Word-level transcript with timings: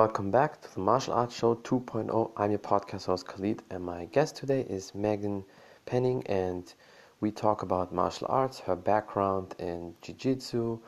welcome 0.00 0.30
back 0.30 0.58
to 0.62 0.72
the 0.72 0.80
Martial 0.80 1.12
Arts 1.12 1.36
Show 1.36 1.56
2.0. 1.56 2.32
I'm 2.34 2.50
your 2.50 2.58
podcast 2.58 3.04
host 3.04 3.26
Khalid, 3.26 3.62
and 3.68 3.84
my 3.84 4.06
guest 4.06 4.34
today 4.34 4.62
is 4.62 4.92
Meaghan 4.92 5.44
Penning, 5.84 6.22
and 6.26 6.72
we 7.20 7.30
talk 7.30 7.60
about 7.60 7.92
martial 7.92 8.26
arts, 8.30 8.60
her 8.60 8.76
background 8.76 9.54
in 9.58 9.94
Jiu 10.00 10.14
Jitsu, 10.14 10.78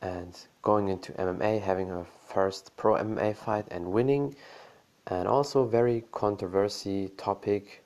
and 0.00 0.34
going 0.62 0.88
into 0.88 1.12
MMA, 1.12 1.60
having 1.60 1.88
her 1.88 2.06
first 2.28 2.74
pro 2.78 2.94
MMA 2.94 3.36
fight 3.36 3.66
and 3.70 3.92
winning, 3.92 4.34
and 5.08 5.28
also 5.28 5.66
very 5.66 6.04
controversy 6.10 7.10
topic 7.18 7.84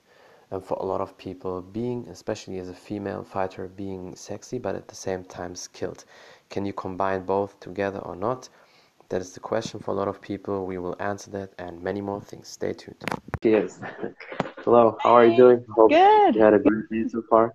and 0.51 0.63
for 0.63 0.75
a 0.75 0.85
lot 0.85 1.01
of 1.01 1.17
people 1.17 1.61
being 1.61 2.07
especially 2.09 2.59
as 2.59 2.69
a 2.69 2.73
female 2.73 3.23
fighter 3.23 3.67
being 3.67 4.15
sexy 4.15 4.57
but 4.57 4.75
at 4.75 4.87
the 4.87 4.95
same 4.95 5.23
time 5.23 5.55
skilled 5.55 6.03
can 6.49 6.65
you 6.65 6.73
combine 6.73 7.23
both 7.25 7.57
together 7.61 7.99
or 7.99 8.17
not 8.17 8.49
that 9.11 9.21
is 9.21 9.33
the 9.33 9.41
question 9.41 9.77
for 9.77 9.91
a 9.91 9.93
lot 9.93 10.07
of 10.07 10.21
people. 10.21 10.65
We 10.65 10.77
will 10.77 10.95
answer 10.99 11.29
that 11.31 11.51
and 11.59 11.83
many 11.83 11.99
more 11.99 12.21
things. 12.21 12.47
Stay 12.47 12.71
tuned. 12.71 13.03
Yes. 13.43 13.79
Hello 14.63 14.97
how 15.03 15.13
are 15.15 15.25
you 15.25 15.35
doing? 15.35 15.65
Hope 15.75 15.91
good. 15.91 16.35
you 16.35 16.41
had 16.41 16.53
a 16.53 16.59
good 16.59 16.87
day 16.89 17.03
so 17.09 17.21
far. 17.29 17.53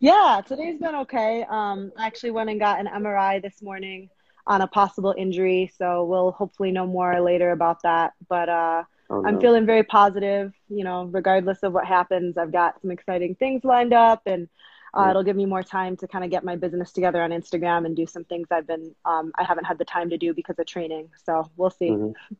Yeah 0.00 0.42
today's 0.46 0.80
been 0.80 0.96
okay. 0.96 1.44
Um 1.48 1.92
i 1.96 2.06
actually 2.06 2.32
went 2.32 2.50
and 2.50 2.58
got 2.58 2.80
an 2.80 2.88
mri 3.02 3.40
this 3.40 3.62
morning 3.62 4.10
on 4.48 4.62
a 4.62 4.66
possible 4.66 5.14
injury 5.16 5.70
so 5.78 6.04
we'll 6.04 6.32
hopefully 6.32 6.72
know 6.72 6.86
more 6.86 7.20
later 7.20 7.52
about 7.52 7.80
that. 7.84 8.12
But 8.28 8.48
uh 8.48 8.82
Oh, 9.10 9.22
no. 9.22 9.28
I'm 9.28 9.40
feeling 9.40 9.64
very 9.64 9.84
positive, 9.84 10.52
you 10.68 10.84
know, 10.84 11.04
regardless 11.04 11.62
of 11.62 11.72
what 11.72 11.86
happens. 11.86 12.36
I've 12.36 12.52
got 12.52 12.78
some 12.82 12.90
exciting 12.90 13.36
things 13.36 13.64
lined 13.64 13.94
up 13.94 14.20
and 14.26 14.50
uh, 14.96 15.02
yeah. 15.02 15.10
it'll 15.10 15.22
give 15.22 15.36
me 15.36 15.46
more 15.46 15.62
time 15.62 15.96
to 15.98 16.08
kind 16.08 16.24
of 16.24 16.30
get 16.30 16.44
my 16.44 16.56
business 16.56 16.92
together 16.92 17.22
on 17.22 17.30
Instagram 17.30 17.86
and 17.86 17.96
do 17.96 18.06
some 18.06 18.24
things 18.24 18.48
I've 18.50 18.66
been, 18.66 18.94
um, 19.04 19.32
I 19.36 19.44
haven't 19.44 19.64
had 19.64 19.78
the 19.78 19.84
time 19.84 20.10
to 20.10 20.18
do 20.18 20.34
because 20.34 20.58
of 20.58 20.66
training. 20.66 21.10
So 21.24 21.50
we'll 21.56 21.70
see. 21.70 21.90
Mm-hmm. 21.90 22.34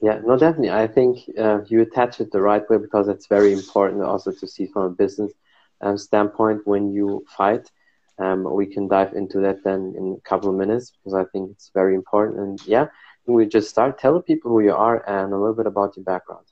Yeah, 0.00 0.20
no, 0.24 0.36
definitely. 0.36 0.70
I 0.70 0.86
think 0.86 1.18
uh, 1.38 1.60
you 1.66 1.80
attach 1.80 2.20
it 2.20 2.30
the 2.30 2.40
right 2.40 2.68
way 2.68 2.78
because 2.78 3.08
it's 3.08 3.26
very 3.26 3.52
important 3.52 4.02
also 4.02 4.32
to 4.32 4.46
see 4.46 4.66
from 4.66 4.82
a 4.82 4.90
business 4.90 5.32
um, 5.80 5.96
standpoint 5.96 6.62
when 6.66 6.92
you 6.92 7.24
fight. 7.36 7.70
Um, 8.18 8.44
we 8.52 8.66
can 8.66 8.86
dive 8.86 9.14
into 9.14 9.40
that 9.40 9.64
then 9.64 9.94
in 9.96 10.16
a 10.18 10.28
couple 10.28 10.48
of 10.48 10.56
minutes 10.56 10.92
because 10.92 11.14
I 11.14 11.24
think 11.30 11.50
it's 11.52 11.70
very 11.74 11.94
important. 11.94 12.40
And 12.40 12.66
yeah, 12.66 12.88
we 13.26 13.46
just 13.46 13.70
start. 13.70 13.98
Tell 13.98 14.20
people 14.20 14.50
who 14.50 14.60
you 14.60 14.74
are 14.74 15.08
and 15.08 15.32
a 15.32 15.38
little 15.38 15.54
bit 15.54 15.66
about 15.66 15.96
your 15.96 16.04
background. 16.04 16.46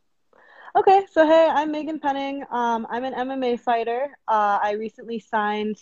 Okay, 0.74 1.02
so 1.12 1.26
hey, 1.26 1.50
I'm 1.52 1.70
Meaghan 1.70 2.00
Penning. 2.00 2.44
Um, 2.50 2.86
I'm 2.88 3.04
an 3.04 3.12
MMA 3.12 3.60
fighter. 3.60 4.08
Uh, 4.26 4.58
I 4.62 4.72
recently 4.72 5.18
signed 5.18 5.76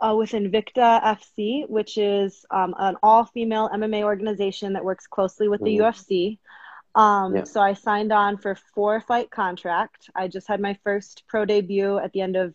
uh, 0.00 0.14
with 0.16 0.30
Invicta 0.30 1.02
FC, 1.02 1.68
which 1.68 1.98
is 1.98 2.46
um, 2.52 2.72
an 2.78 2.94
all 3.02 3.24
female 3.24 3.68
MMA 3.74 4.04
organization 4.04 4.74
that 4.74 4.84
works 4.84 5.08
closely 5.08 5.48
with 5.48 5.60
the 5.64 5.78
mm. 5.78 5.80
UFC. 5.80 6.38
Um, 6.94 7.34
yeah. 7.34 7.44
So 7.44 7.60
I 7.60 7.74
signed 7.74 8.12
on 8.12 8.36
for 8.36 8.56
four 8.72 9.00
fight 9.00 9.32
contract. 9.32 10.08
I 10.14 10.28
just 10.28 10.46
had 10.46 10.60
my 10.60 10.78
first 10.84 11.24
pro 11.26 11.44
debut 11.44 11.98
at 11.98 12.12
the 12.12 12.20
end 12.20 12.36
of 12.36 12.54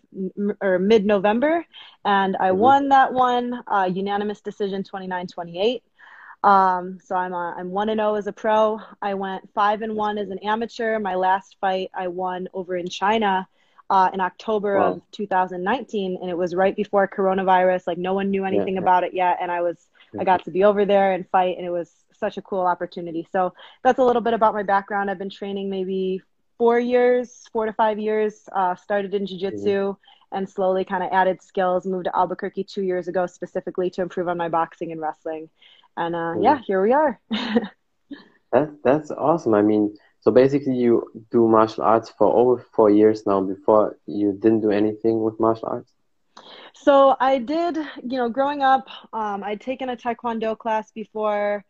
or 0.62 0.80
mid 0.80 1.06
November, 1.06 1.66
and 2.06 2.38
I 2.38 2.52
mm-hmm. 2.52 2.58
won 2.58 2.90
that 2.90 3.12
one 3.12 3.62
uh, 3.68 3.90
unanimous 3.94 4.40
decision 4.40 4.86
29 4.86 5.28
28. 5.28 5.84
Um, 6.46 7.00
so 7.04 7.16
I'm 7.16 7.34
a, 7.34 7.56
I'm 7.58 7.72
one 7.72 7.90
and 7.90 7.98
zero 7.98 8.12
oh 8.12 8.16
as 8.16 8.28
a 8.28 8.32
pro. 8.32 8.80
I 9.02 9.16
went 9.16 9.50
five 9.56 9.82
and 9.82 9.96
one 9.96 10.20
as 10.20 10.30
an 10.30 10.38
amateur. 10.44 11.00
My 11.00 11.16
last 11.16 11.58
fight 11.60 11.90
I 11.92 12.08
won 12.08 12.48
over 12.54 12.78
in 12.78 12.88
China 12.88 13.48
uh, 13.90 14.12
in 14.14 14.22
October 14.22 14.78
wow. 14.78 14.94
of 14.94 15.02
2019, 15.12 16.20
and 16.22 16.30
it 16.30 16.38
was 16.38 16.54
right 16.54 16.76
before 16.76 17.08
coronavirus. 17.08 17.88
Like 17.88 17.98
no 17.98 18.14
one 18.14 18.30
knew 18.30 18.46
anything 18.46 18.76
yeah. 18.76 18.82
about 18.82 19.04
it 19.04 19.16
yet, 19.16 19.40
and 19.42 19.52
I 19.52 19.62
was 19.62 19.88
I 20.20 20.24
got 20.24 20.46
to 20.46 20.52
be 20.52 20.64
over 20.64 20.86
there 20.86 21.14
and 21.14 21.28
fight, 21.30 21.58
and 21.58 21.66
it 21.66 21.72
was 21.72 21.92
such 22.20 22.38
a 22.38 22.44
cool 22.44 22.62
opportunity. 22.62 23.28
So 23.32 23.56
that's 23.84 23.98
a 23.98 24.04
little 24.04 24.22
bit 24.22 24.36
about 24.36 24.54
my 24.54 24.64
background. 24.64 25.10
I've 25.10 25.18
been 25.18 25.32
training 25.32 25.72
maybe 25.72 26.22
four 26.60 26.80
years, 26.80 27.44
four 27.52 27.66
to 27.66 27.74
five 27.74 27.98
years. 27.98 28.48
Uh, 28.56 28.76
started 28.76 29.16
in 29.16 29.26
jiu-jitsu 29.26 29.94
mm-hmm. 29.94 30.38
and 30.38 30.48
slowly 30.48 30.86
kind 30.86 31.04
of 31.04 31.10
added 31.12 31.42
skills. 31.42 31.88
Moved 31.88 32.06
to 32.06 32.16
Albuquerque 32.16 32.66
two 32.66 32.84
years 32.84 33.08
ago 33.08 33.26
specifically 33.26 33.90
to 33.90 34.04
improve 34.04 34.28
on 34.28 34.38
my 34.38 34.48
boxing 34.48 34.92
and 34.92 35.02
wrestling 35.02 35.50
and 35.98 36.16
uh, 36.16 36.34
yeah, 36.40 36.60
here 36.66 36.82
we 36.82 36.94
are. 36.94 37.20
that 38.52 38.78
that's 38.84 39.12
awesome. 39.12 39.54
I 39.54 39.62
mean, 39.62 39.96
so 40.22 40.32
basically, 40.32 40.76
you 40.76 41.04
do 41.32 41.48
martial 41.48 41.84
arts 41.84 42.12
for 42.18 42.34
over 42.34 42.66
four 42.74 42.90
years 42.90 43.26
now. 43.26 43.42
Before 43.42 43.98
you 44.06 44.34
didn't 44.34 44.62
do 44.62 44.72
anything 44.72 45.22
with 45.22 45.40
martial 45.40 45.70
arts. 45.70 45.92
So 46.74 47.16
I 47.20 47.40
did, 47.40 47.78
you 47.78 48.18
know, 48.18 48.30
growing 48.30 48.62
up, 48.62 48.88
um, 49.12 49.44
I'd 49.44 49.62
taken 49.62 49.90
a 49.90 49.98
taekwondo 49.98 50.58
class 50.58 50.92
before. 50.92 51.64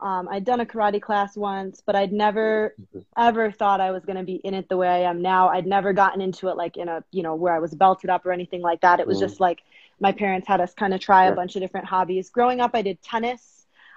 Um, 0.00 0.28
I'd 0.30 0.44
done 0.44 0.60
a 0.60 0.66
karate 0.66 1.00
class 1.00 1.36
once, 1.36 1.82
but 1.84 1.94
I'd 1.94 2.12
never 2.12 2.74
mm-hmm. 2.80 3.00
ever 3.16 3.52
thought 3.52 3.80
I 3.80 3.90
was 3.90 4.04
going 4.04 4.16
to 4.16 4.24
be 4.24 4.36
in 4.36 4.54
it 4.54 4.68
the 4.68 4.76
way 4.76 4.88
I 4.88 5.10
am 5.10 5.22
now. 5.22 5.48
I'd 5.48 5.66
never 5.66 5.92
gotten 5.92 6.20
into 6.20 6.48
it 6.48 6.56
like 6.56 6.76
in 6.76 6.88
a, 6.88 7.04
you 7.12 7.22
know, 7.22 7.34
where 7.34 7.54
I 7.54 7.60
was 7.60 7.74
belted 7.74 8.10
up 8.10 8.26
or 8.26 8.32
anything 8.32 8.62
like 8.62 8.80
that. 8.80 8.98
It 8.98 9.06
was 9.06 9.18
mm. 9.18 9.20
just 9.20 9.40
like 9.40 9.62
my 10.00 10.10
parents 10.10 10.48
had 10.48 10.60
us 10.60 10.74
kind 10.74 10.92
of 10.92 11.00
try 11.00 11.26
yeah. 11.26 11.32
a 11.32 11.36
bunch 11.36 11.54
of 11.54 11.62
different 11.62 11.86
hobbies. 11.86 12.30
Growing 12.30 12.60
up, 12.60 12.72
I 12.74 12.82
did 12.82 13.00
tennis 13.02 13.51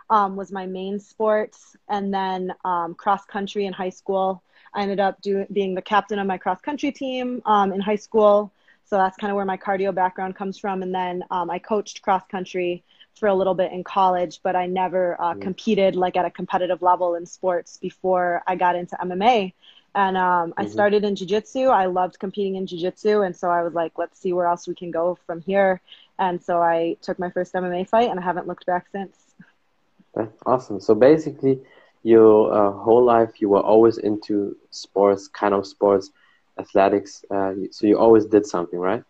um, 0.09 0.35
was 0.35 0.51
my 0.51 0.65
main 0.65 0.99
sport, 0.99 1.55
and 1.89 2.13
then 2.13 2.53
um, 2.63 2.93
cross 2.95 3.25
country 3.25 3.65
in 3.65 3.73
high 3.73 3.89
school. 3.89 4.43
I 4.73 4.81
ended 4.81 4.99
up 4.99 5.21
doing 5.21 5.47
being 5.51 5.73
the 5.73 5.81
captain 5.81 6.19
of 6.19 6.27
my 6.27 6.37
cross 6.37 6.61
country 6.61 6.91
team 6.91 7.41
um, 7.45 7.71
in 7.71 7.79
high 7.79 7.95
school. 7.95 8.51
So 8.85 8.97
that's 8.97 9.17
kind 9.17 9.31
of 9.31 9.35
where 9.35 9.45
my 9.45 9.57
cardio 9.57 9.93
background 9.93 10.35
comes 10.35 10.59
from. 10.59 10.83
And 10.83 10.93
then 10.93 11.23
um, 11.31 11.49
I 11.49 11.57
coached 11.59 12.01
cross 12.01 12.23
country 12.29 12.83
for 13.15 13.27
a 13.27 13.33
little 13.33 13.55
bit 13.55 13.71
in 13.71 13.83
college, 13.83 14.41
but 14.43 14.55
I 14.55 14.67
never 14.67 15.19
uh, 15.19 15.33
mm. 15.33 15.41
competed 15.41 15.95
like 15.95 16.17
at 16.17 16.25
a 16.25 16.29
competitive 16.29 16.81
level 16.81 17.15
in 17.15 17.25
sports 17.25 17.77
before 17.77 18.43
I 18.45 18.55
got 18.55 18.75
into 18.75 18.95
MMA. 18.97 19.53
And 19.95 20.17
um, 20.17 20.51
mm-hmm. 20.51 20.61
I 20.61 20.67
started 20.67 21.05
in 21.05 21.15
jiu-jitsu. 21.15 21.67
I 21.67 21.85
loved 21.85 22.19
competing 22.19 22.55
in 22.55 22.67
jiu-jitsu. 22.67 23.21
And 23.21 23.35
so 23.35 23.49
I 23.49 23.63
was 23.63 23.73
like, 23.73 23.93
let's 23.97 24.19
see 24.19 24.33
where 24.33 24.47
else 24.47 24.67
we 24.67 24.75
can 24.75 24.91
go 24.91 25.17
from 25.25 25.41
here. 25.41 25.81
And 26.19 26.43
so 26.43 26.61
I 26.61 26.97
took 27.01 27.17
my 27.17 27.29
first 27.29 27.53
MMA 27.53 27.87
fight 27.87 28.09
and 28.09 28.19
I 28.19 28.23
haven't 28.23 28.47
looked 28.47 28.65
back 28.65 28.87
since. 28.91 29.17
That's 30.15 30.41
awesome. 30.45 30.79
So 30.79 30.95
basically, 30.95 31.59
your 32.03 32.53
uh, 32.53 32.71
whole 32.71 33.03
life 33.03 33.41
you 33.41 33.49
were 33.49 33.61
always 33.61 33.97
into 33.97 34.55
sports, 34.69 35.27
kind 35.27 35.53
of 35.53 35.65
sports, 35.65 36.11
athletics. 36.57 37.25
Uh, 37.29 37.53
so 37.71 37.87
you 37.87 37.97
always 37.97 38.25
did 38.25 38.45
something, 38.45 38.79
right? 38.79 39.03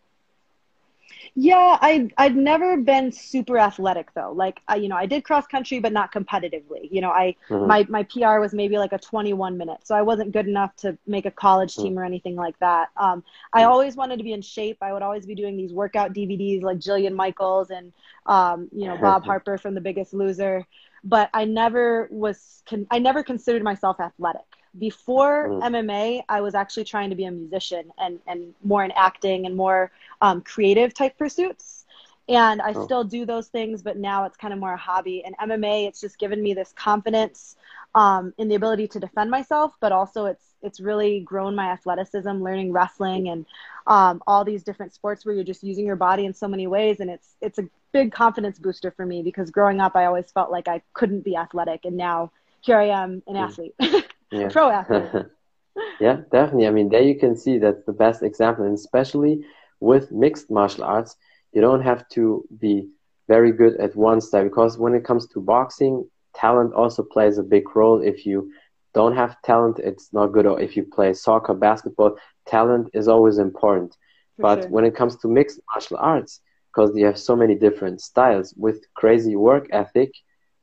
Yeah, 1.37 1.77
I 1.81 2.09
I'd 2.17 2.37
never 2.37 2.77
been 2.77 3.11
super 3.11 3.59
athletic 3.59 4.13
though. 4.13 4.31
Like 4.31 4.61
I, 4.69 4.77
you 4.77 4.87
know, 4.87 4.95
I 4.95 5.05
did 5.05 5.25
cross 5.25 5.45
country, 5.45 5.79
but 5.79 5.91
not 5.91 6.13
competitively. 6.13 6.87
You 6.89 7.01
know, 7.01 7.11
I 7.11 7.35
mm-hmm. 7.49 7.67
my 7.67 7.85
my 7.89 8.03
PR 8.03 8.39
was 8.39 8.53
maybe 8.53 8.77
like 8.77 8.93
a 8.93 8.97
21 8.97 9.57
minute, 9.57 9.79
so 9.83 9.95
I 9.95 10.01
wasn't 10.01 10.31
good 10.31 10.47
enough 10.47 10.73
to 10.77 10.97
make 11.05 11.25
a 11.25 11.31
college 11.31 11.73
mm-hmm. 11.73 11.81
team 11.81 11.91
mm-hmm. 11.91 11.99
or 11.99 12.05
anything 12.05 12.35
like 12.37 12.57
that. 12.59 12.87
Um, 12.95 13.21
I 13.51 13.61
mm-hmm. 13.61 13.71
always 13.71 13.97
wanted 13.97 14.17
to 14.17 14.23
be 14.23 14.31
in 14.31 14.41
shape. 14.41 14.77
I 14.81 14.93
would 14.93 15.01
always 15.01 15.25
be 15.25 15.35
doing 15.35 15.57
these 15.57 15.73
workout 15.73 16.13
DVDs 16.13 16.61
like 16.63 16.77
Jillian 16.77 17.13
Michaels 17.13 17.69
and 17.69 17.91
um, 18.27 18.69
you 18.71 18.87
know 18.87 18.97
Bob 19.01 19.25
Harper 19.25 19.57
from 19.57 19.75
The 19.75 19.81
Biggest 19.81 20.13
Loser 20.13 20.65
but 21.05 21.29
I 21.33 21.45
never 21.45 22.09
was 22.11 22.63
con- 22.67 22.87
I 22.91 22.99
never 22.99 23.23
considered 23.23 23.63
myself 23.63 23.99
athletic. 23.99 24.41
Before 24.77 25.47
mm. 25.47 25.63
MMA, 25.63 26.23
I 26.27 26.41
was 26.41 26.55
actually 26.55 26.83
trying 26.83 27.11
to 27.11 27.15
be 27.15 27.25
a 27.25 27.31
musician 27.31 27.91
and 27.97 28.19
and 28.27 28.53
more 28.63 28.83
in 28.83 28.91
acting 28.91 29.45
and 29.45 29.55
more 29.55 29.91
um, 30.21 30.41
creative 30.41 30.93
type 30.93 31.17
pursuits. 31.17 31.85
And 32.27 32.59
I 32.59 32.73
oh. 32.75 32.83
still 32.85 33.03
do 33.03 33.23
those 33.23 33.49
things, 33.49 33.83
but 33.83 33.97
now 33.97 34.25
it's 34.25 34.35
kind 34.35 34.51
of 34.51 34.59
more 34.59 34.73
a 34.73 34.77
hobby. 34.77 35.23
And 35.23 35.37
MMA, 35.37 35.87
it's 35.87 36.01
just 36.01 36.17
given 36.17 36.41
me 36.41 36.55
this 36.55 36.73
confidence 36.75 37.55
um, 37.93 38.33
in 38.39 38.47
the 38.47 38.55
ability 38.55 38.87
to 38.89 38.99
defend 38.99 39.29
myself, 39.29 39.73
but 39.79 39.91
also 39.91 40.25
it's 40.25 40.43
it's 40.61 40.79
really 40.79 41.19
grown 41.19 41.55
my 41.55 41.67
athleticism, 41.67 42.29
learning 42.29 42.71
wrestling 42.71 43.29
and 43.29 43.45
um, 43.85 44.23
all 44.25 44.43
these 44.43 44.63
different 44.63 44.93
sports 44.93 45.23
where 45.23 45.35
you're 45.35 45.43
just 45.43 45.63
using 45.63 45.85
your 45.85 45.95
body 45.95 46.25
in 46.25 46.33
so 46.33 46.47
many 46.47 46.65
ways, 46.65 46.99
and 46.99 47.09
it's 47.09 47.35
it's 47.41 47.59
a 47.59 47.69
big 47.95 48.11
confidence 48.11 48.59
booster 48.59 48.91
for 48.91 49.05
me 49.05 49.23
because 49.23 49.49
growing 49.51 49.79
up, 49.79 49.95
I 49.95 50.03
always 50.03 50.29
felt 50.29 50.51
like 50.51 50.67
I 50.67 50.81
couldn't 50.93 51.23
be 51.23 51.37
athletic, 51.37 51.85
and 51.85 51.95
now 51.95 52.29
here 52.59 52.77
I 52.77 52.89
am, 52.89 53.23
an 53.25 53.35
mm. 53.35 53.43
athlete, 53.45 53.73
yeah. 54.31 54.49
pro 54.49 54.69
athlete. 54.69 55.27
yeah, 56.01 56.17
definitely. 56.29 56.67
I 56.67 56.71
mean, 56.71 56.89
there 56.89 57.01
you 57.01 57.17
can 57.17 57.37
see 57.37 57.57
that's 57.57 57.85
the 57.85 57.93
best 57.93 58.21
example, 58.21 58.65
and 58.65 58.75
especially 58.75 59.45
with 59.79 60.11
mixed 60.11 60.51
martial 60.51 60.83
arts, 60.83 61.15
you 61.53 61.61
don't 61.61 61.83
have 61.83 62.05
to 62.09 62.45
be 62.59 62.89
very 63.29 63.53
good 63.53 63.77
at 63.77 63.95
one 63.95 64.19
style 64.19 64.43
because 64.43 64.77
when 64.77 64.93
it 64.93 65.05
comes 65.05 65.25
to 65.27 65.39
boxing, 65.39 66.05
talent 66.35 66.73
also 66.73 67.01
plays 67.01 67.37
a 67.37 67.43
big 67.43 67.75
role. 67.77 68.01
If 68.01 68.25
you 68.25 68.51
don't 68.93 69.15
have 69.15 69.41
talent, 69.41 69.79
it's 69.79 70.11
not 70.11 70.33
good. 70.33 70.45
Or 70.45 70.59
if 70.59 70.75
you 70.75 70.83
play 70.83 71.13
soccer, 71.13 71.53
basketball, 71.53 72.17
talent 72.45 72.89
is 72.93 73.07
always 73.07 73.37
important. 73.37 73.95
For 74.35 74.41
but 74.41 74.61
sure. 74.63 74.69
when 74.69 74.83
it 74.83 74.95
comes 74.95 75.15
to 75.17 75.29
mixed 75.29 75.61
martial 75.71 75.97
arts, 75.97 76.41
because 76.75 76.95
you 76.95 77.05
have 77.05 77.17
so 77.17 77.35
many 77.35 77.55
different 77.55 78.01
styles 78.01 78.53
with 78.57 78.85
crazy 78.95 79.35
work 79.35 79.67
ethic 79.71 80.11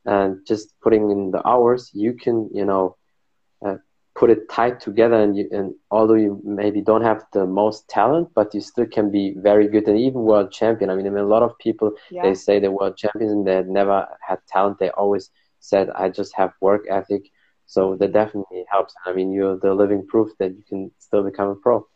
and 0.04 0.38
just 0.46 0.74
putting 0.82 1.10
in 1.10 1.30
the 1.30 1.46
hours, 1.46 1.90
you 1.94 2.12
can, 2.12 2.50
you 2.52 2.64
know, 2.64 2.96
uh, 3.64 3.76
put 4.14 4.28
it 4.28 4.50
tight 4.50 4.80
together. 4.80 5.14
And, 5.14 5.36
you, 5.36 5.48
and 5.52 5.74
although 5.90 6.14
you 6.14 6.40
maybe 6.44 6.82
don't 6.82 7.02
have 7.02 7.24
the 7.32 7.46
most 7.46 7.88
talent, 7.88 8.28
but 8.34 8.52
you 8.52 8.60
still 8.60 8.86
can 8.86 9.10
be 9.10 9.34
very 9.38 9.68
good 9.68 9.88
and 9.88 9.98
even 9.98 10.22
world 10.22 10.52
champion. 10.52 10.90
I 10.90 10.96
mean, 10.96 11.06
I 11.06 11.10
mean 11.10 11.24
a 11.24 11.26
lot 11.26 11.42
of 11.42 11.56
people 11.58 11.92
yeah. 12.10 12.22
they 12.22 12.34
say 12.34 12.58
they're 12.58 12.70
world 12.70 12.96
champions 12.96 13.32
and 13.32 13.46
they 13.46 13.62
never 13.62 14.06
had 14.26 14.38
talent. 14.48 14.78
They 14.78 14.90
always 14.90 15.30
said, 15.60 15.88
"I 15.90 16.08
just 16.08 16.34
have 16.34 16.52
work 16.60 16.82
ethic." 16.90 17.30
So 17.66 17.96
that 17.96 18.12
definitely 18.12 18.64
helps. 18.68 18.92
I 19.06 19.12
mean, 19.12 19.32
you're 19.32 19.56
the 19.56 19.72
living 19.72 20.06
proof 20.06 20.30
that 20.38 20.50
you 20.50 20.64
can 20.68 20.90
still 20.98 21.22
become 21.22 21.48
a 21.48 21.54
pro. 21.54 21.86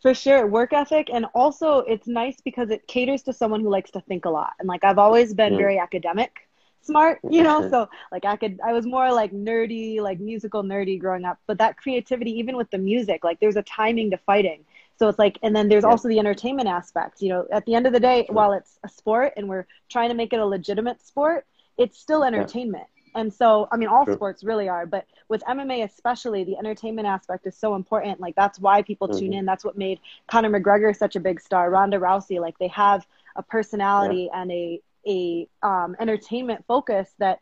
For 0.00 0.14
sure, 0.14 0.46
work 0.46 0.72
ethic, 0.72 1.10
and 1.12 1.26
also 1.34 1.78
it's 1.80 2.06
nice 2.06 2.40
because 2.40 2.70
it 2.70 2.86
caters 2.86 3.22
to 3.24 3.32
someone 3.32 3.60
who 3.60 3.68
likes 3.68 3.90
to 3.92 4.00
think 4.00 4.26
a 4.26 4.30
lot. 4.30 4.52
And 4.60 4.68
like 4.68 4.84
I've 4.84 4.98
always 4.98 5.34
been 5.34 5.56
very 5.56 5.78
academic, 5.78 6.48
smart, 6.82 7.18
you 7.28 7.42
know. 7.42 7.68
so 7.68 7.88
like 8.12 8.24
I 8.24 8.36
could, 8.36 8.60
I 8.64 8.72
was 8.72 8.86
more 8.86 9.12
like 9.12 9.32
nerdy, 9.32 10.00
like 10.00 10.20
musical 10.20 10.62
nerdy 10.62 11.00
growing 11.00 11.24
up. 11.24 11.38
But 11.48 11.58
that 11.58 11.76
creativity, 11.76 12.30
even 12.38 12.56
with 12.56 12.70
the 12.70 12.78
music, 12.78 13.24
like 13.24 13.40
there's 13.40 13.56
a 13.56 13.62
timing 13.62 14.12
to 14.12 14.18
fighting. 14.18 14.64
So 14.98 15.08
it's 15.08 15.18
like, 15.18 15.38
and 15.42 15.54
then 15.54 15.68
there's 15.68 15.84
yeah. 15.84 15.90
also 15.90 16.08
the 16.08 16.18
entertainment 16.20 16.68
aspect. 16.68 17.20
You 17.20 17.30
know, 17.30 17.46
at 17.50 17.66
the 17.66 17.74
end 17.74 17.86
of 17.86 17.92
the 17.92 18.00
day, 18.00 18.26
while 18.30 18.52
it's 18.52 18.78
a 18.84 18.88
sport 18.88 19.32
and 19.36 19.48
we're 19.48 19.66
trying 19.88 20.10
to 20.10 20.14
make 20.14 20.32
it 20.32 20.38
a 20.38 20.46
legitimate 20.46 21.04
sport, 21.04 21.44
it's 21.76 21.98
still 21.98 22.22
entertainment. 22.24 22.86
And 23.14 23.32
so, 23.32 23.68
I 23.70 23.76
mean, 23.76 23.88
all 23.88 24.04
sure. 24.04 24.14
sports 24.14 24.44
really 24.44 24.68
are, 24.68 24.86
but 24.86 25.06
with 25.28 25.42
MMA 25.42 25.84
especially, 25.84 26.44
the 26.44 26.56
entertainment 26.56 27.06
aspect 27.06 27.46
is 27.46 27.56
so 27.56 27.74
important. 27.74 28.20
Like 28.20 28.34
that's 28.34 28.58
why 28.58 28.82
people 28.82 29.08
mm-hmm. 29.08 29.18
tune 29.18 29.32
in. 29.32 29.44
That's 29.44 29.64
what 29.64 29.76
made 29.76 30.00
Conor 30.26 30.50
McGregor 30.50 30.96
such 30.96 31.16
a 31.16 31.20
big 31.20 31.40
star. 31.40 31.70
Ronda 31.70 31.98
Rousey, 31.98 32.40
like 32.40 32.58
they 32.58 32.68
have 32.68 33.06
a 33.36 33.42
personality 33.42 34.28
yeah. 34.30 34.42
and 34.42 34.52
a 34.52 34.80
a 35.06 35.48
um, 35.62 35.96
entertainment 35.98 36.64
focus 36.66 37.08
that 37.18 37.40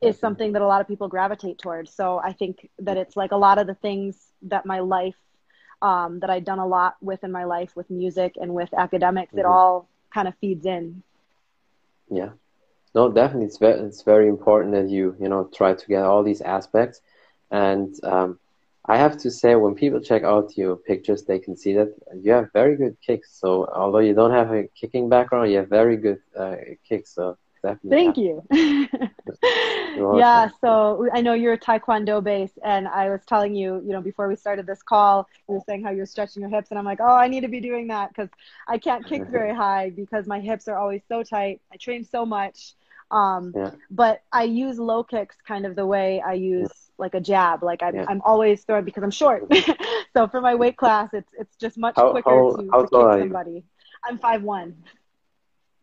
is 0.00 0.16
mm-hmm. 0.16 0.20
something 0.20 0.52
that 0.52 0.62
a 0.62 0.66
lot 0.66 0.80
of 0.80 0.88
people 0.88 1.08
gravitate 1.08 1.58
towards. 1.58 1.92
So 1.92 2.20
I 2.22 2.32
think 2.32 2.68
that 2.80 2.96
it's 2.96 3.16
like 3.16 3.32
a 3.32 3.36
lot 3.36 3.58
of 3.58 3.66
the 3.66 3.74
things 3.74 4.16
that 4.42 4.66
my 4.66 4.80
life 4.80 5.16
um, 5.80 6.20
that 6.20 6.30
I've 6.30 6.44
done 6.44 6.58
a 6.58 6.66
lot 6.66 6.96
with 7.00 7.22
in 7.24 7.32
my 7.32 7.44
life 7.44 7.74
with 7.76 7.88
music 7.90 8.34
and 8.40 8.52
with 8.52 8.72
academics, 8.74 9.30
mm-hmm. 9.30 9.40
it 9.40 9.46
all 9.46 9.88
kind 10.12 10.28
of 10.28 10.34
feeds 10.40 10.66
in. 10.66 11.02
Yeah, 12.10 12.30
no, 12.98 13.08
definitely, 13.12 13.46
it's 13.46 13.58
very 13.58 13.78
it's 13.88 14.02
very 14.02 14.28
important 14.28 14.74
that 14.74 14.88
you 14.90 15.14
you 15.22 15.28
know 15.28 15.48
try 15.54 15.72
to 15.72 15.86
get 15.86 16.02
all 16.02 16.24
these 16.24 16.40
aspects, 16.40 17.00
and 17.52 17.94
um, 18.02 18.40
I 18.86 18.96
have 18.96 19.16
to 19.18 19.30
say 19.30 19.54
when 19.54 19.76
people 19.76 20.00
check 20.00 20.24
out 20.24 20.56
your 20.56 20.74
pictures, 20.74 21.22
they 21.22 21.38
can 21.38 21.56
see 21.56 21.74
that 21.74 21.90
you 22.22 22.32
have 22.32 22.46
very 22.52 22.74
good 22.76 22.96
kicks. 23.06 23.28
So 23.42 23.50
although 23.82 24.04
you 24.08 24.14
don't 24.14 24.32
have 24.40 24.50
a 24.50 24.64
kicking 24.80 25.08
background, 25.08 25.52
you 25.52 25.58
have 25.58 25.68
very 25.68 25.96
good 25.96 26.20
uh, 26.36 26.56
kicks. 26.88 27.14
So 27.14 27.36
definitely. 27.62 27.90
Thank 27.98 28.16
you. 28.16 28.42
yeah. 30.18 30.48
So 30.60 31.08
I 31.12 31.20
know 31.20 31.34
you're 31.34 31.52
a 31.54 31.58
Taekwondo 31.58 32.22
base, 32.22 32.58
and 32.64 32.88
I 32.88 33.10
was 33.10 33.20
telling 33.26 33.54
you, 33.54 33.82
you 33.86 33.92
know, 33.92 34.00
before 34.00 34.26
we 34.28 34.36
started 34.36 34.66
this 34.66 34.82
call, 34.82 35.28
you 35.48 35.54
were 35.54 35.64
saying 35.68 35.84
how 35.84 35.90
you're 35.90 36.06
stretching 36.14 36.42
your 36.42 36.50
hips, 36.50 36.70
and 36.70 36.78
I'm 36.78 36.84
like, 36.84 37.00
oh, 37.00 37.18
I 37.24 37.28
need 37.28 37.42
to 37.42 37.48
be 37.48 37.60
doing 37.60 37.88
that 37.88 38.08
because 38.08 38.30
I 38.66 38.78
can't 38.78 39.06
kick 39.06 39.22
very 39.38 39.54
high 39.54 39.90
because 39.90 40.26
my 40.26 40.40
hips 40.40 40.66
are 40.68 40.76
always 40.76 41.02
so 41.08 41.22
tight. 41.22 41.60
I 41.72 41.76
train 41.76 42.04
so 42.04 42.26
much. 42.26 42.74
Um, 43.10 43.52
yeah. 43.56 43.70
But 43.90 44.22
I 44.32 44.44
use 44.44 44.78
low 44.78 45.02
kicks 45.02 45.36
kind 45.46 45.66
of 45.66 45.76
the 45.76 45.86
way 45.86 46.20
I 46.20 46.34
use 46.34 46.68
yeah. 46.68 46.94
like 46.98 47.14
a 47.14 47.20
jab. 47.20 47.62
Like 47.62 47.82
I'm, 47.82 47.94
yeah. 47.94 48.04
I'm 48.08 48.20
always 48.22 48.64
throwing 48.64 48.84
because 48.84 49.02
I'm 49.02 49.10
short. 49.10 49.50
so 50.16 50.28
for 50.28 50.40
my 50.40 50.54
weight 50.54 50.76
class, 50.76 51.10
it's 51.12 51.30
it's 51.38 51.56
just 51.56 51.78
much 51.78 51.94
how, 51.96 52.10
quicker 52.10 52.30
how, 52.30 52.56
to, 52.56 52.68
how 52.70 52.84
to 52.84 53.14
kick 53.14 53.22
somebody. 53.22 53.64
I'm 54.04 54.18
five 54.18 54.42
one. 54.42 54.76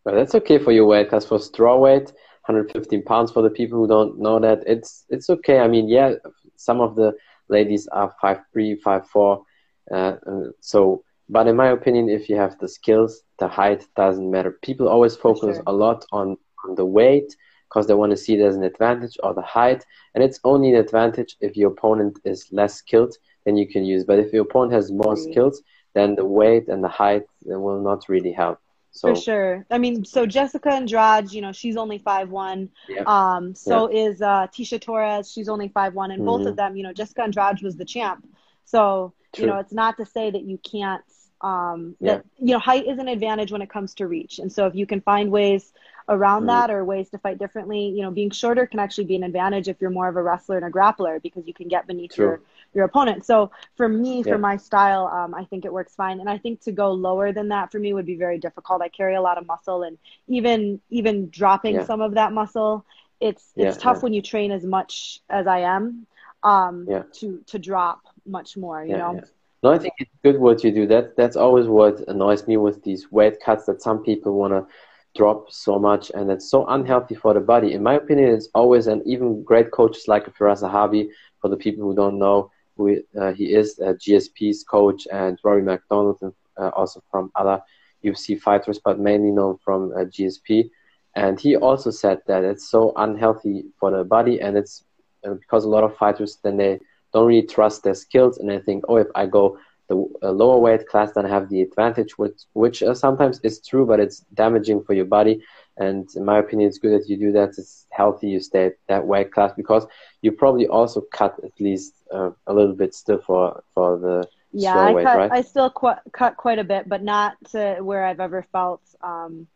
Well, 0.04 0.16
that's 0.16 0.36
okay 0.36 0.60
for 0.60 0.72
your 0.72 0.86
weight 0.86 1.10
class. 1.10 1.25
For 1.25 1.39
straw 1.39 1.77
weight, 1.77 2.12
115 2.45 3.04
pounds. 3.04 3.31
For 3.31 3.42
the 3.42 3.50
people 3.50 3.80
who 3.80 3.88
don't 3.88 4.19
know 4.19 4.39
that, 4.39 4.63
it's 4.68 5.06
it's 5.10 5.30
okay. 5.30 5.60
I 5.60 5.68
mean, 5.68 5.89
yeah, 5.89 6.13
some 6.56 6.80
of 6.80 6.95
the 6.95 7.16
ladies 7.50 7.88
are 7.88 8.13
five 8.22 8.39
three, 8.54 8.75
five 8.75 9.07
four. 9.07 9.44
Uh, 9.92 10.16
so, 10.60 11.04
but 11.27 11.48
in 11.48 11.56
my 11.56 11.69
opinion, 11.69 12.10
if 12.10 12.30
you 12.30 12.36
have 12.36 12.57
the 12.60 12.68
skills, 12.68 13.24
the 13.39 13.48
height 13.48 13.86
doesn't 13.95 14.30
matter. 14.30 14.60
People 14.62 14.88
always 14.88 15.16
focus 15.16 15.56
sure. 15.57 15.63
a 15.66 15.74
lot 15.74 16.06
on 16.12 16.38
on 16.67 16.75
the 16.75 16.85
weight 16.85 17.35
because 17.69 17.88
they 17.88 17.94
want 17.94 18.12
to 18.12 18.17
see 18.17 18.35
it 18.35 18.41
as 18.41 18.56
an 18.56 18.63
advantage 18.63 19.17
or 19.23 19.33
the 19.33 19.41
height. 19.41 19.85
And 20.13 20.23
it's 20.23 20.39
only 20.44 20.69
an 20.69 20.77
advantage 20.77 21.35
if 21.41 21.57
your 21.57 21.71
opponent 21.71 22.19
is 22.23 22.47
less 22.51 22.75
skilled, 22.75 23.15
then 23.44 23.57
you 23.57 23.67
can 23.67 23.83
use. 23.83 24.03
But 24.03 24.19
if 24.19 24.31
your 24.31 24.44
opponent 24.44 24.73
has 24.73 24.91
more 24.91 25.15
mm-hmm. 25.15 25.31
skills, 25.31 25.62
then 25.94 26.15
the 26.15 26.25
weight 26.25 26.67
and 26.67 26.83
the 26.83 26.89
height 26.89 27.23
will 27.44 27.81
not 27.81 28.07
really 28.07 28.31
help. 28.31 28.59
So, 28.91 29.13
For 29.13 29.21
sure. 29.21 29.65
I 29.69 29.77
mean, 29.77 30.06
so 30.06 30.25
Jessica 30.25 30.71
Andrade, 30.71 31.29
you 31.33 31.41
know, 31.41 31.51
she's 31.51 31.75
only 31.75 31.97
five 31.97 32.29
one. 32.29 32.69
Yeah. 32.88 33.03
Um, 33.06 33.53
so 33.53 33.91
yeah. 33.91 34.06
is 34.06 34.21
uh, 34.21 34.47
Tecia 34.47 34.79
Torres. 34.79 35.29
She's 35.29 35.50
only 35.50 35.67
five 35.67 35.94
one, 35.95 36.12
and 36.12 36.19
mm-hmm. 36.19 36.27
both 36.27 36.47
of 36.47 36.56
them, 36.56 36.77
you 36.77 36.83
know, 36.83 36.94
Jessica 36.94 37.23
Andrade 37.23 37.62
was 37.62 37.75
the 37.75 37.83
champ. 37.83 38.25
So 38.63 39.13
True. 39.33 39.45
you 39.45 39.51
know, 39.51 39.59
it's 39.59 39.73
not 39.73 39.97
to 39.97 40.06
say 40.06 40.31
that 40.31 40.44
you 40.44 40.57
can't. 40.59 41.03
Um, 41.41 41.97
yeah. 42.00 42.15
that 42.15 42.25
you 42.38 42.53
know, 42.53 42.59
height 42.59 42.88
is 42.88 42.97
an 42.97 43.09
advantage 43.09 43.51
when 43.51 43.62
it 43.62 43.69
comes 43.69 43.95
to 43.95 44.07
reach, 44.07 44.39
and 44.39 44.50
so 44.50 44.65
if 44.65 44.75
you 44.75 44.85
can 44.85 45.01
find 45.01 45.29
ways 45.29 45.73
around 46.07 46.44
mm. 46.44 46.48
that 46.48 46.69
or 46.69 46.84
ways 46.86 47.10
to 47.10 47.18
fight 47.18 47.38
differently. 47.38 47.88
You 47.88 48.04
know, 48.04 48.12
being 48.12 48.30
shorter 48.30 48.66
can 48.66 48.80
actually 48.80 49.06
be 49.06 49.16
an 49.16 49.24
advantage 49.24 49.68
if 49.68 49.78
you're 49.80 49.90
more 49.90 50.07
of 50.07 50.16
a 50.16 50.24
wrestler 50.24 50.57
and 50.57 50.66
a 50.66 50.69
grappler 50.69 51.22
because 51.22 51.48
you 51.48 51.54
can 51.54 51.68
get 51.68 51.88
beneath 51.88 52.13
True. 52.16 52.25
your 52.25 52.42
your 52.74 52.86
opponent. 52.86 53.25
So 53.25 53.52
for 53.75 53.88
me, 53.88 54.18
yeah. 54.18 54.34
for 54.34 54.38
my 54.38 54.57
style, 54.57 55.07
um, 55.07 55.34
I 55.34 55.46
think 55.46 55.66
it 55.66 55.74
works 55.74 55.96
fine. 55.96 56.19
And 56.19 56.30
I 56.30 56.38
think 56.38 56.62
to 56.62 56.72
go 56.72 56.92
lower 56.92 57.31
than 57.31 57.50
that 57.50 57.72
for 57.72 57.80
me 57.80 57.94
would 57.94 58.06
be 58.06 58.16
very 58.16 58.38
difficult. 58.38 58.81
I 58.81 58.90
carry 58.90 59.16
a 59.16 59.22
lot 59.22 59.38
of 59.38 59.48
muscle, 59.48 59.84
and 59.84 59.98
even 60.28 60.80
even 60.90 61.30
dropping 61.30 61.75
yeah. 61.75 61.86
some 61.86 62.02
of 62.02 62.13
that 62.16 62.34
muscle, 62.34 62.86
it's 63.19 63.51
it's 63.56 63.78
yeah, 63.78 63.81
tough 63.81 64.04
when 64.04 64.13
you 64.13 64.22
train 64.22 64.51
as 64.51 64.63
much 64.63 65.22
as 65.30 65.48
I 65.48 65.60
am 65.60 66.06
um, 66.44 66.88
to 67.13 67.42
to 67.48 67.60
drop 67.60 68.01
much 68.25 68.58
more. 68.58 68.86
You 68.86 68.98
know. 68.98 69.22
No, 69.63 69.72
I 69.72 69.80
think 69.80 69.96
it's 69.98 70.12
good 70.24 70.38
what 70.40 70.63
you 70.63 70.72
do. 70.72 70.86
That 70.86 71.16
that's 71.16 71.36
always 71.36 71.66
what 71.66 72.08
annoys 72.08 72.46
me 72.46 72.56
with 72.56 72.84
these 72.84 73.12
weight 73.12 73.40
cuts 73.40 73.66
that 73.66 73.81
some 73.81 74.04
people 74.04 74.34
want 74.34 74.54
to 74.54 74.68
drop 75.15 75.51
so 75.51 75.79
much 75.79 76.12
and 76.13 76.29
it's 76.29 76.50
so 76.50 76.65
unhealthy 76.67 77.15
for 77.15 77.33
the 77.33 77.39
body. 77.39 77.73
In 77.73 77.81
my 77.81 77.95
opinion, 77.95 78.33
it's 78.33 78.50
always, 78.53 78.88
and 78.88 79.01
even 79.06 79.44
great 79.44 79.71
coaches 79.71 80.07
like 80.07 80.25
Firas 80.35 80.62
Zahabi, 80.62 81.09
for 81.41 81.50
the 81.50 81.57
people 81.57 81.83
who 81.83 81.95
don't 81.95 82.19
know 82.19 82.51
who 82.77 83.01
uh, 83.19 83.31
he 83.31 83.53
is, 83.53 83.79
uh, 83.79 83.94
GSP's 83.94 84.63
coach, 84.63 85.07
and 85.12 85.39
Rory 85.44 85.62
MacDonald, 85.62 86.17
and, 86.21 86.33
uh, 86.57 86.69
also 86.69 87.01
from 87.09 87.31
other 87.35 87.62
UFC 88.03 88.39
fighters, 88.39 88.79
but 88.83 89.00
mainly 89.00 89.31
known 89.31 89.57
from 89.63 89.91
uh, 89.94 90.06
GSP. 90.06 90.69
And 91.15 91.39
he 91.39 91.56
also 91.56 91.91
said 91.91 92.19
that 92.27 92.44
it's 92.44 92.69
so 92.69 92.91
unhealthy 92.97 93.65
for 93.79 93.91
the 93.91 94.03
body, 94.03 94.41
and 94.41 94.57
it's 94.57 94.83
uh, 95.25 95.35
because 95.35 95.63
a 95.63 95.69
lot 95.69 95.85
of 95.85 95.95
fighters 95.95 96.38
then 96.44 96.57
they 96.57 96.79
don't 97.13 97.27
really 97.27 97.47
trust 97.47 97.83
their 97.83 97.94
skills, 97.94 98.38
and 98.38 98.50
they 98.50 98.59
think, 98.59 98.83
oh, 98.89 98.97
if 98.97 99.07
I 99.15 99.25
go 99.25 99.57
the 99.88 100.32
lower 100.32 100.60
weight 100.60 100.88
class 100.88 101.12
then 101.14 101.26
have 101.26 101.50
the 101.50 101.62
advantage, 101.62 102.18
which, 102.18 102.42
which 102.54 102.82
uh, 102.82 102.94
sometimes 102.94 103.40
is 103.44 103.60
true, 103.60 103.86
but 103.86 104.00
it's 104.00 104.20
damaging 104.34 104.84
for 104.84 104.94
your 104.94 105.06
body. 105.06 105.44
And 105.78 106.08
in 106.16 106.24
my 106.24 106.39
opinion, 106.39 106.70
it's 106.70 106.80
good 106.80 107.00
that 107.00 107.10
you 107.10 107.18
do 107.18 107.32
that. 107.34 107.50
It's 107.58 107.86
healthy 107.92 108.30
you 108.30 108.39
stay 108.39 108.72
that 108.88 109.06
weight 109.06 109.32
class 109.32 109.51
because 109.56 109.86
you 110.22 110.32
probably 110.32 110.68
also 110.68 111.01
cut 111.12 111.36
at 111.44 111.51
least 111.60 111.94
uh, 112.13 112.32
a 112.48 112.54
little 112.54 112.74
bit 112.74 112.96
still 112.96 113.20
for 113.20 113.62
for 113.74 114.00
the 114.00 114.27
yeah. 114.54 114.75
I 114.75 114.94
weight, 114.94 115.06
cut. 115.06 115.18
Right? 115.18 115.32
I 115.32 115.42
still 115.42 115.70
qu- 115.70 116.01
cut 116.13 116.38
quite 116.38 116.60
a 116.60 116.63
bit, 116.63 116.88
but 116.88 117.04
not 117.04 117.36
to 117.51 117.77
where 117.82 118.06
I've 118.06 118.22
ever 118.22 118.46
felt 118.54 118.82
um, 119.01 119.48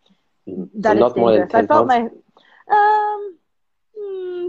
mm-hmm. 0.48 0.66
that 0.82 0.98
so 0.98 1.06
it's 1.06 1.16
dangerous. 1.16 1.54
I 1.54 1.66
felt 1.66 1.88
pounds? 1.88 2.12
my 2.68 2.76
um 2.76 3.39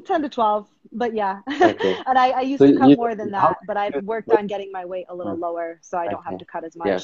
mm, 0.01 0.07
ten 0.07 0.23
to 0.23 0.29
twelve 0.29 0.67
but 0.93 1.15
yeah, 1.15 1.41
okay. 1.49 1.97
and 2.07 2.19
I, 2.19 2.31
I 2.31 2.41
used 2.41 2.59
so 2.59 2.67
to 2.67 2.79
cut 2.79 2.91
you, 2.91 2.97
more 2.97 3.15
than 3.15 3.31
that, 3.31 3.59
but 3.67 3.77
I've 3.77 4.03
worked 4.05 4.31
on 4.31 4.47
getting 4.47 4.73
my 4.73 4.85
weight 4.85 5.07
a 5.09 5.15
little 5.15 5.35
hmm. 5.35 5.43
lower, 5.43 5.79
so 5.83 5.99
I 5.99 6.07
don't 6.07 6.21
okay. 6.21 6.31
have 6.31 6.39
to 6.39 6.45
cut 6.45 6.65
as 6.65 6.77
much. 6.77 6.87
Yeah. 6.87 6.99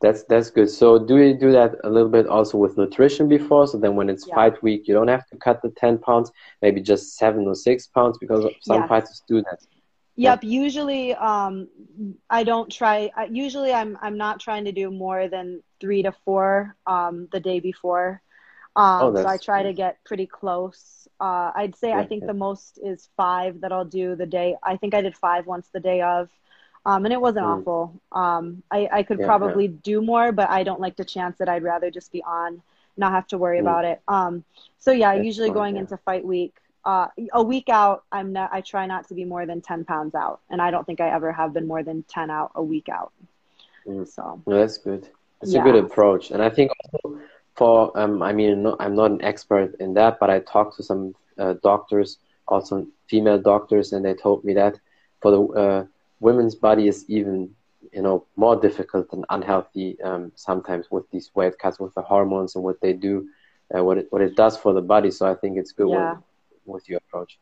That's 0.00 0.24
that's 0.24 0.50
good. 0.50 0.68
So 0.68 0.98
do 0.98 1.16
you 1.16 1.34
do 1.34 1.52
that 1.52 1.76
a 1.84 1.88
little 1.88 2.08
bit 2.08 2.26
also 2.26 2.58
with 2.58 2.76
nutrition 2.76 3.28
before? 3.28 3.66
So 3.66 3.78
then 3.78 3.96
when 3.96 4.10
it's 4.10 4.26
yeah. 4.26 4.34
fight 4.34 4.62
week, 4.62 4.86
you 4.86 4.92
don't 4.92 5.08
have 5.08 5.26
to 5.28 5.36
cut 5.36 5.62
the 5.62 5.70
ten 5.70 5.98
pounds, 5.98 6.30
maybe 6.60 6.80
just 6.80 7.16
seven 7.16 7.46
or 7.46 7.54
six 7.54 7.86
pounds 7.86 8.18
because 8.18 8.44
some 8.60 8.80
yes. 8.80 8.88
fighters 8.88 9.22
do 9.28 9.36
that. 9.42 9.60
Yep. 10.16 10.40
Yeah. 10.42 10.48
Usually, 10.48 11.14
um, 11.14 11.68
I 12.28 12.44
don't 12.44 12.70
try. 12.70 13.10
Usually, 13.30 13.72
I'm 13.72 13.96
I'm 14.02 14.18
not 14.18 14.40
trying 14.40 14.64
to 14.66 14.72
do 14.72 14.90
more 14.90 15.28
than 15.28 15.62
three 15.80 16.02
to 16.02 16.12
four 16.24 16.76
um, 16.86 17.28
the 17.32 17.40
day 17.40 17.60
before. 17.60 18.20
Um, 18.76 19.02
oh, 19.02 19.22
so 19.22 19.26
I 19.26 19.38
try 19.38 19.62
to 19.62 19.72
get 19.72 20.04
pretty 20.04 20.26
close. 20.26 21.03
Uh, 21.24 21.50
I'd 21.54 21.74
say 21.74 21.88
yeah, 21.88 22.00
I 22.00 22.04
think 22.04 22.26
the 22.26 22.34
most 22.34 22.78
is 22.82 23.08
five 23.16 23.62
that 23.62 23.72
I'll 23.72 23.90
do 24.02 24.14
the 24.14 24.26
day. 24.26 24.56
I 24.62 24.76
think 24.76 24.92
I 24.92 25.00
did 25.00 25.16
five 25.16 25.46
once 25.46 25.66
the 25.72 25.80
day 25.80 26.02
of, 26.02 26.28
um, 26.84 27.06
and 27.06 27.14
it 27.14 27.20
wasn't 27.26 27.46
mm. 27.46 27.60
awful. 27.60 27.98
Um, 28.12 28.62
I, 28.70 28.80
I 28.92 29.02
could 29.04 29.20
yeah, 29.20 29.24
probably 29.24 29.66
do 29.68 30.02
more, 30.02 30.32
but 30.32 30.50
I 30.50 30.64
don't 30.64 30.80
like 30.80 30.96
to 30.96 31.04
chance 31.04 31.40
it. 31.40 31.48
I'd 31.48 31.62
rather 31.62 31.90
just 31.90 32.12
be 32.12 32.22
on, 32.22 32.60
not 32.98 33.12
have 33.12 33.26
to 33.28 33.38
worry 33.38 33.56
mm. 33.56 33.62
about 33.62 33.86
it. 33.86 34.02
Um, 34.06 34.44
so 34.78 34.90
yeah, 34.92 35.14
That's 35.14 35.24
usually 35.24 35.48
fun, 35.48 35.54
going 35.54 35.76
into 35.78 35.96
fight 35.96 36.26
week, 36.26 36.56
uh, 36.84 37.08
a 37.32 37.42
week 37.42 37.70
out, 37.70 38.04
I'm 38.12 38.34
not. 38.34 38.50
I 38.52 38.60
try 38.60 38.84
not 38.84 39.08
to 39.08 39.14
be 39.14 39.24
more 39.24 39.46
than 39.46 39.62
ten 39.62 39.86
pounds 39.86 40.14
out, 40.14 40.40
and 40.50 40.60
I 40.60 40.70
don't 40.70 40.84
think 40.84 41.00
I 41.00 41.08
ever 41.08 41.32
have 41.32 41.54
been 41.54 41.66
more 41.66 41.82
than 41.82 42.02
ten 42.02 42.28
out 42.30 42.52
a 42.54 42.62
week 42.62 42.90
out. 42.90 43.12
Mm. 43.86 44.06
So 44.06 44.42
well, 44.44 44.58
that's 44.58 44.76
good. 44.76 45.08
That's 45.40 45.54
a 45.54 45.60
good 45.60 45.76
approach, 45.76 46.32
and 46.32 46.42
I 46.42 46.50
think 46.50 46.70
also 46.92 47.18
for 47.56 47.96
um, 47.98 48.22
I 48.22 48.32
mean, 48.32 48.62
no, 48.62 48.76
I'm 48.80 48.94
not 48.94 49.10
an 49.10 49.22
expert 49.22 49.74
in 49.80 49.94
that, 49.94 50.18
but 50.18 50.30
I 50.30 50.40
talked 50.40 50.76
to 50.76 50.82
some 50.82 51.14
uh, 51.38 51.54
doctors, 51.62 52.18
also 52.48 52.86
female 53.08 53.38
doctors, 53.38 53.92
and 53.92 54.04
they 54.04 54.14
told 54.14 54.44
me 54.44 54.54
that 54.54 54.78
for 55.20 55.30
the 55.30 55.42
uh, 55.42 55.84
women's 56.20 56.54
body 56.54 56.88
is 56.88 57.04
even 57.08 57.54
you 57.92 58.02
know 58.02 58.24
more 58.36 58.56
difficult 58.56 59.12
and 59.12 59.24
unhealthy 59.30 60.00
um, 60.02 60.32
sometimes 60.34 60.90
with 60.90 61.08
these 61.10 61.30
weight 61.34 61.58
cuts 61.58 61.78
with 61.78 61.94
the 61.94 62.02
hormones 62.02 62.54
and 62.54 62.64
what 62.64 62.80
they 62.80 62.92
do, 62.92 63.28
uh, 63.76 63.82
what 63.84 63.98
it 63.98 64.06
what 64.10 64.22
it 64.22 64.34
does 64.36 64.56
for 64.56 64.72
the 64.72 64.82
body. 64.82 65.10
So 65.10 65.30
I 65.30 65.34
think 65.34 65.56
it's 65.56 65.72
good 65.72 65.88
yeah. 65.88 66.12
with, 66.12 66.18
with 66.66 66.88
your 66.88 66.98
approach. 66.98 67.38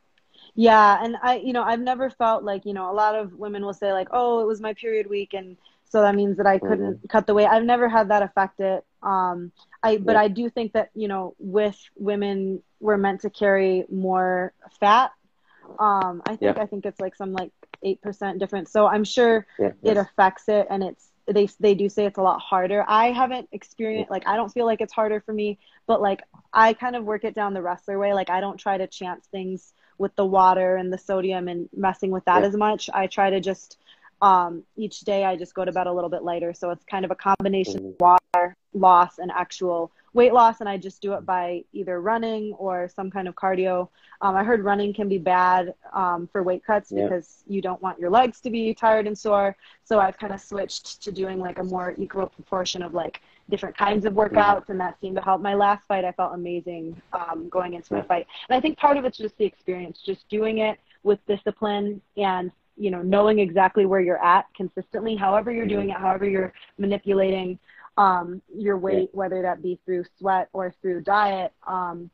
Yeah, 0.54 1.02
and 1.02 1.16
I, 1.22 1.36
you 1.36 1.54
know, 1.54 1.62
I've 1.62 1.80
never 1.80 2.10
felt 2.10 2.44
like, 2.44 2.66
you 2.66 2.74
know, 2.74 2.90
a 2.90 2.92
lot 2.92 3.14
of 3.14 3.32
women 3.34 3.64
will 3.64 3.72
say 3.72 3.92
like, 3.92 4.08
"Oh, 4.10 4.40
it 4.40 4.46
was 4.46 4.60
my 4.60 4.74
period 4.74 5.08
week," 5.08 5.32
and 5.32 5.56
so 5.92 6.00
that 6.00 6.14
means 6.14 6.38
that 6.38 6.46
I 6.46 6.58
couldn't 6.58 6.94
mm-hmm. 6.94 7.06
cut 7.06 7.26
the 7.26 7.34
weight. 7.34 7.46
I've 7.46 7.64
never 7.64 7.86
had 7.86 8.08
that 8.08 8.22
affect 8.22 8.60
it. 8.60 8.82
Um, 9.02 9.52
I, 9.82 9.98
but 9.98 10.14
yeah. 10.14 10.22
I 10.22 10.28
do 10.28 10.48
think 10.48 10.72
that 10.72 10.90
you 10.94 11.06
know, 11.06 11.34
with 11.38 11.78
women, 11.96 12.62
we're 12.80 12.96
meant 12.96 13.20
to 13.20 13.30
carry 13.30 13.84
more 13.90 14.54
fat. 14.80 15.12
Um, 15.78 16.22
I 16.24 16.36
think 16.36 16.56
yeah. 16.56 16.62
I 16.62 16.66
think 16.66 16.86
it's 16.86 16.98
like 16.98 17.14
some 17.14 17.34
like 17.34 17.52
eight 17.82 18.00
percent 18.00 18.38
difference. 18.38 18.72
So 18.72 18.86
I'm 18.86 19.04
sure 19.04 19.46
yeah, 19.58 19.72
it 19.82 19.98
affects 19.98 20.48
it, 20.48 20.66
and 20.70 20.82
it's 20.82 21.06
they 21.26 21.46
they 21.60 21.74
do 21.74 21.90
say 21.90 22.06
it's 22.06 22.18
a 22.18 22.22
lot 22.22 22.40
harder. 22.40 22.86
I 22.88 23.12
haven't 23.12 23.50
experienced 23.52 24.10
like 24.10 24.26
I 24.26 24.36
don't 24.36 24.50
feel 24.50 24.64
like 24.64 24.80
it's 24.80 24.94
harder 24.94 25.20
for 25.20 25.34
me, 25.34 25.58
but 25.86 26.00
like 26.00 26.22
I 26.54 26.72
kind 26.72 26.96
of 26.96 27.04
work 27.04 27.24
it 27.24 27.34
down 27.34 27.52
the 27.52 27.60
wrestler 27.60 27.98
way. 27.98 28.14
Like 28.14 28.30
I 28.30 28.40
don't 28.40 28.56
try 28.56 28.78
to 28.78 28.86
chance 28.86 29.26
things 29.26 29.74
with 29.98 30.16
the 30.16 30.24
water 30.24 30.76
and 30.76 30.90
the 30.90 30.98
sodium 30.98 31.48
and 31.48 31.68
messing 31.76 32.10
with 32.10 32.24
that 32.24 32.44
as 32.44 32.56
much. 32.56 32.88
I 32.94 33.08
try 33.08 33.28
to 33.28 33.40
just 33.40 33.76
um, 34.22 34.62
each 34.76 35.00
day 35.00 35.24
I 35.24 35.36
just 35.36 35.52
go 35.52 35.64
to 35.64 35.72
bed 35.72 35.88
a 35.88 35.92
little 35.92 36.08
bit 36.08 36.22
lighter. 36.22 36.54
So 36.54 36.70
it's 36.70 36.84
kind 36.84 37.04
of 37.04 37.10
a 37.10 37.16
combination 37.16 37.86
of 37.86 37.94
water 38.00 38.56
loss 38.72 39.18
and 39.18 39.30
actual 39.32 39.90
weight 40.14 40.32
loss. 40.32 40.60
And 40.60 40.68
I 40.68 40.76
just 40.76 41.02
do 41.02 41.14
it 41.14 41.26
by 41.26 41.64
either 41.72 42.00
running 42.00 42.52
or 42.54 42.88
some 42.88 43.10
kind 43.10 43.26
of 43.26 43.34
cardio. 43.34 43.88
Um, 44.20 44.36
I 44.36 44.44
heard 44.44 44.62
running 44.62 44.94
can 44.94 45.08
be 45.08 45.18
bad 45.18 45.74
um, 45.92 46.28
for 46.30 46.44
weight 46.44 46.64
cuts 46.64 46.92
yeah. 46.92 47.02
because 47.02 47.42
you 47.48 47.60
don't 47.60 47.82
want 47.82 47.98
your 47.98 48.10
legs 48.10 48.40
to 48.42 48.50
be 48.50 48.72
tired 48.72 49.08
and 49.08 49.18
sore. 49.18 49.56
So 49.84 49.98
I've 49.98 50.18
kind 50.18 50.32
of 50.32 50.40
switched 50.40 51.02
to 51.02 51.10
doing 51.10 51.40
like 51.40 51.58
a 51.58 51.64
more 51.64 51.94
equal 51.98 52.28
proportion 52.28 52.82
of 52.82 52.94
like 52.94 53.20
different 53.50 53.76
kinds 53.76 54.06
of 54.06 54.14
workouts. 54.14 54.62
Mm-hmm. 54.62 54.72
And 54.72 54.80
that 54.80 55.00
seemed 55.00 55.16
to 55.16 55.22
help. 55.22 55.42
My 55.42 55.54
last 55.54 55.84
fight, 55.88 56.04
I 56.04 56.12
felt 56.12 56.32
amazing 56.32 57.00
um, 57.12 57.48
going 57.48 57.74
into 57.74 57.92
my 57.92 58.02
fight. 58.02 58.28
And 58.48 58.56
I 58.56 58.60
think 58.60 58.78
part 58.78 58.96
of 58.96 59.04
it's 59.04 59.18
just 59.18 59.36
the 59.36 59.44
experience, 59.44 60.00
just 60.00 60.28
doing 60.28 60.58
it 60.58 60.78
with 61.02 61.18
discipline 61.26 62.00
and 62.16 62.52
you 62.76 62.90
know 62.90 63.02
knowing 63.02 63.38
exactly 63.38 63.86
where 63.86 64.00
you're 64.00 64.22
at 64.24 64.46
consistently 64.56 65.14
however 65.14 65.52
you're 65.52 65.66
doing 65.66 65.90
it 65.90 65.96
however 65.96 66.24
you're 66.28 66.52
manipulating 66.78 67.58
um, 67.98 68.40
your 68.56 68.78
weight 68.78 69.10
whether 69.12 69.42
that 69.42 69.62
be 69.62 69.78
through 69.84 70.04
sweat 70.18 70.48
or 70.52 70.74
through 70.80 71.02
diet 71.02 71.52
um, 71.66 72.10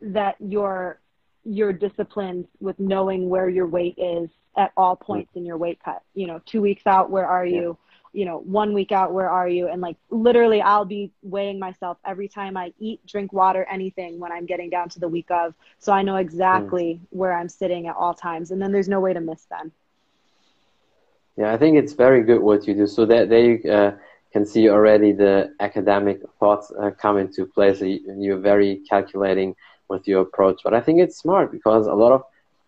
that 0.00 0.36
you're 0.38 1.00
you're 1.44 1.72
disciplined 1.72 2.46
with 2.60 2.78
knowing 2.78 3.28
where 3.28 3.48
your 3.48 3.66
weight 3.66 3.94
is 3.98 4.28
at 4.56 4.72
all 4.76 4.96
points 4.96 5.30
in 5.34 5.46
your 5.46 5.56
weight 5.56 5.78
cut. 5.84 6.02
You 6.14 6.26
know 6.26 6.40
two 6.46 6.60
weeks 6.60 6.86
out 6.86 7.10
where 7.10 7.26
are 7.26 7.46
you? 7.46 7.78
You 8.12 8.24
know 8.24 8.38
one 8.38 8.72
week 8.72 8.92
out 8.92 9.12
where 9.12 9.30
are 9.30 9.48
you? 9.48 9.68
And 9.68 9.80
like 9.80 9.96
literally 10.10 10.62
i'll 10.62 10.84
be 10.84 11.12
weighing 11.22 11.58
myself 11.58 11.98
every 12.06 12.28
time 12.28 12.56
i 12.56 12.72
eat 12.78 13.04
drink 13.06 13.32
water 13.32 13.66
anything 13.70 14.18
when 14.18 14.32
i'm 14.32 14.46
getting 14.46 14.70
down 14.70 14.88
to 14.88 14.98
the 14.98 15.08
week 15.08 15.30
of 15.30 15.54
so 15.78 15.92
i 15.92 16.02
know 16.02 16.16
exactly 16.16 17.00
mm. 17.00 17.06
where 17.10 17.34
i'm 17.36 17.48
sitting 17.48 17.86
at 17.86 17.94
all 17.94 18.14
times 18.14 18.50
and 18.50 18.60
then 18.60 18.72
there's 18.72 18.88
no 18.88 19.00
way 19.00 19.12
to 19.12 19.20
miss 19.20 19.44
them 19.44 19.70
yeah, 21.38 21.52
I 21.52 21.56
think 21.56 21.76
it's 21.76 21.92
very 21.92 22.22
good 22.24 22.42
what 22.42 22.66
you 22.66 22.74
do. 22.74 22.88
So 22.88 23.06
that 23.06 23.28
there 23.28 23.44
you 23.52 23.70
uh, 23.70 23.92
can 24.32 24.44
see 24.44 24.68
already 24.68 25.12
the 25.12 25.54
academic 25.60 26.20
thoughts 26.40 26.72
uh, 26.82 26.90
come 26.90 27.16
into 27.16 27.46
place. 27.46 27.80
You're 27.80 28.40
very 28.40 28.82
calculating 28.90 29.54
with 29.88 30.08
your 30.08 30.22
approach. 30.22 30.62
But 30.64 30.74
I 30.74 30.80
think 30.80 30.98
it's 30.98 31.16
smart 31.16 31.52
because 31.52 31.86
a 31.86 31.94
lot 31.94 32.10
of, 32.10 32.22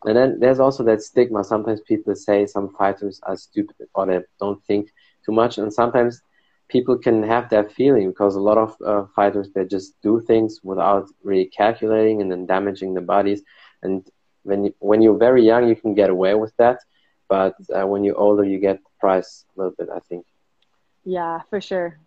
and 0.04 0.16
then 0.16 0.38
there's 0.38 0.60
also 0.60 0.84
that 0.84 1.02
stigma. 1.02 1.42
Sometimes 1.42 1.80
people 1.80 2.14
say 2.14 2.46
some 2.46 2.72
fighters 2.78 3.20
are 3.24 3.36
stupid 3.36 3.88
or 3.92 4.06
they 4.06 4.20
don't 4.38 4.62
think 4.66 4.90
too 5.26 5.32
much. 5.32 5.58
And 5.58 5.72
sometimes 5.72 6.22
people 6.68 6.96
can 6.96 7.24
have 7.24 7.50
that 7.50 7.72
feeling 7.72 8.10
because 8.10 8.36
a 8.36 8.40
lot 8.40 8.56
of 8.56 8.76
uh, 8.86 9.04
fighters, 9.16 9.50
they 9.52 9.64
just 9.64 10.00
do 10.00 10.20
things 10.20 10.60
without 10.62 11.08
really 11.24 11.46
calculating 11.46 12.22
and 12.22 12.30
then 12.30 12.46
damaging 12.46 12.94
the 12.94 13.00
bodies. 13.00 13.42
And 13.82 14.08
when, 14.44 14.66
you, 14.66 14.74
when 14.78 15.02
you're 15.02 15.18
very 15.18 15.44
young, 15.44 15.68
you 15.68 15.74
can 15.74 15.92
get 15.94 16.08
away 16.08 16.36
with 16.36 16.56
that 16.58 16.78
but 17.30 17.54
uh, 17.74 17.86
when 17.86 18.04
you're 18.04 18.18
older, 18.18 18.44
you 18.44 18.58
get 18.58 18.78
the 18.78 18.90
price 19.00 19.46
a 19.56 19.60
little 19.60 19.74
bit. 19.78 19.88
I 19.94 20.00
think. 20.00 20.26
Yeah, 21.04 21.40
for 21.48 21.60
sure. 21.60 21.98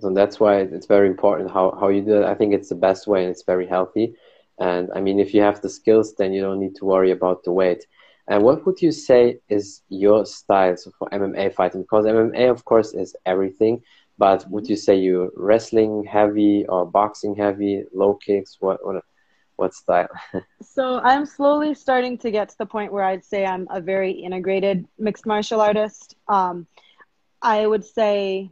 So 0.00 0.10
that's 0.12 0.40
why 0.40 0.60
it's 0.60 0.86
very 0.86 1.06
important 1.06 1.50
how, 1.50 1.76
how 1.78 1.88
you 1.88 2.00
do 2.00 2.22
it. 2.22 2.24
I 2.24 2.34
think 2.34 2.54
it's 2.54 2.70
the 2.70 2.74
best 2.74 3.06
way 3.06 3.22
and 3.22 3.30
it's 3.30 3.44
very 3.44 3.66
healthy. 3.66 4.14
And 4.58 4.90
I 4.94 5.00
mean, 5.00 5.20
if 5.20 5.34
you 5.34 5.42
have 5.42 5.60
the 5.60 5.68
skills, 5.68 6.14
then 6.14 6.32
you 6.32 6.40
don't 6.40 6.60
need 6.60 6.76
to 6.76 6.84
worry 6.86 7.10
about 7.10 7.44
the 7.44 7.52
weight. 7.52 7.86
And 8.28 8.42
what 8.42 8.64
would 8.64 8.80
you 8.80 8.92
say 8.92 9.40
is 9.48 9.82
your 9.88 10.24
style 10.24 10.76
so 10.76 10.92
for 10.98 11.08
MMA 11.10 11.54
fighting? 11.54 11.82
Because 11.82 12.06
MMA, 12.06 12.50
of 12.50 12.64
course, 12.64 12.94
is 12.94 13.14
everything. 13.26 13.82
But 14.18 14.48
would 14.50 14.68
you 14.68 14.76
say 14.76 14.96
you're 14.96 15.30
wrestling 15.36 16.04
heavy 16.04 16.64
or 16.68 16.86
boxing 16.86 17.34
heavy, 17.34 17.84
low 17.92 18.14
kicks? 18.14 18.56
What, 18.60 18.84
what 18.86 19.02
what 19.62 19.74
style? 19.74 20.08
so 20.60 20.98
I'm 21.00 21.24
slowly 21.24 21.72
starting 21.74 22.18
to 22.18 22.30
get 22.30 22.48
to 22.50 22.58
the 22.58 22.66
point 22.66 22.92
where 22.92 23.04
I'd 23.04 23.24
say 23.24 23.46
I'm 23.46 23.66
a 23.70 23.80
very 23.80 24.10
integrated 24.10 24.86
mixed 24.98 25.24
martial 25.24 25.60
artist. 25.60 26.16
Um, 26.28 26.66
I 27.40 27.66
would 27.66 27.84
say 27.84 28.50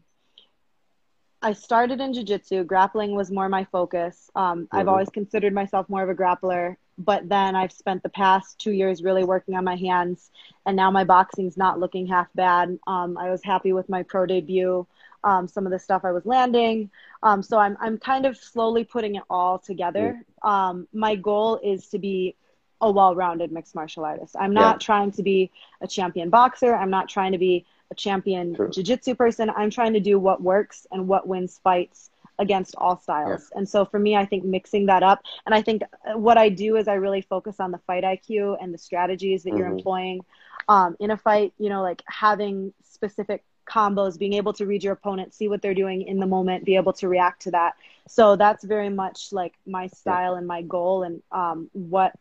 I 1.42 1.52
started 1.52 2.00
in 2.00 2.12
jiu-jitsu. 2.14 2.64
Grappling 2.64 3.14
was 3.14 3.30
more 3.30 3.48
my 3.48 3.64
focus. 3.64 4.30
Um, 4.34 4.64
mm-hmm. 4.64 4.76
I've 4.76 4.88
always 4.88 5.10
considered 5.10 5.52
myself 5.52 5.88
more 5.88 6.02
of 6.02 6.10
a 6.10 6.14
grappler, 6.14 6.76
but 6.96 7.28
then 7.28 7.56
I've 7.56 7.72
spent 7.72 8.02
the 8.02 8.08
past 8.10 8.58
two 8.58 8.72
years 8.72 9.02
really 9.02 9.24
working 9.24 9.56
on 9.56 9.64
my 9.64 9.76
hands, 9.76 10.30
and 10.66 10.76
now 10.76 10.90
my 10.90 11.04
boxing's 11.04 11.56
not 11.56 11.80
looking 11.80 12.06
half 12.06 12.28
bad. 12.34 12.78
Um, 12.86 13.18
I 13.18 13.30
was 13.30 13.42
happy 13.42 13.72
with 13.72 13.88
my 13.88 14.02
pro 14.04 14.26
debut 14.26 14.86
um, 15.24 15.48
some 15.48 15.66
of 15.66 15.72
the 15.72 15.78
stuff 15.78 16.04
I 16.04 16.12
was 16.12 16.26
landing. 16.26 16.90
Um, 17.22 17.42
so 17.42 17.58
I'm 17.58 17.76
I'm 17.80 17.98
kind 17.98 18.26
of 18.26 18.36
slowly 18.36 18.84
putting 18.84 19.16
it 19.16 19.22
all 19.28 19.58
together. 19.58 20.22
Um, 20.42 20.88
my 20.92 21.16
goal 21.16 21.60
is 21.62 21.88
to 21.88 21.98
be 21.98 22.36
a 22.80 22.90
well-rounded 22.90 23.52
mixed 23.52 23.74
martial 23.74 24.04
artist. 24.04 24.34
I'm 24.38 24.54
not 24.54 24.76
yeah. 24.76 24.86
trying 24.86 25.10
to 25.12 25.22
be 25.22 25.50
a 25.82 25.86
champion 25.86 26.30
boxer. 26.30 26.74
I'm 26.74 26.90
not 26.90 27.08
trying 27.08 27.32
to 27.32 27.38
be 27.38 27.66
a 27.90 27.94
champion 27.94 28.54
True. 28.54 28.70
jiu-jitsu 28.70 29.16
person. 29.16 29.50
I'm 29.50 29.70
trying 29.70 29.92
to 29.92 30.00
do 30.00 30.18
what 30.18 30.42
works 30.42 30.86
and 30.90 31.06
what 31.06 31.26
wins 31.26 31.60
fights 31.62 32.10
against 32.38 32.74
all 32.76 32.96
styles. 32.96 33.50
Yeah. 33.52 33.58
And 33.58 33.68
so 33.68 33.84
for 33.84 33.98
me, 33.98 34.16
I 34.16 34.24
think 34.24 34.44
mixing 34.44 34.86
that 34.86 35.02
up, 35.02 35.22
and 35.44 35.54
I 35.54 35.60
think 35.60 35.82
what 36.14 36.38
I 36.38 36.48
do 36.48 36.76
is 36.76 36.88
I 36.88 36.94
really 36.94 37.20
focus 37.20 37.60
on 37.60 37.70
the 37.70 37.78
fight 37.86 38.02
IQ 38.02 38.56
and 38.62 38.72
the 38.72 38.78
strategies 38.78 39.42
that 39.42 39.50
mm-hmm. 39.50 39.58
you're 39.58 39.68
employing 39.68 40.24
um, 40.68 40.96
in 40.98 41.10
a 41.10 41.18
fight. 41.18 41.52
You 41.58 41.68
know, 41.68 41.82
like 41.82 42.02
having 42.06 42.72
specific 42.82 43.44
combos, 43.70 44.18
being 44.18 44.32
able 44.34 44.52
to 44.54 44.66
read 44.66 44.82
your 44.82 44.94
opponent, 44.94 45.32
see 45.32 45.48
what 45.48 45.62
they're 45.62 45.74
doing 45.74 46.02
in 46.02 46.18
the 46.18 46.26
moment, 46.26 46.64
be 46.64 46.76
able 46.76 46.92
to 46.94 47.08
react 47.08 47.42
to 47.42 47.50
that. 47.52 47.74
So 48.08 48.36
that's 48.36 48.64
very 48.64 48.88
much 48.88 49.32
like 49.32 49.54
my 49.66 49.86
style 49.86 50.34
and 50.34 50.46
my 50.46 50.62
goal 50.62 51.04
and 51.04 51.22
um, 51.30 51.70
what 51.72 52.14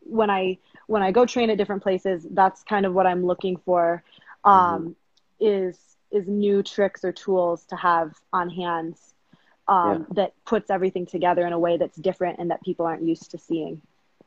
when 0.00 0.30
I 0.30 0.58
when 0.86 1.02
I 1.02 1.12
go 1.12 1.26
train 1.26 1.50
at 1.50 1.58
different 1.58 1.82
places, 1.82 2.26
that's 2.30 2.62
kind 2.62 2.86
of 2.86 2.94
what 2.94 3.06
I'm 3.06 3.24
looking 3.24 3.56
for 3.56 4.02
um, 4.44 4.96
mm-hmm. 5.40 5.68
is 5.68 5.78
is 6.10 6.26
new 6.28 6.62
tricks 6.62 7.04
or 7.04 7.12
tools 7.12 7.64
to 7.66 7.76
have 7.76 8.14
on 8.32 8.48
hand 8.48 8.96
um, 9.68 10.06
yeah. 10.08 10.14
that 10.14 10.32
puts 10.44 10.70
everything 10.70 11.06
together 11.06 11.46
in 11.46 11.52
a 11.52 11.58
way 11.58 11.76
that's 11.76 11.96
different 11.96 12.38
and 12.38 12.50
that 12.50 12.62
people 12.62 12.86
aren't 12.86 13.02
used 13.02 13.30
to 13.32 13.38
seeing. 13.38 13.80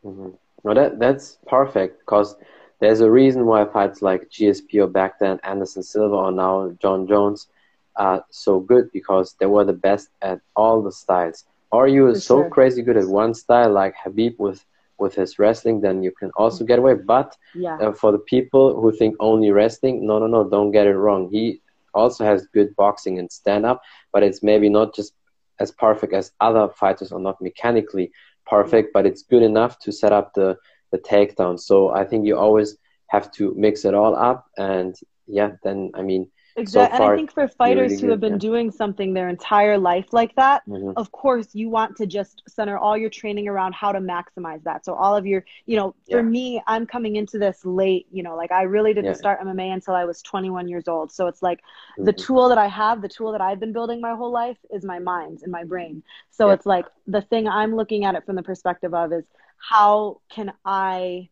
Mm-hmm. 0.06 0.30
Well, 0.64 0.76
that 0.76 1.00
that's 1.00 1.38
perfect 1.48 2.00
because 2.00 2.36
there's 2.80 3.02
a 3.02 3.12
reason 3.12 3.46
why 3.46 3.66
fights 3.66 4.02
like 4.02 4.30
GSP 4.30 4.82
or 4.82 4.88
back 4.88 5.20
then 5.20 5.40
Anderson 5.44 5.84
Silva 5.84 6.16
or 6.16 6.32
now 6.32 6.72
Jon 6.82 7.08
Jones 7.08 7.48
are 7.96 8.24
so 8.30 8.60
good 8.60 8.90
because 8.94 9.36
they 9.40 9.46
were 9.46 9.66
the 9.66 9.74
best 9.74 10.10
at 10.22 10.40
all 10.56 10.82
the 10.82 10.92
styles. 10.92 11.46
Or 11.72 11.88
you 11.88 12.08
are 12.08 12.16
so 12.16 12.42
sure. 12.42 12.50
crazy 12.50 12.82
good 12.82 12.98
at 12.98 13.08
one 13.08 13.34
style 13.34 13.72
like 13.72 13.94
Khabib 14.04 14.40
with 14.40 14.66
with 14.98 15.16
his 15.16 15.40
wrestling, 15.40 15.80
then 15.80 16.04
you 16.04 16.12
can 16.12 16.30
also 16.36 16.66
get 16.66 16.80
away. 16.80 16.94
But 16.94 17.36
yeah. 17.56 17.78
uh, 17.78 17.94
for 17.94 18.12
the 18.12 18.20
people 18.20 18.80
who 18.80 18.92
think 18.92 19.16
only 19.20 19.50
wrestling, 19.50 20.06
no, 20.06 20.20
no, 20.20 20.28
no, 20.28 20.50
don't 20.50 20.72
get 20.72 20.88
it 20.88 20.96
wrong. 20.96 21.30
He 21.32 21.62
also 21.94 22.26
has 22.26 22.48
good 22.48 22.76
boxing 22.76 23.18
and 23.18 23.32
stand 23.32 23.66
up, 23.66 23.82
but 24.12 24.24
it's 24.24 24.44
maybe 24.44 24.68
not 24.68 24.94
just 24.94 25.14
as 25.60 25.72
perfect 25.72 26.14
as 26.14 26.34
other 26.42 26.68
fighters 26.70 27.12
or 27.12 27.20
not 27.20 27.42
mechanically 27.42 28.12
perfect, 28.46 28.94
but 28.94 29.06
it's 29.06 29.24
good 29.24 29.44
enough 29.44 29.80
to 29.80 29.92
set 29.92 30.12
up 30.12 30.34
the 30.34 30.58
the 30.92 31.00
takedown. 31.00 31.60
So 31.60 31.90
I 31.90 32.06
think 32.06 32.26
you 32.26 32.38
always 32.38 32.78
have 33.08 33.32
to 33.34 33.54
mix 33.56 33.86
it 33.86 33.94
all 33.94 34.16
up, 34.16 34.50
and 34.58 34.96
yeah, 35.28 35.52
then 35.64 35.92
I 35.94 36.02
mean. 36.02 36.30
Exactly. 36.56 36.98
So 36.98 37.04
and 37.04 37.14
I 37.14 37.16
think 37.16 37.32
for 37.32 37.48
fighters 37.48 37.92
really 37.92 38.02
who 38.02 38.10
have 38.10 38.20
been 38.20 38.34
yeah. 38.34 38.40
doing 38.40 38.72
something 38.72 39.14
their 39.14 39.30
entire 39.30 39.78
life 39.78 40.08
like 40.12 40.36
that, 40.36 40.62
mm-hmm. 40.68 40.92
of 40.98 41.10
course, 41.12 41.48
you 41.54 41.70
want 41.70 41.96
to 41.98 42.06
just 42.06 42.44
center 42.50 42.78
all 42.78 42.98
your 42.98 43.10
training 43.10 43.48
around 43.48 43.74
how 43.76 43.94
to 43.94 44.00
maximize 44.00 44.62
that. 44.64 44.84
So 44.84 44.94
all 44.94 45.16
of 45.16 45.26
your, 45.26 45.46
you 45.68 45.78
know, 45.78 45.96
for 46.10 46.18
yeah. 46.18 46.24
me, 46.24 46.62
I'm 46.68 46.86
coming 46.86 47.16
into 47.16 47.38
this 47.38 47.64
late, 47.64 48.08
you 48.12 48.24
know, 48.24 48.36
like 48.36 48.52
I 48.52 48.64
really 48.64 48.94
didn't 48.94 49.12
yeah. 49.12 49.18
start 49.18 49.40
MMA 49.40 49.72
until 49.72 49.94
I 49.94 50.04
was 50.04 50.22
21 50.22 50.68
years 50.68 50.90
old. 50.90 51.14
So 51.14 51.28
it's 51.28 51.42
like 51.42 51.60
mm-hmm. 51.60 52.04
the 52.06 52.14
tool 52.14 52.50
that 52.50 52.58
I 52.58 52.68
have, 52.68 53.02
the 53.02 53.08
tool 53.08 53.32
that 53.32 53.42
I've 53.42 53.62
been 53.62 53.72
building 53.72 54.02
my 54.02 54.16
whole 54.16 54.32
life 54.32 54.58
is 54.70 54.84
my 54.84 55.00
mind 55.00 55.40
and 55.44 55.52
my 55.54 55.64
brain. 55.64 56.04
So 56.30 56.50
it's 56.50 56.66
like 56.66 56.88
the 57.08 57.22
thing 57.22 57.48
I'm 57.48 57.74
looking 57.74 58.04
at 58.04 58.16
it 58.16 58.26
from 58.26 58.36
the 58.36 58.44
perspective 58.44 58.94
of 58.94 59.14
is 59.14 59.24
how 59.60 60.22
can 60.30 60.54
I, 60.66 61.30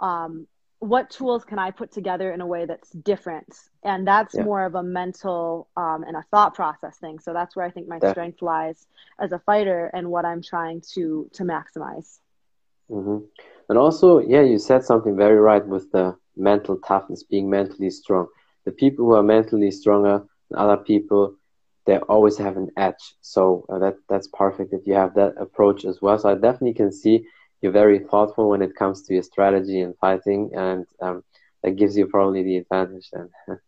um, 0.00 0.46
what 0.78 1.10
tools 1.10 1.44
can 1.44 1.58
I 1.58 1.70
put 1.70 1.90
together 1.90 2.32
in 2.32 2.40
a 2.40 2.46
way 2.46 2.66
that's 2.66 2.90
different? 2.90 3.54
And 3.82 4.06
that's 4.06 4.34
yeah. 4.34 4.42
more 4.42 4.64
of 4.64 4.74
a 4.74 4.82
mental 4.82 5.68
um, 5.76 6.04
and 6.06 6.16
a 6.16 6.24
thought 6.30 6.54
process 6.54 6.98
thing. 6.98 7.18
So 7.18 7.32
that's 7.32 7.56
where 7.56 7.64
I 7.64 7.70
think 7.70 7.88
my 7.88 7.98
yeah. 8.02 8.10
strength 8.10 8.42
lies 8.42 8.86
as 9.18 9.32
a 9.32 9.38
fighter 9.38 9.90
and 9.94 10.10
what 10.10 10.24
I'm 10.24 10.42
trying 10.42 10.82
to 10.94 11.30
to 11.32 11.44
maximize. 11.44 12.18
Mm-hmm. 12.90 13.24
And 13.68 13.78
also, 13.78 14.18
yeah, 14.18 14.42
you 14.42 14.58
said 14.58 14.84
something 14.84 15.16
very 15.16 15.36
right 15.36 15.66
with 15.66 15.90
the 15.92 16.16
mental 16.36 16.76
toughness, 16.78 17.22
being 17.22 17.48
mentally 17.50 17.90
strong. 17.90 18.28
The 18.64 18.72
people 18.72 19.06
who 19.06 19.14
are 19.14 19.22
mentally 19.22 19.70
stronger 19.70 20.24
than 20.50 20.58
other 20.58 20.76
people, 20.76 21.34
they 21.86 21.98
always 21.98 22.36
have 22.38 22.56
an 22.56 22.70
edge. 22.76 23.14
So 23.22 23.64
uh, 23.68 23.78
that 23.78 23.96
that's 24.08 24.28
perfect 24.28 24.72
if 24.72 24.86
you 24.86 24.94
have 24.94 25.14
that 25.14 25.34
approach 25.38 25.84
as 25.84 26.02
well. 26.02 26.18
So 26.18 26.28
I 26.28 26.34
definitely 26.34 26.74
can 26.74 26.92
see 26.92 27.26
you're 27.60 27.72
very 27.72 28.00
thoughtful 28.00 28.50
when 28.50 28.62
it 28.62 28.76
comes 28.76 29.02
to 29.02 29.14
your 29.14 29.22
strategy 29.22 29.80
and 29.80 29.96
fighting, 29.98 30.50
and 30.54 30.86
um, 31.00 31.24
that 31.62 31.72
gives 31.72 31.96
you 31.96 32.06
probably 32.06 32.42
the 32.42 32.56
advantage 32.58 33.08
then. 33.12 33.30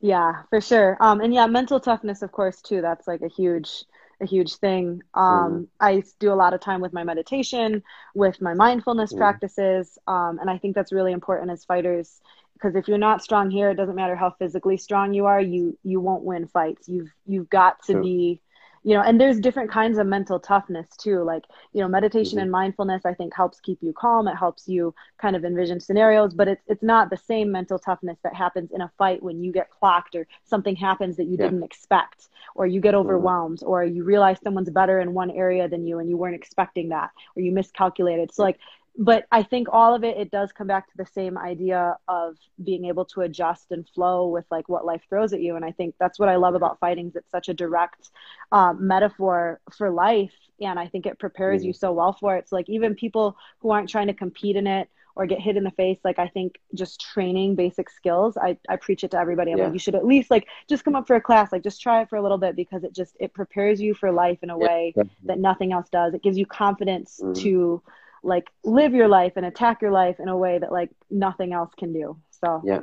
yeah, 0.00 0.42
for 0.50 0.60
sure. 0.60 0.96
Um, 1.00 1.20
and 1.20 1.32
yeah, 1.32 1.46
mental 1.46 1.80
toughness, 1.80 2.22
of 2.22 2.32
course, 2.32 2.60
too. 2.60 2.82
That's 2.82 3.06
like 3.06 3.22
a 3.22 3.28
huge 3.28 3.84
a 4.20 4.26
huge 4.26 4.56
thing. 4.56 5.02
Um, 5.14 5.24
mm. 5.24 5.68
I 5.80 6.02
do 6.20 6.32
a 6.32 6.34
lot 6.34 6.54
of 6.54 6.60
time 6.60 6.80
with 6.80 6.92
my 6.92 7.02
meditation, 7.02 7.82
with 8.14 8.40
my 8.40 8.54
mindfulness 8.54 9.12
mm. 9.12 9.18
practices, 9.18 9.98
um, 10.06 10.38
and 10.40 10.48
I 10.48 10.58
think 10.58 10.74
that's 10.74 10.92
really 10.92 11.12
important 11.12 11.50
as 11.50 11.64
fighters 11.64 12.20
because 12.62 12.76
if 12.76 12.86
you're 12.86 12.98
not 12.98 13.22
strong 13.22 13.50
here, 13.50 13.70
it 13.70 13.74
doesn't 13.74 13.96
matter 13.96 14.14
how 14.14 14.30
physically 14.30 14.76
strong 14.76 15.14
you 15.14 15.26
are, 15.26 15.40
you 15.40 15.76
you 15.82 16.00
won't 16.00 16.22
win 16.22 16.46
fights. 16.46 16.88
You've 16.88 17.10
you've 17.26 17.50
got 17.50 17.82
to 17.84 17.94
True. 17.94 18.02
be 18.02 18.40
you 18.84 18.94
know 18.94 19.02
and 19.02 19.20
there's 19.20 19.38
different 19.38 19.70
kinds 19.70 19.98
of 19.98 20.06
mental 20.06 20.40
toughness 20.40 20.88
too 20.96 21.22
like 21.22 21.44
you 21.72 21.80
know 21.80 21.88
meditation 21.88 22.36
mm-hmm. 22.36 22.42
and 22.42 22.50
mindfulness 22.50 23.04
i 23.04 23.14
think 23.14 23.34
helps 23.34 23.60
keep 23.60 23.78
you 23.80 23.92
calm 23.92 24.26
it 24.26 24.36
helps 24.36 24.68
you 24.68 24.94
kind 25.18 25.36
of 25.36 25.44
envision 25.44 25.80
scenarios 25.80 26.34
but 26.34 26.48
it's 26.48 26.62
it's 26.66 26.82
not 26.82 27.10
the 27.10 27.16
same 27.16 27.50
mental 27.50 27.78
toughness 27.78 28.18
that 28.22 28.34
happens 28.34 28.70
in 28.72 28.80
a 28.80 28.90
fight 28.98 29.22
when 29.22 29.42
you 29.42 29.52
get 29.52 29.70
clocked 29.70 30.14
or 30.14 30.26
something 30.44 30.76
happens 30.76 31.16
that 31.16 31.24
you 31.24 31.36
yeah. 31.38 31.44
didn't 31.44 31.62
expect 31.62 32.28
or 32.54 32.66
you 32.66 32.80
get 32.80 32.94
mm-hmm. 32.94 33.00
overwhelmed 33.00 33.58
mm-hmm. 33.58 33.70
or 33.70 33.84
you 33.84 34.04
realize 34.04 34.38
someone's 34.42 34.70
better 34.70 35.00
in 35.00 35.14
one 35.14 35.30
area 35.30 35.68
than 35.68 35.86
you 35.86 35.98
and 35.98 36.08
you 36.08 36.16
weren't 36.16 36.34
expecting 36.34 36.88
that 36.88 37.10
or 37.36 37.42
you 37.42 37.52
miscalculated 37.52 38.32
so 38.32 38.42
like 38.42 38.58
but 38.96 39.26
I 39.32 39.42
think 39.42 39.68
all 39.72 39.94
of 39.94 40.04
it 40.04 40.16
it 40.18 40.30
does 40.30 40.52
come 40.52 40.66
back 40.66 40.90
to 40.90 40.96
the 40.96 41.06
same 41.06 41.38
idea 41.38 41.96
of 42.08 42.36
being 42.62 42.84
able 42.84 43.04
to 43.06 43.22
adjust 43.22 43.70
and 43.70 43.88
flow 43.88 44.28
with 44.28 44.44
like 44.50 44.68
what 44.68 44.84
life 44.84 45.02
throws 45.08 45.32
at 45.32 45.40
you 45.40 45.56
and 45.56 45.64
I 45.64 45.72
think 45.72 45.94
that's 45.98 46.18
what 46.18 46.28
I 46.28 46.36
love 46.36 46.54
about 46.54 46.78
fighting 46.78 47.08
is 47.08 47.16
it's 47.16 47.30
such 47.30 47.48
a 47.48 47.54
direct 47.54 48.10
um, 48.50 48.86
metaphor 48.86 49.60
for 49.76 49.90
life 49.90 50.34
and 50.60 50.78
I 50.78 50.88
think 50.88 51.06
it 51.06 51.18
prepares 51.18 51.62
mm-hmm. 51.62 51.68
you 51.68 51.72
so 51.72 51.92
well 51.92 52.12
for 52.12 52.36
it 52.36 52.48
so 52.48 52.56
like 52.56 52.68
even 52.68 52.94
people 52.94 53.36
who 53.60 53.70
aren't 53.70 53.88
trying 53.88 54.08
to 54.08 54.14
compete 54.14 54.56
in 54.56 54.66
it 54.66 54.88
or 55.14 55.26
get 55.26 55.40
hit 55.40 55.56
in 55.56 55.64
the 55.64 55.70
face 55.70 55.98
like 56.04 56.18
I 56.18 56.28
think 56.28 56.58
just 56.74 57.00
training 57.00 57.54
basic 57.54 57.88
skills 57.88 58.36
I, 58.36 58.58
I 58.68 58.76
preach 58.76 59.04
it 59.04 59.12
to 59.12 59.18
everybody 59.18 59.52
I'm 59.52 59.58
yeah. 59.58 59.64
like 59.64 59.72
you 59.72 59.78
should 59.78 59.94
at 59.94 60.04
least 60.04 60.30
like 60.30 60.48
just 60.68 60.84
come 60.84 60.96
up 60.96 61.06
for 61.06 61.16
a 61.16 61.20
class 61.20 61.50
like 61.50 61.62
just 61.62 61.80
try 61.80 62.02
it 62.02 62.10
for 62.10 62.16
a 62.16 62.22
little 62.22 62.38
bit 62.38 62.56
because 62.56 62.84
it 62.84 62.94
just 62.94 63.16
it 63.20 63.32
prepares 63.32 63.80
you 63.80 63.94
for 63.94 64.12
life 64.12 64.38
in 64.42 64.50
a 64.50 64.58
yeah. 64.58 64.66
way 64.66 64.94
that 65.24 65.38
nothing 65.38 65.72
else 65.72 65.88
does 65.90 66.12
it 66.12 66.22
gives 66.22 66.36
you 66.36 66.44
confidence 66.44 67.20
mm-hmm. 67.22 67.32
to 67.42 67.82
like 68.22 68.50
live 68.64 68.94
your 68.94 69.08
life 69.08 69.32
and 69.36 69.46
attack 69.46 69.82
your 69.82 69.90
life 69.90 70.16
in 70.18 70.28
a 70.28 70.36
way 70.36 70.58
that 70.58 70.72
like 70.72 70.90
nothing 71.10 71.52
else 71.52 71.70
can 71.76 71.92
do. 71.92 72.18
So 72.30 72.62
yeah, 72.64 72.80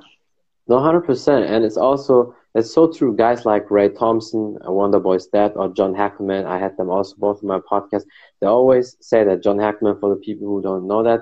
no, 0.68 0.80
hundred 0.80 1.02
percent, 1.02 1.46
and 1.46 1.66
it's 1.66 1.78
also 1.78 2.36
it's 2.56 2.74
so 2.74 2.92
true. 2.92 3.16
Guys 3.16 3.46
like 3.46 3.72
Ray 3.72 3.90
Thompson, 3.90 4.58
Wonder 4.62 5.00
Boy's 5.00 5.28
dad, 5.28 5.54
or 5.56 5.70
John 5.70 5.94
Hackleman. 5.94 6.46
I 6.46 6.58
had 6.58 6.78
them 6.78 6.90
also 6.90 7.16
both 7.18 7.42
in 7.42 7.48
my 7.48 7.60
podcast. 7.60 8.04
They 8.40 8.48
always 8.48 8.98
say 9.02 9.24
that 9.24 9.44
John 9.44 9.58
Hackleman, 9.58 10.00
for 10.00 10.10
the 10.10 10.22
people 10.22 10.48
who 10.48 10.62
don't 10.62 10.88
know 10.88 11.04
that, 11.04 11.22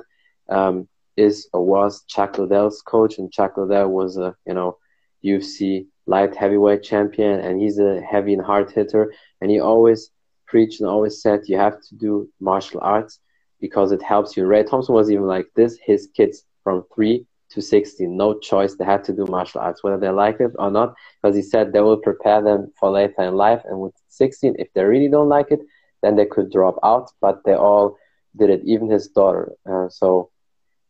um, 0.49 0.87
is 1.15 1.47
or 1.53 1.65
was 1.65 2.03
Chuck 2.07 2.37
Liddell's 2.37 2.81
coach, 2.81 3.17
and 3.17 3.31
Chuck 3.31 3.57
Liddell 3.57 3.89
was 3.89 4.17
a 4.17 4.35
you 4.45 4.53
know 4.53 4.77
UFC 5.23 5.87
light 6.07 6.35
heavyweight 6.35 6.83
champion, 6.83 7.39
and 7.39 7.61
he's 7.61 7.79
a 7.79 8.01
heavy 8.01 8.33
and 8.33 8.43
hard 8.43 8.71
hitter, 8.71 9.13
and 9.41 9.51
he 9.51 9.59
always 9.59 10.11
preached 10.47 10.79
and 10.79 10.89
always 10.89 11.21
said 11.21 11.41
you 11.45 11.57
have 11.57 11.81
to 11.81 11.95
do 11.95 12.29
martial 12.39 12.79
arts 12.81 13.19
because 13.59 13.91
it 13.91 14.01
helps 14.01 14.35
you. 14.35 14.45
Ray 14.45 14.63
Thompson 14.63 14.95
was 14.95 15.09
even 15.11 15.25
like 15.25 15.47
this. 15.55 15.77
His 15.83 16.07
kids 16.15 16.43
from 16.63 16.83
three 16.93 17.25
to 17.49 17.61
16, 17.61 18.15
no 18.15 18.37
choice. 18.39 18.75
They 18.75 18.85
had 18.85 19.03
to 19.05 19.13
do 19.13 19.25
martial 19.25 19.61
arts, 19.61 19.83
whether 19.83 19.97
they 19.97 20.09
like 20.09 20.39
it 20.39 20.51
or 20.59 20.69
not, 20.69 20.95
because 21.21 21.35
he 21.35 21.41
said 21.41 21.71
they 21.71 21.81
will 21.81 21.97
prepare 21.97 22.41
them 22.41 22.71
for 22.79 22.91
later 22.91 23.23
in 23.23 23.35
life. 23.35 23.61
And 23.65 23.79
with 23.79 23.93
16, 24.09 24.55
if 24.59 24.71
they 24.73 24.83
really 24.83 25.09
don't 25.09 25.29
like 25.29 25.51
it, 25.51 25.61
then 26.03 26.15
they 26.15 26.25
could 26.25 26.51
drop 26.51 26.77
out. 26.83 27.09
But 27.21 27.43
they 27.45 27.55
all 27.55 27.97
did 28.35 28.49
it, 28.49 28.61
even 28.65 28.89
his 28.89 29.07
daughter. 29.07 29.53
Uh, 29.69 29.89
so 29.89 30.29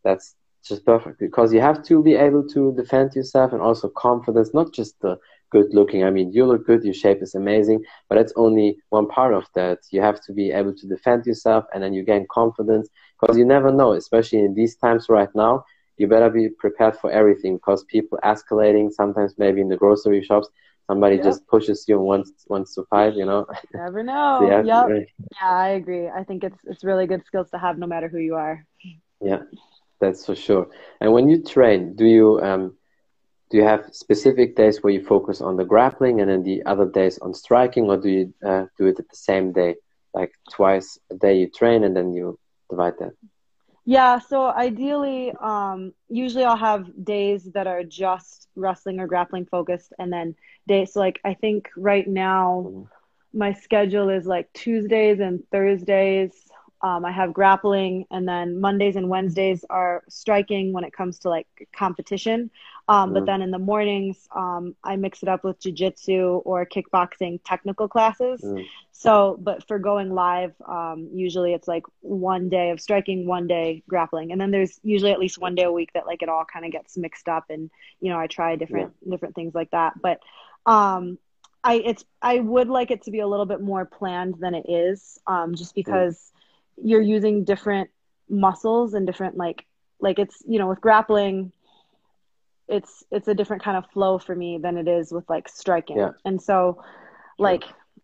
that's 0.03 0.35
just 0.67 0.85
perfect 0.85 1.19
because 1.19 1.53
you 1.53 1.61
have 1.61 1.83
to 1.83 2.03
be 2.03 2.15
able 2.15 2.45
to 2.49 2.73
defend 2.73 3.13
yourself 3.15 3.53
and 3.53 3.61
also 3.61 3.89
confidence, 3.89 4.53
not 4.53 4.73
just 4.73 4.99
the 5.01 5.17
good 5.51 5.73
looking. 5.73 6.03
I 6.03 6.09
mean, 6.09 6.31
you 6.31 6.45
look 6.45 6.65
good, 6.65 6.83
your 6.83 6.93
shape 6.93 7.21
is 7.21 7.35
amazing, 7.35 7.83
but 8.09 8.15
that's 8.15 8.33
only 8.35 8.77
one 8.89 9.07
part 9.07 9.33
of 9.33 9.45
that. 9.55 9.79
You 9.91 10.01
have 10.01 10.21
to 10.25 10.33
be 10.33 10.51
able 10.51 10.73
to 10.75 10.87
defend 10.87 11.25
yourself 11.25 11.65
and 11.73 11.83
then 11.83 11.93
you 11.93 12.03
gain 12.03 12.25
confidence 12.31 12.89
because 13.19 13.37
you 13.37 13.45
never 13.45 13.71
know, 13.71 13.93
especially 13.93 14.39
in 14.39 14.53
these 14.53 14.75
times 14.75 15.07
right 15.09 15.29
now. 15.35 15.63
You 15.97 16.07
better 16.07 16.29
be 16.29 16.49
prepared 16.49 16.95
for 16.97 17.11
everything 17.11 17.55
because 17.55 17.83
people 17.85 18.19
escalating, 18.23 18.91
sometimes 18.91 19.33
maybe 19.37 19.61
in 19.61 19.67
the 19.67 19.77
grocery 19.77 20.23
shops, 20.23 20.47
somebody 20.85 21.15
yep. 21.15 21.25
just 21.25 21.47
pushes 21.47 21.85
you 21.87 21.97
and 21.97 22.05
wants 22.05 22.31
wants 22.47 22.75
to 22.75 22.83
fight, 22.89 23.15
you 23.15 23.25
know. 23.25 23.45
Never 23.73 24.03
know. 24.03 24.47
yeah, 24.49 24.61
yep. 24.63 25.07
yeah, 25.41 25.49
I 25.49 25.69
agree. 25.69 26.07
I 26.07 26.23
think 26.23 26.43
it's 26.43 26.59
it's 26.65 26.83
really 26.83 27.07
good 27.07 27.25
skills 27.25 27.49
to 27.51 27.57
have 27.57 27.77
no 27.79 27.87
matter 27.87 28.07
who 28.07 28.19
you 28.19 28.35
are. 28.35 28.63
Yeah, 29.21 29.41
that's 29.99 30.25
for 30.25 30.35
sure. 30.35 30.67
And 31.01 31.13
when 31.13 31.27
you 31.27 31.43
train, 31.43 31.95
do 31.95 32.05
you 32.05 32.39
um 32.41 32.77
do 33.49 33.57
you 33.57 33.63
have 33.63 33.89
specific 33.93 34.55
days 34.55 34.83
where 34.83 34.93
you 34.93 35.03
focus 35.03 35.41
on 35.41 35.55
the 35.55 35.65
grappling 35.65 36.21
and 36.21 36.29
then 36.29 36.43
the 36.43 36.63
other 36.65 36.85
days 36.85 37.17
on 37.19 37.33
striking 37.33 37.85
or 37.85 37.97
do 37.97 38.09
you 38.09 38.33
uh, 38.45 38.65
do 38.77 38.87
it 38.87 38.99
at 38.99 39.09
the 39.09 39.15
same 39.15 39.51
day 39.51 39.75
like 40.13 40.33
twice 40.51 40.99
a 41.11 41.15
day 41.15 41.37
you 41.39 41.49
train 41.49 41.83
and 41.83 41.95
then 41.95 42.13
you 42.13 42.37
divide 42.69 42.97
that 42.99 43.13
yeah 43.85 44.19
so 44.19 44.47
ideally 44.47 45.31
um, 45.39 45.93
usually 46.09 46.43
i'll 46.43 46.57
have 46.57 46.87
days 47.03 47.43
that 47.53 47.67
are 47.67 47.83
just 47.83 48.47
wrestling 48.55 48.99
or 48.99 49.07
grappling 49.07 49.45
focused 49.45 49.93
and 49.99 50.11
then 50.11 50.35
days 50.67 50.93
so 50.93 50.99
like 50.99 51.19
i 51.23 51.33
think 51.33 51.69
right 51.77 52.07
now 52.07 52.65
mm-hmm. 52.67 53.37
my 53.37 53.53
schedule 53.53 54.09
is 54.09 54.25
like 54.25 54.51
tuesdays 54.53 55.19
and 55.19 55.43
thursdays 55.51 56.33
um, 56.81 57.05
I 57.05 57.11
have 57.11 57.33
grappling, 57.33 58.05
and 58.11 58.27
then 58.27 58.59
Mondays 58.59 58.95
and 58.95 59.09
Wednesdays 59.09 59.65
are 59.69 60.03
striking 60.09 60.73
when 60.73 60.83
it 60.83 60.93
comes 60.93 61.19
to 61.19 61.29
like 61.29 61.47
competition. 61.75 62.51
Um, 62.87 63.11
mm 63.11 63.13
But 63.15 63.25
then 63.25 63.41
in 63.41 63.51
the 63.51 63.59
mornings, 63.59 64.27
um, 64.35 64.75
I 64.83 64.95
mix 64.95 65.21
it 65.23 65.29
up 65.29 65.43
with 65.43 65.59
jujitsu 65.59 66.41
or 66.45 66.65
kickboxing 66.65 67.39
technical 67.43 67.87
classes. 67.87 68.41
mm 68.41 68.65
So, 68.91 69.37
but 69.39 69.67
for 69.67 69.77
going 69.79 70.13
live, 70.13 70.53
um, 70.65 71.09
usually 71.13 71.53
it's 71.53 71.67
like 71.67 71.83
one 72.01 72.49
day 72.49 72.71
of 72.71 72.79
striking, 72.79 73.27
one 73.27 73.47
day 73.47 73.83
grappling, 73.87 74.31
and 74.31 74.39
then 74.39 74.51
there's 74.51 74.79
usually 74.83 75.11
at 75.11 75.19
least 75.19 75.37
one 75.37 75.55
day 75.55 75.63
a 75.63 75.71
week 75.71 75.91
that 75.93 76.07
like 76.07 76.21
it 76.21 76.29
all 76.29 76.45
kind 76.45 76.65
of 76.65 76.71
gets 76.71 76.97
mixed 76.97 77.27
up, 77.27 77.45
and 77.49 77.69
you 77.99 78.09
know 78.11 78.19
I 78.19 78.27
try 78.27 78.55
different 78.55 78.93
yeah. 79.01 79.11
different 79.11 79.35
things 79.35 79.53
like 79.53 79.71
that. 79.71 79.93
But 80.01 80.19
um, 80.65 81.17
I 81.63 81.75
it's 81.75 82.03
I 82.21 82.39
would 82.39 82.69
like 82.69 82.89
it 82.91 83.03
to 83.03 83.11
be 83.11 83.19
a 83.19 83.27
little 83.27 83.45
bit 83.45 83.61
more 83.61 83.85
planned 83.85 84.35
than 84.39 84.55
it 84.55 84.65
is, 84.69 85.19
um, 85.27 85.55
just 85.55 85.75
because. 85.75 86.15
mm 86.15 86.31
you're 86.79 87.01
using 87.01 87.43
different 87.43 87.89
muscles 88.29 88.93
and 88.93 89.07
different 89.07 89.35
like 89.35 89.65
like 89.99 90.19
it's 90.19 90.43
you 90.47 90.59
know 90.59 90.67
with 90.67 90.81
grappling 90.81 91.51
it's 92.67 93.03
it's 93.11 93.27
a 93.27 93.33
different 93.33 93.63
kind 93.63 93.77
of 93.77 93.89
flow 93.91 94.17
for 94.17 94.35
me 94.35 94.57
than 94.57 94.77
it 94.77 94.87
is 94.87 95.11
with 95.11 95.27
like 95.29 95.47
striking 95.47 95.97
yeah. 95.97 96.11
and 96.25 96.41
so 96.41 96.83
like 97.39 97.63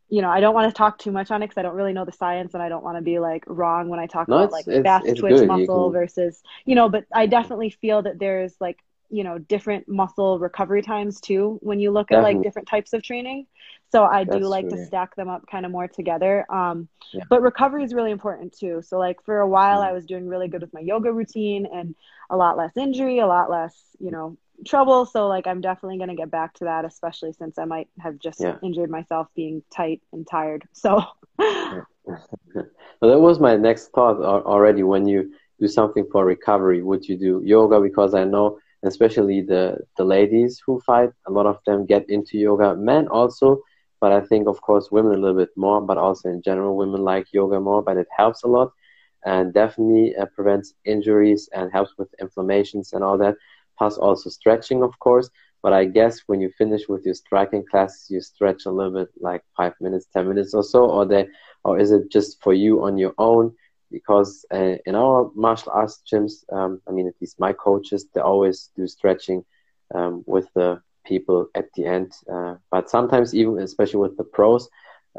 you 0.10 0.22
know 0.22 0.30
i 0.30 0.40
don't 0.40 0.54
want 0.54 0.70
to 0.70 0.78
talk 0.78 0.98
too 0.98 1.12
much 1.12 1.32
on 1.32 1.42
it 1.42 1.48
because 1.48 1.58
i 1.58 1.62
don't 1.62 1.76
really 1.76 1.94
know 1.94 2.06
the 2.06 2.12
science 2.12 2.54
and 2.54 2.64
i 2.64 2.70
don't 2.70 2.84
want 2.84 2.98
to 2.98 3.02
be 3.02 3.20
like 3.20 3.44
wrong 3.48 3.90
when 3.90 4.00
i 4.00 4.06
talk 4.06 4.28
no, 4.28 4.38
about 4.38 4.52
like 4.52 4.66
fast 4.84 5.06
it's 5.06 5.20
twitch 5.20 5.36
good. 5.36 5.48
muscle 5.48 5.90
can... 5.90 6.00
versus 6.00 6.42
you 6.66 6.76
know 6.76 6.88
but 6.88 7.06
i 7.14 7.26
definitely 7.26 7.70
feel 7.70 8.02
that 8.02 8.20
there's 8.20 8.56
like 8.60 8.80
you 9.10 9.24
know 9.24 9.38
different 9.38 9.88
muscle 9.88 10.40
recovery 10.40 10.82
times 10.82 11.22
too 11.22 11.60
when 11.62 11.80
you 11.80 11.92
look 11.92 12.08
Definitely. 12.08 12.32
at 12.32 12.36
like 12.38 12.44
different 12.44 12.68
types 12.68 12.94
of 12.94 13.04
training 13.04 13.46
so 13.92 14.04
i 14.06 14.24
do 14.24 14.40
like 14.40 14.68
true, 14.68 14.78
to 14.78 14.86
stack 14.86 15.16
them 15.16 15.30
up 15.30 15.46
kind 15.46 15.66
of 15.66 15.72
more 15.72 15.88
together 15.88 16.52
um, 16.52 16.88
yeah. 17.14 17.24
but 17.30 17.42
recovery 17.44 17.84
is 17.84 17.94
really 17.94 18.10
important 18.10 18.58
too 18.58 18.82
so 18.84 18.98
like 18.98 19.24
for 19.24 19.40
a 19.40 19.48
while 19.48 19.82
mm. 19.82 19.88
i 19.88 19.92
was 19.92 20.06
doing 20.06 20.28
really 20.28 20.48
good 20.48 20.62
with 20.62 20.74
my 20.74 20.80
yoga 20.80 21.12
routine 21.12 21.68
and 21.72 21.94
a 22.32 22.36
lot 22.36 22.58
less 22.58 22.76
injury 22.76 23.20
a 23.20 23.28
lot 23.28 23.52
less 23.52 23.76
you 24.00 24.10
know 24.10 24.36
trouble 24.64 25.06
so 25.06 25.28
like 25.28 25.48
i'm 25.48 25.62
definitely 25.62 25.98
going 25.98 26.10
to 26.10 26.16
get 26.16 26.32
back 26.32 26.54
to 26.54 26.66
that 26.66 26.86
especially 26.86 27.34
since 27.34 27.58
i 27.58 27.66
might 27.66 27.88
have 28.00 28.18
just 28.20 28.40
yeah. 28.40 28.58
injured 28.64 28.90
myself 28.90 29.28
being 29.36 29.64
tight 29.76 30.02
and 30.12 30.28
tired 30.28 30.64
so 30.72 31.04
well 31.38 31.88
that 33.02 33.20
was 33.20 33.40
my 33.40 33.56
next 33.56 33.90
thought 33.90 34.20
already 34.22 34.84
when 34.84 35.08
you 35.08 35.34
do 35.60 35.68
something 35.68 36.06
for 36.12 36.26
recovery 36.26 36.82
would 36.82 37.08
you 37.08 37.18
do 37.18 37.42
yoga 37.44 37.80
because 37.80 38.14
i 38.14 38.24
know 38.24 38.58
especially 38.84 39.42
the 39.42 39.80
the 39.98 40.04
ladies 40.04 40.62
who 40.66 40.80
fight. 40.82 41.10
A 41.28 41.32
lot 41.32 41.46
of 41.46 41.60
them 41.66 41.86
get 41.86 42.10
into 42.10 42.38
yoga. 42.38 42.76
Men 42.76 43.08
also, 43.08 43.62
but 44.00 44.12
I 44.12 44.22
think 44.22 44.48
of 44.48 44.62
course 44.62 44.92
women 44.92 45.14
a 45.14 45.18
little 45.18 45.38
bit 45.38 45.56
more. 45.56 45.82
But 45.82 45.98
also 45.98 46.30
in 46.30 46.42
general, 46.42 46.78
women 46.78 47.02
like 47.02 47.28
yoga 47.34 47.60
more. 47.60 47.82
But 47.82 47.98
it 47.98 48.08
helps 48.16 48.44
a 48.44 48.48
lot, 48.48 48.72
and 49.26 49.54
definitely 49.54 50.16
uh, 50.16 50.26
prevents 50.36 50.74
injuries 50.86 51.50
and 51.54 51.72
helps 51.72 51.98
with 51.98 52.14
inflammations 52.22 52.94
and 52.94 53.04
all 53.04 53.18
that. 53.18 53.36
Plus 53.78 53.98
also 53.98 54.30
stretching, 54.30 54.84
of 54.84 54.98
course. 55.00 55.30
But 55.62 55.74
I 55.74 55.86
guess 55.86 56.22
when 56.28 56.42
you 56.42 56.50
finish 56.58 56.88
with 56.88 57.04
your 57.06 57.14
striking 57.16 57.64
classes, 57.70 58.08
you 58.10 58.22
stretch 58.22 58.66
a 58.66 58.72
little 58.72 58.94
bit, 58.94 59.10
like 59.20 59.42
five 59.56 59.74
minutes, 59.82 60.08
ten 60.14 60.28
minutes 60.28 60.54
or 60.54 60.64
so, 60.64 60.90
or 60.90 61.06
they, 61.06 61.28
or 61.64 61.80
is 61.80 61.92
it 61.92 62.12
just 62.12 62.42
for 62.42 62.54
you 62.54 62.84
on 62.84 62.98
your 62.98 63.14
own? 63.18 63.54
because 63.92 64.46
uh, 64.54 64.76
in 64.86 64.96
our 64.96 65.30
martial 65.36 65.72
arts 65.74 66.02
gyms, 66.12 66.44
um, 66.52 66.80
I 66.88 66.92
mean, 66.92 67.08
at 67.08 67.14
least 67.22 67.40
my 67.40 67.54
coaches, 67.54 68.06
they 68.14 68.22
always 68.22 68.70
do 68.76 68.88
stretching 68.88 69.44
um, 69.94 70.24
with 70.26 70.48
the 70.56 70.80
people 71.06 71.48
at 71.56 71.66
the 71.76 71.86
end. 71.86 72.12
Uh, 72.32 72.56
but 72.72 72.90
sometimes, 72.90 73.34
even 73.36 73.60
especially 73.60 74.00
with 74.00 74.18
the 74.18 74.24
pros, 74.24 74.70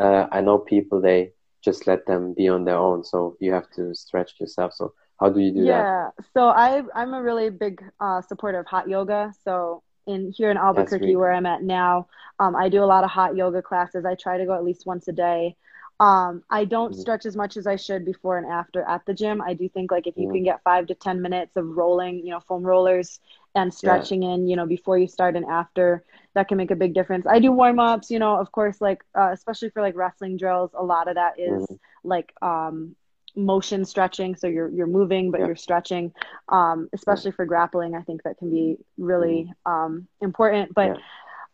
uh, 0.01 0.27
I 0.33 0.41
know 0.41 0.59
people 0.59 1.01
they 1.01 1.31
just 1.65 1.87
let 1.87 2.07
them 2.07 2.35
be 2.37 2.49
on 2.49 2.65
their 2.65 2.77
own. 2.77 3.05
So 3.05 3.37
you 3.41 3.53
have 3.53 3.71
to 3.77 3.95
stretch 3.95 4.33
yourself. 4.41 4.73
So 4.75 4.93
how 5.21 5.31
do 5.31 5.41
you 5.41 5.53
do 5.53 5.61
yeah. 5.61 5.83
that? 5.83 6.13
Yeah. 6.19 6.25
So 6.35 6.49
I 6.49 6.83
I'm 6.95 7.15
a 7.15 7.23
really 7.23 7.51
big 7.51 7.83
uh, 8.01 8.23
supporter 8.23 8.61
of 8.61 8.67
hot 8.67 8.89
yoga. 8.89 9.33
So 9.45 9.83
in 10.07 10.33
here 10.33 10.51
in 10.51 10.57
Albuquerque, 10.57 11.17
where 11.17 11.33
I'm 11.33 11.47
at 11.47 11.63
now, 11.63 12.09
um, 12.39 12.55
I 12.57 12.69
do 12.69 12.83
a 12.83 12.87
lot 12.87 13.05
of 13.05 13.11
hot 13.11 13.37
yoga 13.37 13.63
classes. 13.63 14.05
I 14.05 14.15
try 14.15 14.39
to 14.39 14.45
go 14.45 14.55
at 14.55 14.65
least 14.65 14.87
once 14.87 15.09
a 15.09 15.13
day. 15.13 15.57
Um, 16.01 16.43
I 16.51 16.65
don't 16.65 16.91
mm-hmm. 16.91 17.01
stretch 17.01 17.25
as 17.25 17.37
much 17.37 17.57
as 17.57 17.69
I 17.69 17.77
should 17.77 18.05
before 18.05 18.37
and 18.37 18.47
after 18.47 18.83
at 18.83 19.07
the 19.07 19.15
gym. 19.15 19.41
I 19.41 19.55
do 19.55 19.69
think 19.69 19.93
like 19.93 20.09
if 20.09 20.17
you 20.17 20.25
mm-hmm. 20.25 20.35
can 20.35 20.45
get 20.45 20.63
five 20.65 20.89
to 20.89 20.95
ten 20.95 21.23
minutes 21.23 21.57
of 21.57 21.77
rolling, 21.77 22.19
you 22.19 22.31
know, 22.31 22.41
foam 22.41 22.65
rollers 22.65 23.21
and 23.55 23.73
stretching 23.73 24.25
yeah. 24.25 24.35
in, 24.35 24.49
you 24.49 24.57
know, 24.57 24.67
before 24.67 24.99
you 24.99 25.07
start 25.07 25.37
and 25.37 25.47
after, 25.47 26.03
that 26.35 26.49
can 26.49 26.59
make 26.59 26.73
a 26.73 26.77
big 26.77 26.95
difference. 26.95 27.27
I 27.27 27.39
do 27.39 27.53
warm 27.53 27.79
ups, 27.79 28.11
you 28.11 28.19
know, 28.19 28.37
of 28.37 28.51
course, 28.51 28.81
like 28.81 29.05
uh, 29.15 29.31
especially 29.33 29.71
for 29.71 29.83
like 29.83 29.95
wrestling 29.95 30.37
drills, 30.37 30.73
a 30.75 30.83
lot 30.83 31.07
of 31.07 31.15
that 31.15 31.39
is 31.39 31.63
mm-hmm. 31.63 31.75
like 32.03 32.35
um, 32.43 32.97
motion 33.37 33.85
stretching. 33.85 34.37
So 34.37 34.47
you're 34.47 34.69
you're 34.69 34.87
moving, 34.87 35.31
but 35.31 35.41
yeah. 35.41 35.47
you're 35.47 35.57
stretching. 35.57 36.13
Um, 36.49 36.89
especially 36.93 37.33
for 37.33 37.45
grappling, 37.47 37.95
I 37.95 38.03
think 38.03 38.23
that 38.23 38.39
can 38.39 38.51
be 38.51 38.79
really 38.99 39.51
mm-hmm. 39.67 39.73
um, 39.73 40.09
important. 40.21 40.75
But 40.75 40.99
yeah. 40.99 41.01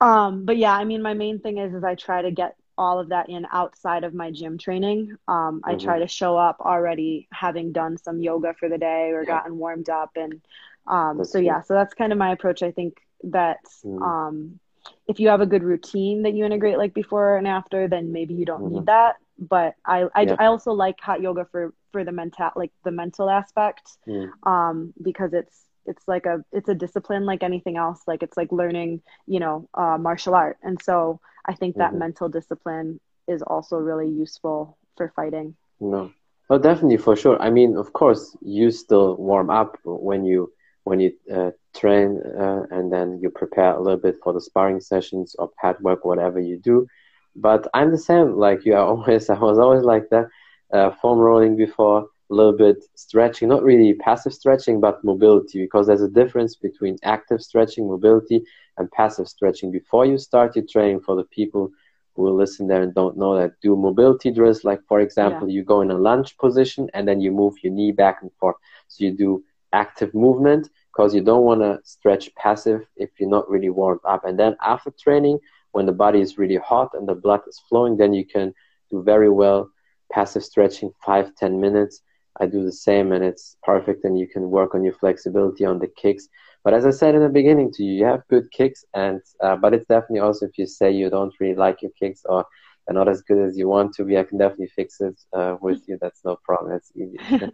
um, 0.00 0.44
but 0.44 0.56
yeah, 0.56 0.74
I 0.74 0.84
mean, 0.84 1.02
my 1.02 1.14
main 1.14 1.40
thing 1.40 1.58
is 1.58 1.74
is 1.74 1.84
I 1.84 1.94
try 1.94 2.22
to 2.22 2.30
get 2.30 2.56
all 2.80 2.98
of 2.98 3.10
that 3.10 3.28
in 3.28 3.46
outside 3.52 4.04
of 4.04 4.14
my 4.14 4.30
gym 4.30 4.56
training. 4.56 5.14
Um, 5.28 5.60
I 5.64 5.74
mm-hmm. 5.74 5.84
try 5.84 5.98
to 5.98 6.08
show 6.08 6.36
up 6.38 6.60
already 6.60 7.28
having 7.30 7.72
done 7.72 7.98
some 7.98 8.22
yoga 8.22 8.54
for 8.58 8.70
the 8.70 8.78
day 8.78 9.10
or 9.10 9.22
yeah. 9.22 9.26
gotten 9.26 9.58
warmed 9.58 9.90
up. 9.90 10.12
And 10.16 10.40
um, 10.86 11.22
so, 11.24 11.38
yeah, 11.38 11.60
so 11.60 11.74
that's 11.74 11.92
kind 11.92 12.10
of 12.10 12.16
my 12.18 12.32
approach. 12.32 12.62
I 12.62 12.70
think 12.70 12.96
that 13.24 13.58
mm. 13.84 14.00
um, 14.00 14.58
if 15.06 15.20
you 15.20 15.28
have 15.28 15.42
a 15.42 15.46
good 15.46 15.62
routine 15.62 16.22
that 16.22 16.32
you 16.32 16.46
integrate 16.46 16.78
like 16.78 16.94
before 16.94 17.36
and 17.36 17.46
after, 17.46 17.86
then 17.86 18.12
maybe 18.12 18.32
you 18.32 18.46
don't 18.46 18.62
mm-hmm. 18.62 18.76
need 18.76 18.86
that. 18.86 19.16
But 19.40 19.74
I, 19.86 20.06
I, 20.14 20.22
yeah. 20.22 20.36
I, 20.38 20.46
also 20.46 20.72
like 20.72 21.00
hot 21.00 21.22
yoga 21.22 21.46
for, 21.50 21.72
for 21.92 22.04
the 22.04 22.12
mental, 22.12 22.50
like 22.56 22.72
the 22.84 22.90
mental 22.90 23.30
aspect, 23.30 23.96
mm. 24.06 24.28
um, 24.46 24.92
because 25.02 25.32
it's, 25.32 25.64
it's 25.86 26.06
like 26.06 26.26
a 26.26 26.44
it's 26.52 26.68
a 26.68 26.74
discipline 26.74 27.24
like 27.26 27.42
anything 27.42 27.76
else 27.76 28.02
like 28.06 28.22
it's 28.22 28.36
like 28.36 28.52
learning 28.52 29.00
you 29.26 29.40
know 29.40 29.68
uh, 29.74 29.96
martial 29.98 30.34
art 30.34 30.58
and 30.62 30.80
so 30.82 31.20
i 31.46 31.54
think 31.54 31.76
that 31.76 31.90
mm-hmm. 31.90 32.00
mental 32.00 32.28
discipline 32.28 33.00
is 33.26 33.42
also 33.42 33.76
really 33.76 34.08
useful 34.08 34.76
for 34.96 35.12
fighting 35.16 35.54
no 35.80 36.12
oh 36.50 36.58
definitely 36.58 36.96
for 36.96 37.16
sure 37.16 37.40
i 37.40 37.50
mean 37.50 37.76
of 37.76 37.92
course 37.92 38.36
you 38.42 38.70
still 38.70 39.16
warm 39.16 39.50
up 39.50 39.78
when 39.84 40.24
you 40.24 40.52
when 40.84 41.00
you 41.00 41.12
uh, 41.32 41.50
train 41.76 42.20
uh, 42.38 42.62
and 42.70 42.92
then 42.92 43.18
you 43.22 43.30
prepare 43.30 43.74
a 43.74 43.80
little 43.80 43.98
bit 43.98 44.16
for 44.22 44.32
the 44.32 44.40
sparring 44.40 44.80
sessions 44.80 45.36
or 45.38 45.50
pad 45.60 45.76
work 45.80 46.04
whatever 46.04 46.40
you 46.40 46.56
do 46.56 46.86
but 47.36 47.66
i'm 47.74 47.90
the 47.90 47.98
same 47.98 48.36
like 48.36 48.64
you 48.64 48.74
are 48.74 48.86
always 48.92 49.28
i 49.30 49.38
was 49.38 49.58
always 49.58 49.82
like 49.82 50.08
that 50.10 50.26
uh, 50.72 50.90
foam 51.02 51.18
rolling 51.18 51.56
before 51.56 52.06
a 52.30 52.34
little 52.34 52.56
bit 52.56 52.84
stretching, 52.94 53.48
not 53.48 53.62
really 53.64 53.92
passive 53.94 54.32
stretching, 54.32 54.80
but 54.80 55.02
mobility, 55.02 55.60
because 55.60 55.86
there's 55.86 56.02
a 56.02 56.08
difference 56.08 56.54
between 56.54 56.96
active 57.02 57.42
stretching, 57.42 57.88
mobility, 57.88 58.42
and 58.78 58.90
passive 58.92 59.28
stretching. 59.28 59.72
Before 59.72 60.06
you 60.06 60.16
start 60.16 60.54
your 60.54 60.64
training, 60.70 61.00
for 61.00 61.16
the 61.16 61.24
people 61.24 61.70
who 62.14 62.22
will 62.22 62.36
listen 62.36 62.68
there 62.68 62.82
and 62.82 62.94
don't 62.94 63.16
know 63.16 63.36
that, 63.36 63.60
do 63.60 63.76
mobility 63.76 64.30
drills. 64.30 64.64
Like, 64.64 64.80
for 64.86 65.00
example, 65.00 65.48
yeah. 65.48 65.54
you 65.54 65.64
go 65.64 65.80
in 65.80 65.90
a 65.90 65.98
lunge 65.98 66.36
position 66.38 66.88
and 66.94 67.06
then 67.06 67.20
you 67.20 67.32
move 67.32 67.54
your 67.62 67.72
knee 67.72 67.92
back 67.92 68.18
and 68.22 68.30
forth. 68.38 68.56
So 68.88 69.04
you 69.04 69.12
do 69.16 69.42
active 69.72 70.14
movement 70.14 70.68
because 70.92 71.14
you 71.14 71.22
don't 71.22 71.44
want 71.44 71.60
to 71.62 71.80
stretch 71.84 72.32
passive 72.36 72.86
if 72.96 73.10
you're 73.18 73.28
not 73.28 73.48
really 73.50 73.70
warmed 73.70 74.00
up. 74.04 74.24
And 74.24 74.38
then 74.38 74.56
after 74.62 74.90
training, 74.90 75.38
when 75.72 75.86
the 75.86 75.92
body 75.92 76.20
is 76.20 76.38
really 76.38 76.56
hot 76.56 76.90
and 76.94 77.08
the 77.08 77.14
blood 77.14 77.40
is 77.48 77.60
flowing, 77.68 77.96
then 77.96 78.12
you 78.12 78.26
can 78.26 78.52
do 78.90 79.02
very 79.02 79.30
well 79.30 79.70
passive 80.12 80.44
stretching, 80.44 80.92
five, 81.04 81.34
ten 81.36 81.60
minutes 81.60 82.02
I 82.40 82.46
do 82.46 82.64
the 82.64 82.72
same 82.72 83.12
and 83.12 83.24
it's 83.24 83.56
perfect 83.62 84.04
and 84.04 84.18
you 84.18 84.26
can 84.26 84.50
work 84.50 84.74
on 84.74 84.84
your 84.84 84.94
flexibility 84.94 85.64
on 85.64 85.78
the 85.78 85.88
kicks. 85.88 86.28
But 86.64 86.74
as 86.74 86.86
I 86.86 86.90
said 86.90 87.14
in 87.14 87.22
the 87.22 87.28
beginning 87.28 87.72
to 87.72 87.82
you, 87.82 87.94
you 87.94 88.04
have 88.04 88.26
good 88.28 88.50
kicks 88.52 88.84
and 88.94 89.20
uh, 89.42 89.56
but 89.56 89.74
it's 89.74 89.86
definitely 89.86 90.20
also 90.20 90.46
if 90.46 90.56
you 90.56 90.66
say 90.66 90.90
you 90.90 91.10
don't 91.10 91.34
really 91.40 91.54
like 91.54 91.82
your 91.82 91.90
kicks 91.98 92.22
or 92.24 92.44
they're 92.86 92.94
not 92.94 93.08
as 93.08 93.22
good 93.22 93.38
as 93.38 93.58
you 93.58 93.68
want 93.68 93.94
to 93.94 94.04
be, 94.04 94.18
I 94.18 94.24
can 94.24 94.38
definitely 94.38 94.70
fix 94.74 95.00
it 95.00 95.18
uh, 95.32 95.56
with 95.60 95.82
you. 95.86 95.98
That's 96.00 96.24
no 96.24 96.38
problem. 96.44 96.72
That's 96.72 96.92
easy. 96.96 97.18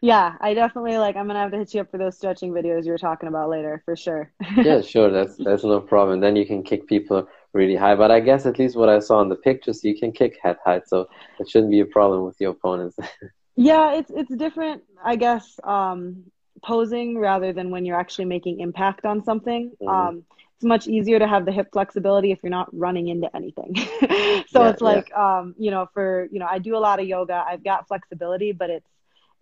yeah, 0.00 0.34
I 0.40 0.54
definitely 0.54 0.98
like. 0.98 1.16
I'm 1.16 1.26
gonna 1.26 1.40
have 1.40 1.52
to 1.52 1.58
hit 1.58 1.74
you 1.74 1.80
up 1.80 1.90
for 1.90 1.98
those 1.98 2.16
stretching 2.16 2.52
videos 2.52 2.84
you 2.84 2.92
were 2.92 2.98
talking 2.98 3.28
about 3.28 3.48
later, 3.48 3.82
for 3.84 3.96
sure. 3.96 4.32
yeah, 4.56 4.80
sure. 4.80 5.10
That's 5.10 5.36
that's 5.36 5.64
no 5.64 5.80
problem. 5.80 6.20
Then 6.20 6.36
you 6.36 6.46
can 6.46 6.62
kick 6.62 6.86
people 6.86 7.28
really 7.52 7.76
high. 7.76 7.94
But 7.94 8.10
I 8.10 8.20
guess 8.20 8.46
at 8.46 8.58
least 8.58 8.76
what 8.76 8.88
I 8.88 8.98
saw 8.98 9.20
in 9.22 9.28
the 9.28 9.36
pictures, 9.36 9.84
you 9.84 9.98
can 9.98 10.12
kick 10.12 10.38
head 10.42 10.56
height, 10.64 10.88
so 10.88 11.08
it 11.38 11.48
shouldn't 11.48 11.70
be 11.70 11.80
a 11.80 11.86
problem 11.86 12.24
with 12.24 12.36
your 12.40 12.50
opponents. 12.50 12.96
Yeah, 13.54 13.96
it's 13.96 14.10
it's 14.10 14.34
different, 14.34 14.82
I 15.04 15.16
guess, 15.16 15.60
um, 15.62 16.24
posing 16.64 17.18
rather 17.18 17.52
than 17.52 17.70
when 17.70 17.84
you're 17.84 18.00
actually 18.00 18.24
making 18.24 18.60
impact 18.60 19.04
on 19.04 19.22
something. 19.22 19.72
Mm-hmm. 19.72 19.88
Um, 19.88 20.24
it's 20.56 20.64
much 20.64 20.86
easier 20.86 21.18
to 21.18 21.26
have 21.26 21.44
the 21.44 21.52
hip 21.52 21.68
flexibility 21.72 22.32
if 22.32 22.38
you're 22.42 22.50
not 22.50 22.70
running 22.72 23.08
into 23.08 23.34
anything. 23.36 23.74
so 24.48 24.62
yeah, 24.62 24.70
it's 24.70 24.80
like, 24.80 25.10
yeah. 25.10 25.40
um, 25.40 25.54
you 25.58 25.70
know, 25.70 25.88
for 25.92 26.28
you 26.30 26.38
know, 26.38 26.46
I 26.48 26.60
do 26.60 26.76
a 26.76 26.78
lot 26.78 27.00
of 27.00 27.06
yoga. 27.06 27.44
I've 27.46 27.62
got 27.62 27.88
flexibility, 27.88 28.52
but 28.52 28.70
it's 28.70 28.88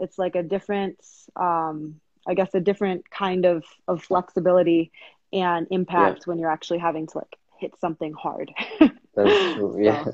it's 0.00 0.18
like 0.18 0.34
a 0.34 0.42
different, 0.42 0.98
um, 1.36 2.00
I 2.26 2.34
guess, 2.34 2.54
a 2.54 2.60
different 2.60 3.08
kind 3.10 3.44
of 3.44 3.64
of 3.86 4.02
flexibility 4.02 4.90
and 5.32 5.66
impact 5.70 6.18
yeah. 6.18 6.24
when 6.26 6.38
you're 6.38 6.50
actually 6.50 6.78
having 6.78 7.06
to 7.08 7.18
like 7.18 7.36
hit 7.58 7.78
something 7.78 8.12
hard. 8.12 8.50
That's 8.80 9.54
true. 9.54 9.76
Yeah. 9.80 10.04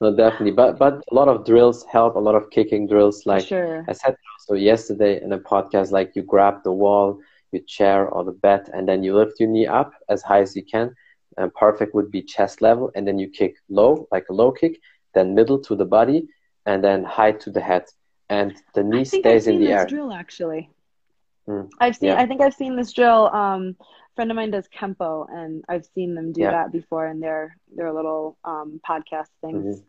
No, 0.00 0.14
definitely. 0.14 0.52
But 0.52 0.78
but 0.78 1.02
a 1.10 1.14
lot 1.14 1.28
of 1.28 1.44
drills 1.44 1.84
help. 1.84 2.14
A 2.14 2.20
lot 2.20 2.34
of 2.34 2.50
kicking 2.50 2.86
drills, 2.86 3.26
like 3.26 3.46
sure. 3.46 3.84
I 3.88 3.92
said 3.92 4.16
so 4.46 4.54
yesterday 4.54 5.20
in 5.22 5.32
a 5.32 5.38
podcast, 5.38 5.90
like 5.90 6.12
you 6.14 6.22
grab 6.22 6.62
the 6.62 6.72
wall, 6.72 7.18
your 7.52 7.62
chair 7.64 8.08
or 8.08 8.24
the 8.24 8.32
bed, 8.32 8.70
and 8.72 8.88
then 8.88 9.02
you 9.02 9.16
lift 9.16 9.40
your 9.40 9.48
knee 9.48 9.66
up 9.66 9.92
as 10.08 10.22
high 10.22 10.40
as 10.40 10.54
you 10.54 10.64
can. 10.64 10.94
And 11.36 11.52
perfect 11.54 11.94
would 11.94 12.10
be 12.10 12.22
chest 12.22 12.62
level, 12.62 12.90
and 12.94 13.06
then 13.06 13.18
you 13.18 13.28
kick 13.28 13.56
low, 13.68 14.08
like 14.10 14.26
a 14.28 14.32
low 14.32 14.50
kick, 14.50 14.80
then 15.14 15.34
middle 15.34 15.60
to 15.60 15.76
the 15.76 15.84
body, 15.84 16.28
and 16.66 16.82
then 16.82 17.04
high 17.04 17.32
to 17.32 17.50
the 17.50 17.60
head, 17.60 17.84
and 18.28 18.54
the 18.74 18.82
knee 18.82 19.04
stays 19.04 19.46
in 19.46 19.60
the 19.60 19.68
air. 19.68 19.86
Drill 19.86 20.12
actually. 20.12 20.70
Mm, 21.48 21.70
I've 21.80 21.96
seen. 21.96 22.10
Yeah. 22.10 22.20
I 22.20 22.26
think 22.26 22.40
I've 22.40 22.54
seen 22.54 22.76
this 22.76 22.92
drill. 22.92 23.28
Um, 23.28 23.76
friend 24.14 24.30
of 24.30 24.36
mine 24.36 24.50
does 24.50 24.68
kempo, 24.68 25.26
and 25.30 25.64
I've 25.68 25.86
seen 25.94 26.14
them 26.14 26.32
do 26.32 26.42
yeah. 26.42 26.50
that 26.50 26.72
before 26.72 27.06
in 27.06 27.20
their 27.20 27.56
their 27.74 27.92
little 27.92 28.36
um, 28.44 28.80
podcast 28.86 29.28
things. 29.40 29.76
Mm-hmm. 29.76 29.84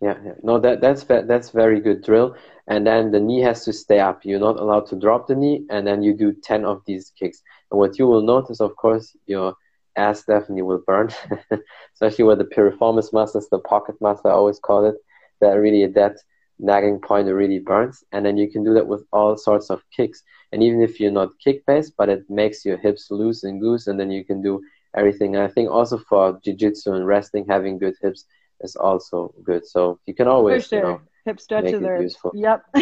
Yeah, 0.00 0.14
yeah, 0.24 0.32
no, 0.42 0.58
that 0.58 0.80
that's 0.80 1.04
that's 1.04 1.50
very 1.50 1.80
good 1.80 2.02
drill. 2.02 2.36
And 2.66 2.86
then 2.86 3.10
the 3.10 3.20
knee 3.20 3.40
has 3.40 3.64
to 3.64 3.72
stay 3.72 3.98
up. 3.98 4.24
You're 4.24 4.40
not 4.40 4.60
allowed 4.60 4.86
to 4.88 4.96
drop 4.96 5.26
the 5.26 5.34
knee, 5.34 5.64
and 5.70 5.86
then 5.86 6.02
you 6.02 6.14
do 6.14 6.32
ten 6.32 6.64
of 6.64 6.82
these 6.86 7.12
kicks. 7.18 7.42
And 7.70 7.78
what 7.78 7.98
you 7.98 8.06
will 8.06 8.22
notice, 8.22 8.60
of 8.60 8.76
course, 8.76 9.16
your 9.26 9.54
ass 9.96 10.24
definitely 10.24 10.62
will 10.62 10.82
burn, 10.86 11.10
especially 11.94 12.24
with 12.24 12.38
the 12.38 12.44
piriformis 12.44 13.12
muscles, 13.12 13.48
the 13.48 13.58
pocket 13.58 13.96
muscle, 14.00 14.30
I 14.30 14.34
always 14.34 14.58
call 14.58 14.84
it. 14.84 14.96
That 15.40 15.54
really 15.54 15.86
that 15.86 16.16
nagging 16.58 17.00
point 17.00 17.28
it 17.28 17.34
really 17.34 17.58
burns. 17.58 18.02
And 18.12 18.24
then 18.24 18.36
you 18.36 18.50
can 18.50 18.64
do 18.64 18.74
that 18.74 18.86
with 18.86 19.04
all 19.12 19.36
sorts 19.36 19.70
of 19.70 19.82
kicks. 19.94 20.22
And 20.52 20.62
even 20.62 20.80
if 20.82 21.00
you're 21.00 21.12
not 21.12 21.38
kick 21.42 21.64
based, 21.66 21.94
but 21.96 22.08
it 22.08 22.28
makes 22.28 22.64
your 22.64 22.76
hips 22.76 23.10
loose 23.10 23.44
and 23.44 23.60
goose, 23.60 23.86
and 23.86 23.98
then 23.98 24.10
you 24.10 24.24
can 24.24 24.42
do 24.42 24.62
everything. 24.96 25.34
And 25.34 25.44
I 25.44 25.48
think 25.48 25.70
also 25.70 25.98
for 25.98 26.38
jiu-jitsu 26.44 26.92
and 26.92 27.06
wrestling, 27.06 27.46
having 27.48 27.78
good 27.78 27.94
hips 28.00 28.24
is 28.60 28.76
also 28.76 29.34
good. 29.42 29.66
So 29.66 29.98
you 30.06 30.14
can 30.14 30.28
always, 30.28 30.66
sure. 30.66 30.78
you 30.78 30.84
know, 30.84 31.00
hip 31.24 31.40
stretches 31.40 31.82
are 31.82 32.00
useful. 32.00 32.32
Yep, 32.34 32.64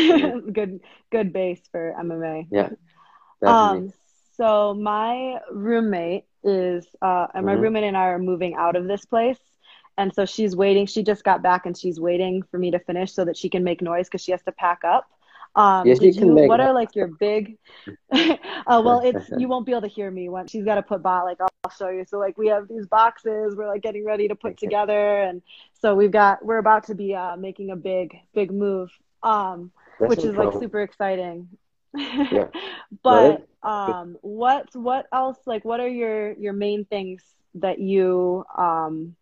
good, 0.53 0.81
good 1.11 1.33
base 1.33 1.63
for 1.71 1.95
MMA. 1.99 2.49
Yeah. 2.51 2.71
Um. 3.43 3.93
So 4.39 4.73
my 4.73 5.39
roommate 5.53 6.25
is, 6.43 6.87
uh, 7.03 7.27
and 7.35 7.45
my 7.45 7.53
mm-hmm. 7.53 7.63
roommate 7.63 7.85
and 7.85 7.97
I 7.97 8.07
are 8.07 8.19
moving 8.19 8.55
out 8.55 8.75
of 8.75 8.89
this 8.89 9.05
place. 9.05 9.39
And 9.97 10.13
so 10.15 10.27
she's 10.27 10.57
waiting. 10.57 10.87
She 10.87 11.03
just 11.03 11.25
got 11.25 11.43
back 11.43 11.67
and 11.67 11.77
she's 11.77 12.01
waiting 12.01 12.43
for 12.51 12.59
me 12.59 12.71
to 12.73 12.79
finish 12.79 13.13
so 13.13 13.25
that 13.25 13.37
she 13.37 13.49
can 13.49 13.63
make 13.63 13.81
noise 13.81 14.09
because 14.09 14.23
she 14.23 14.33
has 14.33 14.43
to 14.43 14.53
pack 14.53 14.83
up. 14.85 15.09
Um, 15.57 15.87
yes, 15.87 16.01
you 16.01 16.13
can 16.13 16.29
you, 16.29 16.35
make 16.35 16.49
what 16.49 16.61
are 16.61 16.73
like 16.73 16.97
your 16.97 17.07
big? 17.07 17.59
uh, 18.13 18.37
well, 18.67 19.01
it's 19.05 19.31
you 19.39 19.47
won't 19.47 19.67
be 19.67 19.73
able 19.73 19.83
to 19.83 19.89
hear 19.89 20.11
me 20.11 20.29
when 20.29 20.49
she's 20.49 20.65
got 20.65 20.77
to 20.77 20.83
put 20.83 21.03
bot. 21.03 21.25
Like 21.25 21.41
I'll, 21.41 21.49
I'll 21.65 21.71
show 21.71 21.91
you. 21.91 22.05
So 22.09 22.19
like 22.19 22.37
we 22.37 22.49
have 22.49 22.67
these 22.67 22.87
boxes. 22.87 23.55
We're 23.55 23.69
like 23.69 23.83
getting 23.83 24.05
ready 24.05 24.27
to 24.29 24.35
put 24.35 24.59
together, 24.59 25.23
and 25.23 25.43
so 25.81 25.95
we've 25.95 26.11
got 26.11 26.45
we're 26.45 26.59
about 26.59 26.87
to 26.89 26.95
be 26.97 27.15
uh, 27.15 27.37
making 27.37 27.71
a 27.71 27.77
big 27.77 28.17
big 28.35 28.51
move, 28.51 28.91
um, 29.23 29.71
which 29.99 30.25
is 30.25 30.35
like 30.35 30.53
super 30.55 30.83
exciting. 30.83 31.49
yeah. 31.95 32.49
but 33.05 33.47
um, 33.63 34.17
what 34.23 34.75
what 34.75 35.07
else? 35.13 35.39
Like, 35.47 35.65
what 35.65 35.79
are 35.79 35.89
your 35.89 36.33
your 36.33 36.53
main 36.53 36.85
things 36.85 37.23
that 37.57 37.79
you 37.79 38.45
um 38.59 39.15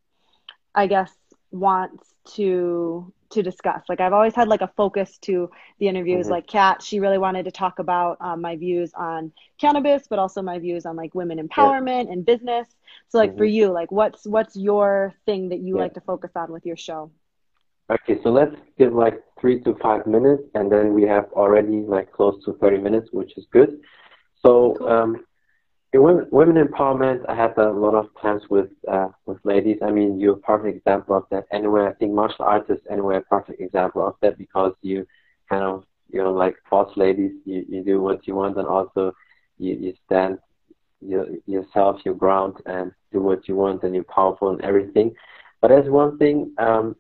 I 0.75 0.87
guess, 0.87 1.13
wants 1.51 2.15
to 2.35 3.13
to 3.31 3.43
discuss. 3.43 3.83
Like 3.89 4.01
I've 4.01 4.13
always 4.13 4.35
had 4.35 4.49
like 4.49 4.61
a 4.61 4.71
focus 4.77 5.19
to 5.23 5.51
the 5.79 5.89
interviews. 5.89 6.27
Mm-hmm. 6.27 6.33
Like 6.33 6.47
Kat, 6.47 6.83
she 6.83 7.01
really 7.01 7.19
wanted 7.19 7.45
to 7.45 7.51
talk 7.51 7.79
about 7.79 8.19
um, 8.21 8.41
my 8.41 8.57
views 8.57 8.93
on 8.95 9.33
cannabis, 9.59 10.07
but 10.09 10.19
also 10.19 10.43
my 10.43 10.59
views 10.59 10.87
on 10.87 10.97
like 10.97 11.15
women 11.15 11.39
empowerment 11.39 12.07
yeah. 12.07 12.13
and 12.13 12.27
business. 12.27 12.69
So 13.09 13.19
like 13.19 13.31
mm-hmm. 13.31 13.39
for 13.39 13.45
you, 13.45 13.73
like 13.73 13.91
what's 13.91 14.27
what's 14.27 14.57
your 14.57 15.15
thing 15.27 15.49
that 15.49 15.61
you 15.61 15.77
yeah. 15.77 15.83
like 15.83 15.95
to 15.95 16.01
focus 16.01 16.31
on 16.37 16.53
with 16.53 16.67
your 16.67 16.77
show? 16.77 17.11
Okay, 17.91 18.21
so 18.23 18.31
let's 18.31 18.55
give 18.79 18.93
like 18.93 19.23
three 19.41 19.61
to 19.63 19.75
five 19.83 20.07
minutes, 20.07 20.45
and 20.55 20.71
then 20.71 20.95
we 20.95 21.03
have 21.03 21.27
already 21.33 21.81
like 21.81 22.13
close 22.13 22.43
to 22.45 22.55
thirty 22.55 22.79
minutes, 22.79 23.09
which 23.13 23.37
is 23.37 23.47
good. 23.51 23.81
So 24.41 24.77
cool. 24.79 24.89
um, 24.89 25.25
women, 26.01 26.27
women 26.31 26.67
empowerment, 26.67 27.25
I 27.29 27.35
had 27.35 27.57
a 27.59 27.71
lot 27.71 27.95
of 27.95 28.09
times 28.21 28.43
with 28.49 28.71
uh, 28.91 29.09
with 29.27 29.39
ladies. 29.45 29.79
I 29.83 29.91
mean, 29.91 30.19
you're 30.19 30.35
a 30.35 30.39
perfect 30.39 30.77
example 30.77 31.17
of 31.17 31.25
that. 31.31 31.45
Anyway, 31.53 31.87
I 31.87 31.93
think 31.95 32.13
martial 32.13 32.45
arts 32.45 32.71
is 32.71 32.81
anyway 32.91 33.17
a 33.17 33.21
perfect 33.21 33.61
example 33.61 34.07
of 34.07 34.15
that 34.23 34.39
because 34.39 34.73
you 34.83 35.07
kind 35.49 35.65
of 35.65 35.85
you 36.11 36.23
know 36.23 36.33
like 36.33 36.57
boss 36.71 36.91
ladies. 36.97 37.33
You 37.45 37.65
you 37.69 37.85
do 37.85 38.01
what 38.01 38.27
you 38.27 38.35
want, 38.35 38.57
and 38.57 38.67
also 38.67 39.13
you 39.59 39.75
you 39.75 39.95
stand 40.07 40.39
your, 41.01 41.27
yourself 41.47 42.01
your 42.05 42.15
ground 42.15 42.57
and 42.67 42.93
do 43.13 43.21
what 43.21 43.47
you 43.49 43.57
want, 43.57 43.83
and 43.83 43.95
you're 43.95 44.05
powerful 44.05 44.51
and 44.51 44.63
everything. 44.63 45.15
But 45.61 45.69
there's 45.69 45.89
one 45.89 46.19
thing 46.19 46.55
um, 46.59 46.97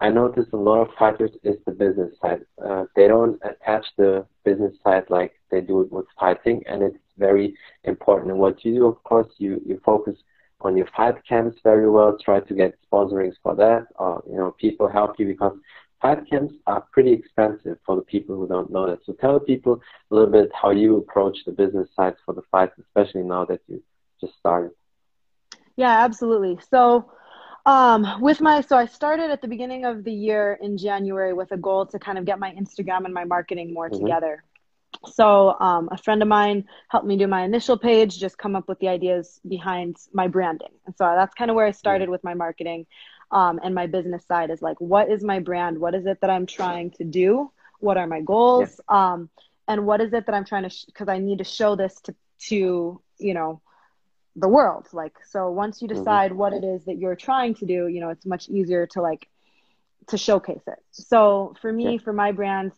I 0.00 0.10
noticed 0.10 0.52
a 0.52 0.56
lot 0.56 0.82
of 0.82 0.94
fighters 0.98 1.30
is 1.42 1.56
the 1.64 1.72
business 1.72 2.12
side. 2.20 2.42
Uh, 2.62 2.84
they 2.94 3.08
don't 3.08 3.40
attach 3.42 3.86
the 3.96 4.26
business 4.44 4.74
side 4.84 5.04
like 5.08 5.32
they 5.50 5.60
do 5.60 5.80
it 5.80 5.90
with 5.90 6.06
fighting, 6.20 6.62
and 6.66 6.82
it's 6.82 6.98
very 7.18 7.54
important. 7.84 8.30
And 8.30 8.40
what 8.40 8.64
you 8.64 8.74
do, 8.74 8.86
of 8.86 9.02
course, 9.04 9.28
you, 9.38 9.60
you 9.66 9.80
focus 9.84 10.16
on 10.60 10.76
your 10.76 10.86
fight 10.96 11.16
camps 11.28 11.58
very 11.62 11.88
well, 11.88 12.16
try 12.22 12.40
to 12.40 12.54
get 12.54 12.78
sponsorings 12.90 13.34
for 13.42 13.54
that, 13.56 13.86
or, 13.96 14.22
you 14.28 14.36
know, 14.36 14.54
people 14.58 14.88
help 14.88 15.18
you 15.18 15.26
because 15.26 15.56
fight 16.00 16.28
camps 16.28 16.54
are 16.66 16.82
pretty 16.92 17.12
expensive 17.12 17.78
for 17.84 17.96
the 17.96 18.02
people 18.02 18.36
who 18.36 18.46
don't 18.46 18.70
know 18.70 18.86
that. 18.86 19.04
So 19.04 19.12
tell 19.12 19.38
people 19.40 19.80
a 20.10 20.14
little 20.14 20.30
bit 20.30 20.50
how 20.54 20.70
you 20.70 20.96
approach 20.96 21.38
the 21.44 21.52
business 21.52 21.88
side 21.94 22.14
for 22.24 22.34
the 22.34 22.42
fights, 22.50 22.78
especially 22.78 23.22
now 23.22 23.44
that 23.46 23.60
you 23.68 23.82
just 24.20 24.36
started. 24.38 24.70
Yeah, 25.76 26.04
absolutely. 26.04 26.58
So, 26.70 27.10
um, 27.66 28.20
with 28.20 28.40
my 28.40 28.60
so 28.60 28.76
I 28.76 28.86
started 28.86 29.30
at 29.30 29.42
the 29.42 29.48
beginning 29.48 29.84
of 29.84 30.04
the 30.04 30.12
year 30.12 30.56
in 30.62 30.78
January 30.78 31.32
with 31.32 31.50
a 31.52 31.56
goal 31.56 31.84
to 31.86 31.98
kind 31.98 32.16
of 32.16 32.24
get 32.24 32.38
my 32.38 32.52
Instagram 32.52 33.04
and 33.04 33.12
my 33.12 33.24
marketing 33.24 33.74
more 33.74 33.90
mm-hmm. 33.90 34.04
together. 34.04 34.44
So 35.12 35.58
um, 35.60 35.88
a 35.92 35.98
friend 35.98 36.22
of 36.22 36.28
mine 36.28 36.64
helped 36.88 37.06
me 37.06 37.16
do 37.16 37.26
my 37.26 37.44
initial 37.44 37.78
page, 37.78 38.18
just 38.18 38.38
come 38.38 38.56
up 38.56 38.68
with 38.68 38.78
the 38.78 38.88
ideas 38.88 39.40
behind 39.46 39.96
my 40.12 40.26
branding. 40.28 40.72
And 40.86 40.94
so 40.96 41.04
that's 41.04 41.34
kind 41.34 41.50
of 41.50 41.54
where 41.54 41.66
I 41.66 41.72
started 41.72 42.08
with 42.08 42.24
my 42.24 42.34
marketing 42.34 42.86
um, 43.30 43.60
and 43.62 43.74
my 43.74 43.86
business 43.86 44.24
side 44.26 44.50
is 44.50 44.62
like, 44.62 44.80
what 44.80 45.10
is 45.10 45.22
my 45.22 45.40
brand? 45.40 45.78
What 45.78 45.94
is 45.94 46.06
it 46.06 46.20
that 46.20 46.30
I'm 46.30 46.46
trying 46.46 46.92
to 46.92 47.04
do? 47.04 47.50
What 47.80 47.96
are 47.96 48.06
my 48.06 48.20
goals? 48.20 48.80
Yeah. 48.90 49.12
Um, 49.12 49.30
and 49.68 49.86
what 49.86 50.00
is 50.00 50.12
it 50.12 50.26
that 50.26 50.34
I'm 50.34 50.44
trying 50.44 50.68
to, 50.68 50.76
because 50.86 51.06
sh- 51.06 51.10
I 51.10 51.18
need 51.18 51.38
to 51.38 51.44
show 51.44 51.76
this 51.76 52.00
to, 52.02 52.14
to, 52.48 53.00
you 53.18 53.34
know, 53.34 53.60
the 54.36 54.48
world. 54.48 54.86
Like, 54.92 55.16
so 55.28 55.50
once 55.50 55.82
you 55.82 55.88
mm-hmm. 55.88 55.98
decide 55.98 56.30
mm-hmm. 56.30 56.38
what 56.38 56.52
it 56.52 56.64
is 56.64 56.84
that 56.84 56.98
you're 56.98 57.16
trying 57.16 57.54
to 57.56 57.66
do, 57.66 57.88
you 57.88 58.00
know, 58.00 58.10
it's 58.10 58.26
much 58.26 58.48
easier 58.48 58.86
to 58.88 59.02
like, 59.02 59.28
to 60.08 60.18
showcase 60.18 60.62
it. 60.66 60.78
So 60.92 61.54
for 61.60 61.72
me, 61.72 61.94
yeah. 61.94 61.98
for 61.98 62.12
my 62.12 62.32
brands, 62.32 62.74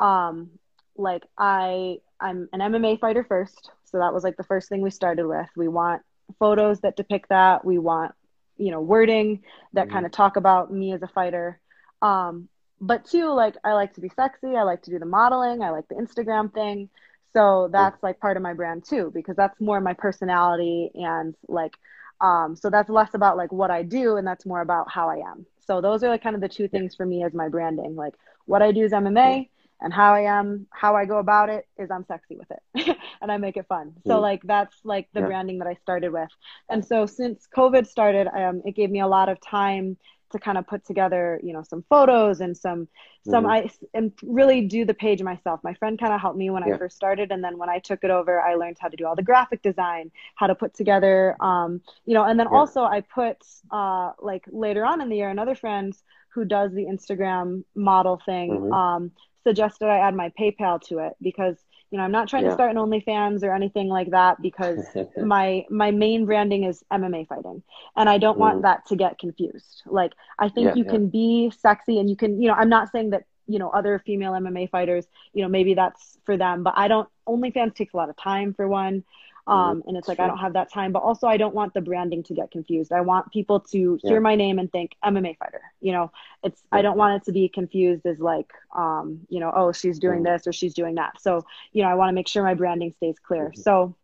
um, 0.00 0.50
like 0.96 1.24
I 1.38 1.98
I'm 2.20 2.48
an 2.52 2.60
MMA 2.60 3.00
fighter 3.00 3.24
first, 3.24 3.70
so 3.84 3.98
that 3.98 4.14
was 4.14 4.24
like 4.24 4.36
the 4.36 4.44
first 4.44 4.68
thing 4.68 4.80
we 4.80 4.90
started 4.90 5.26
with. 5.26 5.48
We 5.56 5.68
want 5.68 6.02
photos 6.38 6.80
that 6.80 6.96
depict 6.96 7.28
that. 7.28 7.64
We 7.64 7.78
want 7.78 8.14
you 8.56 8.70
know 8.70 8.80
wording 8.80 9.42
that 9.72 9.86
mm-hmm. 9.86 9.92
kind 9.94 10.06
of 10.06 10.12
talk 10.12 10.36
about 10.36 10.72
me 10.72 10.92
as 10.92 11.02
a 11.02 11.08
fighter. 11.08 11.60
Um, 12.02 12.48
but 12.80 13.04
two, 13.04 13.32
like 13.32 13.56
I 13.64 13.72
like 13.72 13.94
to 13.94 14.00
be 14.00 14.10
sexy. 14.10 14.56
I 14.56 14.62
like 14.62 14.82
to 14.82 14.90
do 14.90 14.98
the 14.98 15.06
modeling. 15.06 15.62
I 15.62 15.70
like 15.70 15.88
the 15.88 15.94
Instagram 15.94 16.52
thing. 16.52 16.90
So 17.34 17.68
that's 17.72 18.00
like 18.02 18.20
part 18.20 18.36
of 18.36 18.42
my 18.42 18.54
brand 18.54 18.84
too, 18.84 19.10
because 19.12 19.36
that's 19.36 19.60
more 19.60 19.80
my 19.80 19.94
personality 19.94 20.90
and 20.94 21.34
like, 21.48 21.76
um, 22.20 22.54
so 22.54 22.70
that's 22.70 22.88
less 22.88 23.14
about 23.14 23.36
like 23.36 23.52
what 23.52 23.72
I 23.72 23.82
do 23.82 24.16
and 24.16 24.26
that's 24.26 24.46
more 24.46 24.60
about 24.60 24.88
how 24.90 25.10
I 25.10 25.16
am. 25.16 25.44
So 25.66 25.80
those 25.80 26.04
are 26.04 26.08
like 26.08 26.22
kind 26.22 26.36
of 26.36 26.40
the 26.40 26.48
two 26.48 26.68
things 26.68 26.94
for 26.94 27.04
me 27.04 27.24
as 27.24 27.34
my 27.34 27.48
branding. 27.48 27.96
Like 27.96 28.14
what 28.44 28.62
I 28.62 28.70
do 28.70 28.84
is 28.84 28.92
MMA, 28.92 29.48
and 29.80 29.92
how 29.92 30.14
I 30.14 30.22
am, 30.38 30.66
how 30.70 30.96
I 30.96 31.04
go 31.04 31.18
about 31.18 31.48
it 31.50 31.66
is 31.78 31.90
I'm 31.90 32.04
sexy 32.06 32.36
with 32.36 32.50
it 32.50 32.96
and 33.20 33.30
I 33.30 33.36
make 33.36 33.56
it 33.56 33.66
fun. 33.66 33.92
So 34.06 34.20
like 34.20 34.42
that's 34.42 34.76
like 34.84 35.08
the 35.12 35.20
yeah. 35.20 35.26
branding 35.26 35.58
that 35.58 35.68
I 35.68 35.74
started 35.74 36.12
with. 36.12 36.30
And 36.68 36.84
so 36.84 37.06
since 37.06 37.46
COVID 37.54 37.86
started, 37.86 38.28
um, 38.28 38.62
it 38.64 38.74
gave 38.74 38.90
me 38.90 39.00
a 39.00 39.06
lot 39.06 39.28
of 39.28 39.40
time 39.40 39.96
to 40.34 40.38
kind 40.40 40.58
of 40.58 40.66
put 40.66 40.84
together, 40.84 41.40
you 41.44 41.52
know, 41.52 41.62
some 41.62 41.84
photos 41.88 42.40
and 42.40 42.56
some, 42.56 42.88
some, 43.24 43.44
mm-hmm. 43.44 43.68
I, 43.68 43.70
and 43.94 44.12
really 44.22 44.62
do 44.62 44.84
the 44.84 44.92
page 44.92 45.22
myself. 45.22 45.60
My 45.62 45.74
friend 45.74 45.98
kind 45.98 46.12
of 46.12 46.20
helped 46.20 46.36
me 46.36 46.50
when 46.50 46.66
yeah. 46.66 46.74
I 46.74 46.78
first 46.78 46.96
started. 46.96 47.30
And 47.30 47.42
then 47.42 47.56
when 47.56 47.68
I 47.68 47.78
took 47.78 48.02
it 48.02 48.10
over, 48.10 48.40
I 48.40 48.56
learned 48.56 48.76
how 48.80 48.88
to 48.88 48.96
do 48.96 49.06
all 49.06 49.14
the 49.14 49.22
graphic 49.22 49.62
design, 49.62 50.10
how 50.34 50.48
to 50.48 50.56
put 50.56 50.74
together, 50.74 51.36
um, 51.40 51.80
you 52.04 52.14
know, 52.14 52.24
and 52.24 52.38
then 52.38 52.48
yeah. 52.50 52.58
also 52.58 52.82
I 52.82 53.00
put, 53.02 53.38
uh, 53.70 54.12
like 54.20 54.44
later 54.50 54.84
on 54.84 55.00
in 55.00 55.08
the 55.08 55.16
year, 55.16 55.28
another 55.28 55.54
friend 55.54 55.96
who 56.30 56.44
does 56.44 56.72
the 56.72 56.86
Instagram 56.86 57.62
model 57.76 58.20
thing, 58.26 58.50
mm-hmm. 58.50 58.72
um, 58.72 59.12
suggested 59.44 59.86
I 59.86 59.98
add 59.98 60.14
my 60.14 60.32
PayPal 60.38 60.80
to 60.88 60.98
it 60.98 61.12
because 61.22 61.56
you 61.90 61.98
know 61.98 62.04
I'm 62.04 62.10
not 62.10 62.28
trying 62.28 62.44
yeah. 62.44 62.50
to 62.50 62.54
start 62.54 62.70
an 62.70 62.76
OnlyFans 62.76 63.42
or 63.44 63.54
anything 63.54 63.88
like 63.88 64.10
that 64.10 64.42
because 64.42 64.84
my 65.16 65.64
my 65.70 65.90
main 65.90 66.26
branding 66.26 66.64
is 66.64 66.82
MMA 66.92 67.28
fighting 67.28 67.62
and 67.96 68.08
I 68.08 68.18
don't 68.18 68.36
mm. 68.36 68.40
want 68.40 68.62
that 68.62 68.86
to 68.86 68.96
get 68.96 69.18
confused. 69.18 69.82
Like 69.86 70.12
I 70.38 70.48
think 70.48 70.68
yeah, 70.68 70.74
you 70.74 70.84
yeah. 70.84 70.90
can 70.90 71.08
be 71.08 71.52
sexy 71.56 71.98
and 71.98 72.10
you 72.10 72.16
can 72.16 72.40
you 72.40 72.48
know 72.48 72.54
I'm 72.54 72.68
not 72.68 72.90
saying 72.90 73.10
that 73.10 73.24
you 73.46 73.58
know 73.58 73.70
other 73.70 74.02
female 74.04 74.32
MMA 74.32 74.70
fighters 74.70 75.06
you 75.34 75.42
know 75.42 75.48
maybe 75.48 75.74
that's 75.74 76.18
for 76.24 76.36
them 76.36 76.62
but 76.62 76.74
I 76.76 76.88
don't 76.88 77.08
OnlyFans 77.28 77.74
takes 77.74 77.94
a 77.94 77.96
lot 77.96 78.08
of 78.08 78.16
time 78.16 78.54
for 78.54 78.66
one 78.66 79.04
um, 79.46 79.82
and 79.86 79.96
it's 79.96 80.08
like 80.08 80.20
I 80.20 80.26
don't 80.26 80.38
have 80.38 80.54
that 80.54 80.72
time, 80.72 80.92
but 80.92 81.00
also 81.00 81.26
I 81.26 81.36
don't 81.36 81.54
want 81.54 81.74
the 81.74 81.82
branding 81.82 82.22
to 82.24 82.34
get 82.34 82.50
confused. 82.50 82.92
I 82.92 83.02
want 83.02 83.30
people 83.30 83.60
to 83.60 83.98
yeah. 84.02 84.10
hear 84.10 84.20
my 84.20 84.36
name 84.36 84.58
and 84.58 84.72
think 84.72 84.92
MMA 85.04 85.36
fighter. 85.36 85.60
You 85.80 85.92
know, 85.92 86.12
it's 86.42 86.62
yeah. 86.72 86.78
I 86.78 86.82
don't 86.82 86.96
want 86.96 87.20
it 87.20 87.26
to 87.26 87.32
be 87.32 87.48
confused 87.48 88.06
as 88.06 88.18
like, 88.18 88.50
um, 88.74 89.20
you 89.28 89.40
know, 89.40 89.52
oh 89.54 89.72
she's 89.72 89.98
doing 89.98 90.22
mm-hmm. 90.22 90.32
this 90.32 90.46
or 90.46 90.52
she's 90.52 90.72
doing 90.72 90.94
that. 90.94 91.20
So 91.20 91.44
you 91.72 91.82
know, 91.82 91.88
I 91.90 91.94
want 91.94 92.08
to 92.08 92.14
make 92.14 92.28
sure 92.28 92.42
my 92.42 92.54
branding 92.54 92.92
stays 92.92 93.16
clear. 93.18 93.50
Mm-hmm. 93.50 93.60
So. 93.60 93.94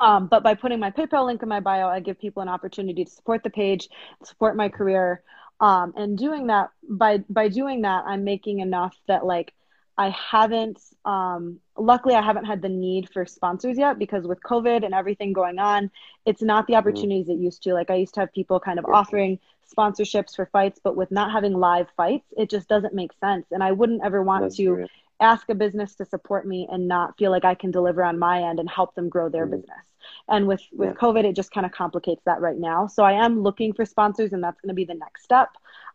Um, 0.00 0.28
but 0.28 0.44
by 0.44 0.54
putting 0.54 0.78
my 0.78 0.92
PayPal 0.92 1.26
link 1.26 1.42
in 1.42 1.48
my 1.48 1.58
bio, 1.58 1.88
I 1.88 1.98
give 1.98 2.20
people 2.20 2.40
an 2.40 2.48
opportunity 2.48 3.04
to 3.04 3.10
support 3.10 3.42
the 3.42 3.50
page, 3.50 3.88
support 4.22 4.54
my 4.54 4.68
career, 4.68 5.22
um, 5.60 5.92
and 5.96 6.16
doing 6.16 6.46
that 6.48 6.70
by 6.88 7.18
by 7.28 7.48
doing 7.48 7.82
that, 7.82 8.04
I'm 8.06 8.22
making 8.22 8.60
enough 8.60 8.96
that 9.08 9.26
like 9.26 9.54
I 9.98 10.10
haven't, 10.10 10.80
um, 11.04 11.58
luckily, 11.76 12.14
I 12.14 12.22
haven't 12.22 12.44
had 12.44 12.62
the 12.62 12.68
need 12.68 13.10
for 13.12 13.26
sponsors 13.26 13.76
yet 13.76 13.98
because 13.98 14.28
with 14.28 14.40
COVID 14.40 14.84
and 14.84 14.94
everything 14.94 15.32
going 15.32 15.58
on, 15.58 15.90
it's 16.24 16.40
not 16.40 16.68
the 16.68 16.74
mm-hmm. 16.74 16.78
opportunities 16.78 17.26
mm-hmm. 17.26 17.42
it 17.42 17.44
used 17.44 17.64
to. 17.64 17.74
Like, 17.74 17.90
I 17.90 17.96
used 17.96 18.14
to 18.14 18.20
have 18.20 18.32
people 18.32 18.60
kind 18.60 18.78
of 18.78 18.84
offering 18.84 19.40
sponsorships 19.76 20.36
for 20.36 20.46
fights, 20.46 20.80
but 20.82 20.96
with 20.96 21.10
not 21.10 21.32
having 21.32 21.52
live 21.52 21.88
fights, 21.96 22.32
it 22.36 22.48
just 22.48 22.68
doesn't 22.68 22.94
make 22.94 23.10
sense. 23.20 23.46
And 23.50 23.62
I 23.62 23.72
wouldn't 23.72 24.04
ever 24.04 24.22
want 24.22 24.44
That's 24.44 24.56
to 24.58 24.74
great. 24.76 24.90
ask 25.20 25.48
a 25.48 25.54
business 25.56 25.96
to 25.96 26.04
support 26.04 26.46
me 26.46 26.68
and 26.70 26.86
not 26.86 27.18
feel 27.18 27.32
like 27.32 27.44
I 27.44 27.56
can 27.56 27.72
deliver 27.72 28.04
on 28.04 28.20
my 28.20 28.44
end 28.44 28.60
and 28.60 28.70
help 28.70 28.94
them 28.94 29.08
grow 29.08 29.28
their 29.28 29.46
mm-hmm. 29.46 29.56
business. 29.56 29.84
And 30.28 30.46
with, 30.46 30.62
with 30.72 30.90
yeah. 30.90 30.94
COVID, 30.94 31.24
it 31.24 31.34
just 31.34 31.50
kind 31.50 31.66
of 31.66 31.72
complicates 31.72 32.22
that 32.24 32.40
right 32.40 32.56
now. 32.56 32.86
So 32.86 33.02
I 33.02 33.24
am 33.24 33.42
looking 33.42 33.72
for 33.72 33.84
sponsors, 33.84 34.32
and 34.32 34.44
that's 34.44 34.60
going 34.60 34.68
to 34.68 34.74
be 34.74 34.84
the 34.84 34.94
next 34.94 35.24
step 35.24 35.48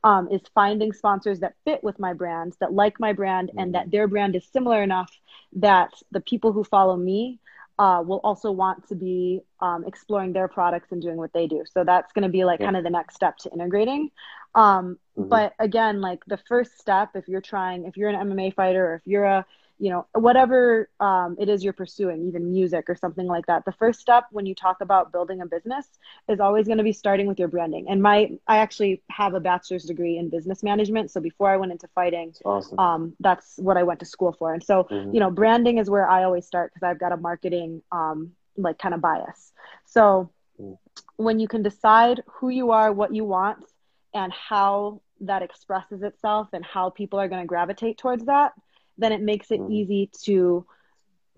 um, 0.03 0.27
is 0.29 0.41
finding 0.53 0.91
sponsors 0.91 1.39
that 1.39 1.55
fit 1.65 1.83
with 1.83 1.99
my 1.99 2.13
brand, 2.13 2.55
that 2.59 2.73
like 2.73 2.99
my 2.99 3.13
brand, 3.13 3.49
mm-hmm. 3.49 3.59
and 3.59 3.75
that 3.75 3.91
their 3.91 4.07
brand 4.07 4.35
is 4.35 4.45
similar 4.51 4.83
enough 4.83 5.11
that 5.53 5.91
the 6.11 6.21
people 6.21 6.51
who 6.51 6.63
follow 6.63 6.95
me 6.97 7.39
uh, 7.79 8.03
will 8.05 8.19
also 8.23 8.51
want 8.51 8.87
to 8.87 8.95
be 8.95 9.41
um, 9.59 9.83
exploring 9.85 10.33
their 10.33 10.47
products 10.47 10.91
and 10.91 11.01
doing 11.01 11.17
what 11.17 11.33
they 11.33 11.47
do. 11.47 11.63
So 11.71 11.83
that's 11.83 12.11
going 12.13 12.23
to 12.23 12.29
be 12.29 12.43
like 12.43 12.59
yeah. 12.59 12.67
kind 12.67 12.77
of 12.77 12.83
the 12.83 12.89
next 12.89 13.15
step 13.15 13.37
to 13.39 13.51
integrating. 13.51 14.11
Um, 14.53 14.99
mm-hmm. 15.17 15.29
But 15.29 15.53
again, 15.59 15.99
like 15.99 16.23
the 16.27 16.39
first 16.47 16.79
step, 16.79 17.09
if 17.15 17.27
you're 17.27 17.41
trying, 17.41 17.85
if 17.85 17.97
you're 17.97 18.09
an 18.09 18.29
MMA 18.29 18.53
fighter 18.53 18.91
or 18.91 18.95
if 18.95 19.01
you're 19.05 19.25
a 19.25 19.45
you 19.83 19.89
know 19.89 20.07
whatever 20.13 20.89
um, 21.01 21.35
it 21.37 21.49
is 21.49 21.61
you're 21.61 21.73
pursuing 21.73 22.25
even 22.25 22.49
music 22.49 22.85
or 22.87 22.95
something 22.95 23.27
like 23.27 23.45
that 23.47 23.65
the 23.65 23.71
first 23.73 23.99
step 23.99 24.23
when 24.31 24.45
you 24.45 24.55
talk 24.55 24.77
about 24.79 25.11
building 25.11 25.41
a 25.41 25.45
business 25.45 25.85
is 26.29 26.39
always 26.39 26.67
going 26.67 26.77
to 26.77 26.85
be 26.85 26.93
starting 26.93 27.27
with 27.27 27.37
your 27.37 27.49
branding 27.49 27.89
and 27.89 28.01
my 28.01 28.31
i 28.47 28.57
actually 28.57 29.03
have 29.09 29.33
a 29.33 29.41
bachelor's 29.41 29.83
degree 29.83 30.17
in 30.17 30.29
business 30.29 30.63
management 30.63 31.11
so 31.11 31.19
before 31.19 31.49
i 31.49 31.57
went 31.57 31.69
into 31.73 31.85
fighting 31.93 32.27
that's 32.29 32.41
awesome. 32.45 32.79
um, 32.79 33.13
that's 33.19 33.55
what 33.57 33.75
i 33.75 33.83
went 33.83 33.99
to 33.99 34.05
school 34.05 34.31
for 34.39 34.53
and 34.53 34.63
so 34.63 34.85
mm-hmm. 34.85 35.13
you 35.13 35.19
know 35.19 35.29
branding 35.29 35.77
is 35.77 35.89
where 35.89 36.09
i 36.09 36.23
always 36.23 36.47
start 36.47 36.71
because 36.73 36.87
i've 36.87 36.99
got 36.99 37.11
a 37.11 37.17
marketing 37.17 37.81
um, 37.91 38.31
like 38.55 38.79
kind 38.79 38.95
of 38.95 39.01
bias 39.01 39.51
so 39.85 40.31
mm. 40.61 40.77
when 41.17 41.41
you 41.41 41.47
can 41.49 41.61
decide 41.61 42.23
who 42.27 42.47
you 42.47 42.71
are 42.71 42.93
what 42.93 43.13
you 43.13 43.25
want 43.25 43.65
and 44.13 44.31
how 44.31 45.01
that 45.19 45.41
expresses 45.41 46.03
itself 46.03 46.47
and 46.53 46.63
how 46.63 46.89
people 46.89 47.19
are 47.19 47.27
going 47.27 47.41
to 47.41 47.47
gravitate 47.47 47.97
towards 47.97 48.23
that 48.25 48.53
then 48.97 49.11
it 49.11 49.21
makes 49.21 49.51
it 49.51 49.59
mm-hmm. 49.59 49.71
easy 49.71 50.11
to 50.23 50.65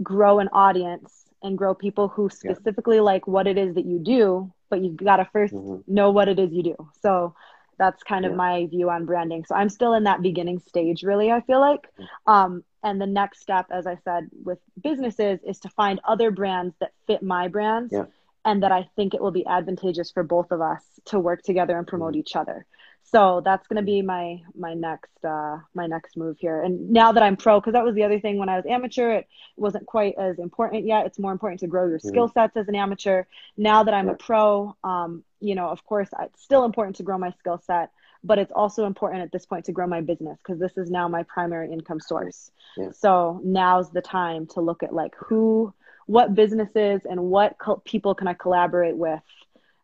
grow 0.03 0.39
an 0.39 0.49
audience 0.51 1.25
and 1.41 1.57
grow 1.57 1.73
people 1.73 2.07
who 2.07 2.29
specifically 2.29 2.97
yeah. 2.97 3.03
like 3.03 3.27
what 3.27 3.47
it 3.47 3.57
is 3.57 3.75
that 3.75 3.85
you 3.85 3.99
do, 3.99 4.51
but 4.69 4.81
you've 4.81 4.97
got 4.97 5.17
to 5.17 5.27
1st 5.33 5.53
mm-hmm. 5.53 5.93
know 5.93 6.11
what 6.11 6.27
it 6.27 6.39
is 6.39 6.51
you 6.51 6.63
do. 6.63 6.89
So 7.01 7.35
That's 7.77 8.03
kind 8.03 8.25
of 8.25 8.33
my 8.33 8.67
view 8.67 8.89
on 8.89 9.05
branding. 9.05 9.45
So 9.45 9.55
I'm 9.55 9.69
still 9.69 9.93
in 9.93 10.03
that 10.05 10.21
beginning 10.21 10.59
stage, 10.59 11.03
really, 11.03 11.31
I 11.31 11.41
feel 11.41 11.59
like. 11.59 11.87
Um, 12.25 12.63
and 12.83 13.01
the 13.01 13.07
next 13.07 13.41
step, 13.41 13.67
as 13.71 13.85
I 13.85 13.97
said, 14.03 14.29
with 14.43 14.59
businesses 14.81 15.39
is 15.45 15.59
to 15.59 15.69
find 15.69 15.99
other 16.07 16.31
brands 16.31 16.75
that 16.79 16.91
fit 17.07 17.21
my 17.21 17.47
brands 17.47 17.91
yeah. 17.91 18.05
and 18.45 18.63
that 18.63 18.71
I 18.71 18.87
think 18.95 19.13
it 19.13 19.21
will 19.21 19.31
be 19.31 19.45
advantageous 19.45 20.11
for 20.11 20.23
both 20.23 20.51
of 20.51 20.61
us 20.61 20.83
to 21.05 21.19
work 21.19 21.41
together 21.41 21.77
and 21.77 21.87
promote 21.87 22.13
mm-hmm. 22.13 22.19
each 22.19 22.35
other. 22.35 22.65
So 23.07 23.41
that's 23.45 23.67
going 23.67 23.77
to 23.77 23.83
be 23.83 24.01
my 24.01 24.41
my 24.57 24.73
next 24.73 25.23
uh, 25.23 25.59
my 25.75 25.85
next 25.85 26.17
move 26.17 26.37
here. 26.39 26.61
And 26.61 26.89
now 26.89 27.11
that 27.11 27.21
I'm 27.21 27.37
pro, 27.37 27.59
because 27.59 27.73
that 27.73 27.85
was 27.85 27.93
the 27.93 28.03
other 28.03 28.19
thing 28.19 28.39
when 28.39 28.49
I 28.49 28.55
was 28.55 28.65
amateur, 28.65 29.11
it 29.11 29.27
wasn't 29.57 29.85
quite 29.85 30.15
as 30.17 30.39
important 30.39 30.85
yet. 30.85 31.05
It's 31.05 31.19
more 31.19 31.31
important 31.31 31.59
to 31.59 31.67
grow 31.67 31.87
your 31.87 31.99
mm-hmm. 31.99 32.07
skill 32.07 32.29
sets 32.29 32.57
as 32.57 32.67
an 32.67 32.75
amateur. 32.75 33.23
Now 33.57 33.83
that 33.83 33.93
I'm 33.93 34.09
a 34.09 34.15
pro, 34.15 34.75
um, 34.83 35.23
you 35.39 35.53
know, 35.53 35.69
of 35.69 35.85
course, 35.85 36.09
it's 36.19 36.41
still 36.41 36.65
important 36.65 36.95
to 36.97 37.03
grow 37.03 37.19
my 37.19 37.31
skill 37.39 37.61
set, 37.63 37.91
but 38.23 38.39
it's 38.39 38.51
also 38.51 38.85
important 38.85 39.21
at 39.21 39.31
this 39.31 39.45
point 39.45 39.65
to 39.65 39.71
grow 39.71 39.85
my 39.85 40.01
business 40.01 40.39
because 40.43 40.59
this 40.59 40.75
is 40.75 40.89
now 40.89 41.07
my 41.07 41.23
primary 41.23 41.71
income 41.71 41.99
source. 41.99 42.49
Yeah. 42.75 42.89
So 42.91 43.39
now's 43.43 43.91
the 43.91 44.01
time 44.01 44.47
to 44.47 44.61
look 44.61 44.81
at 44.81 44.93
like 44.93 45.13
who, 45.15 45.73
what 46.07 46.33
businesses, 46.33 47.01
and 47.05 47.21
what 47.25 47.59
co- 47.59 47.83
people 47.85 48.15
can 48.15 48.27
I 48.27 48.33
collaborate 48.33 48.97
with 48.97 49.21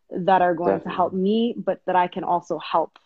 that 0.10 0.42
are 0.42 0.56
going 0.56 0.72
Definitely. 0.72 0.92
to 0.92 0.96
help 0.96 1.14
me, 1.14 1.56
but 1.56 1.82
that 1.86 1.96
I 1.96 2.08
can 2.08 2.24
also 2.24 2.58
help 2.58 2.98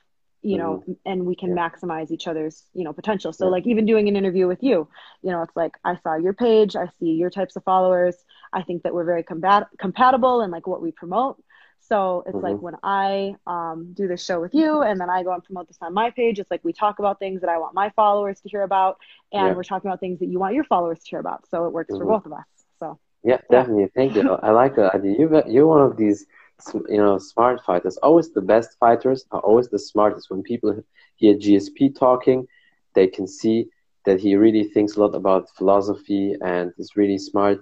you 0.45 0.59
know 0.59 0.83
mm-hmm. 0.83 0.93
and 1.05 1.25
we 1.25 1.35
can 1.35 1.55
yeah. 1.55 1.69
maximize 1.69 2.11
each 2.11 2.27
other's 2.27 2.63
you 2.73 2.83
know 2.83 2.93
potential 2.93 3.33
so 3.33 3.45
yeah. 3.45 3.51
like 3.51 3.65
even 3.65 3.85
doing 3.85 4.07
an 4.07 4.15
interview 4.15 4.47
with 4.47 4.61
you 4.61 4.87
you 5.23 5.31
know 5.31 5.41
it's 5.41 5.55
like 5.55 5.71
i 5.83 5.97
saw 6.03 6.15
your 6.15 6.33
page 6.33 6.75
i 6.75 6.85
see 6.99 7.11
your 7.13 7.31
types 7.31 7.55
of 7.55 7.63
followers 7.63 8.15
i 8.53 8.61
think 8.61 8.83
that 8.83 8.93
we're 8.93 9.03
very 9.03 9.23
combat- 9.23 9.67
compatible 9.79 10.41
and 10.41 10.51
like 10.51 10.67
what 10.67 10.81
we 10.81 10.91
promote 10.91 11.41
so 11.79 12.23
it's 12.27 12.35
mm-hmm. 12.35 12.45
like 12.45 12.57
when 12.59 12.75
i 12.83 13.35
um, 13.47 13.93
do 13.93 14.07
this 14.07 14.23
show 14.23 14.39
with 14.39 14.53
you 14.53 14.83
and 14.83 15.01
then 15.01 15.09
i 15.09 15.23
go 15.23 15.33
and 15.33 15.43
promote 15.43 15.67
this 15.67 15.77
on 15.81 15.93
my 15.93 16.11
page 16.11 16.37
it's 16.37 16.51
like 16.51 16.63
we 16.63 16.71
talk 16.71 16.99
about 16.99 17.17
things 17.17 17.41
that 17.41 17.49
i 17.49 17.57
want 17.57 17.73
my 17.73 17.89
followers 17.95 18.39
to 18.39 18.47
hear 18.47 18.61
about 18.61 18.97
and 19.33 19.47
yeah. 19.47 19.53
we're 19.53 19.63
talking 19.63 19.89
about 19.89 19.99
things 19.99 20.19
that 20.19 20.27
you 20.27 20.37
want 20.37 20.53
your 20.53 20.65
followers 20.65 20.99
to 20.99 21.09
hear 21.09 21.19
about 21.19 21.47
so 21.49 21.65
it 21.65 21.73
works 21.73 21.91
mm-hmm. 21.91 22.03
for 22.03 22.05
both 22.05 22.25
of 22.27 22.33
us 22.33 22.45
so 22.77 22.99
yeah 23.23 23.39
definitely 23.49 23.87
thank 23.95 24.15
you 24.15 24.29
i 24.43 24.51
like 24.51 24.75
that 24.75 24.93
idea 24.93 25.15
you 25.17 25.43
you're 25.47 25.67
one 25.67 25.81
of 25.81 25.97
these 25.97 26.27
you 26.63 26.97
know, 26.97 27.17
smart 27.17 27.61
fighters. 27.61 27.97
Always 27.97 28.31
the 28.31 28.41
best 28.41 28.77
fighters 28.79 29.25
are 29.31 29.39
always 29.41 29.69
the 29.69 29.79
smartest. 29.79 30.29
When 30.29 30.41
people 30.41 30.75
hear 31.15 31.35
GSP 31.35 31.89
talking, 31.89 32.45
they 32.93 33.07
can 33.07 33.27
see 33.27 33.67
that 34.05 34.19
he 34.19 34.35
really 34.35 34.63
thinks 34.63 34.95
a 34.95 35.01
lot 35.01 35.15
about 35.15 35.49
philosophy 35.57 36.35
and 36.41 36.71
is 36.77 36.95
really 36.95 37.17
smart 37.17 37.59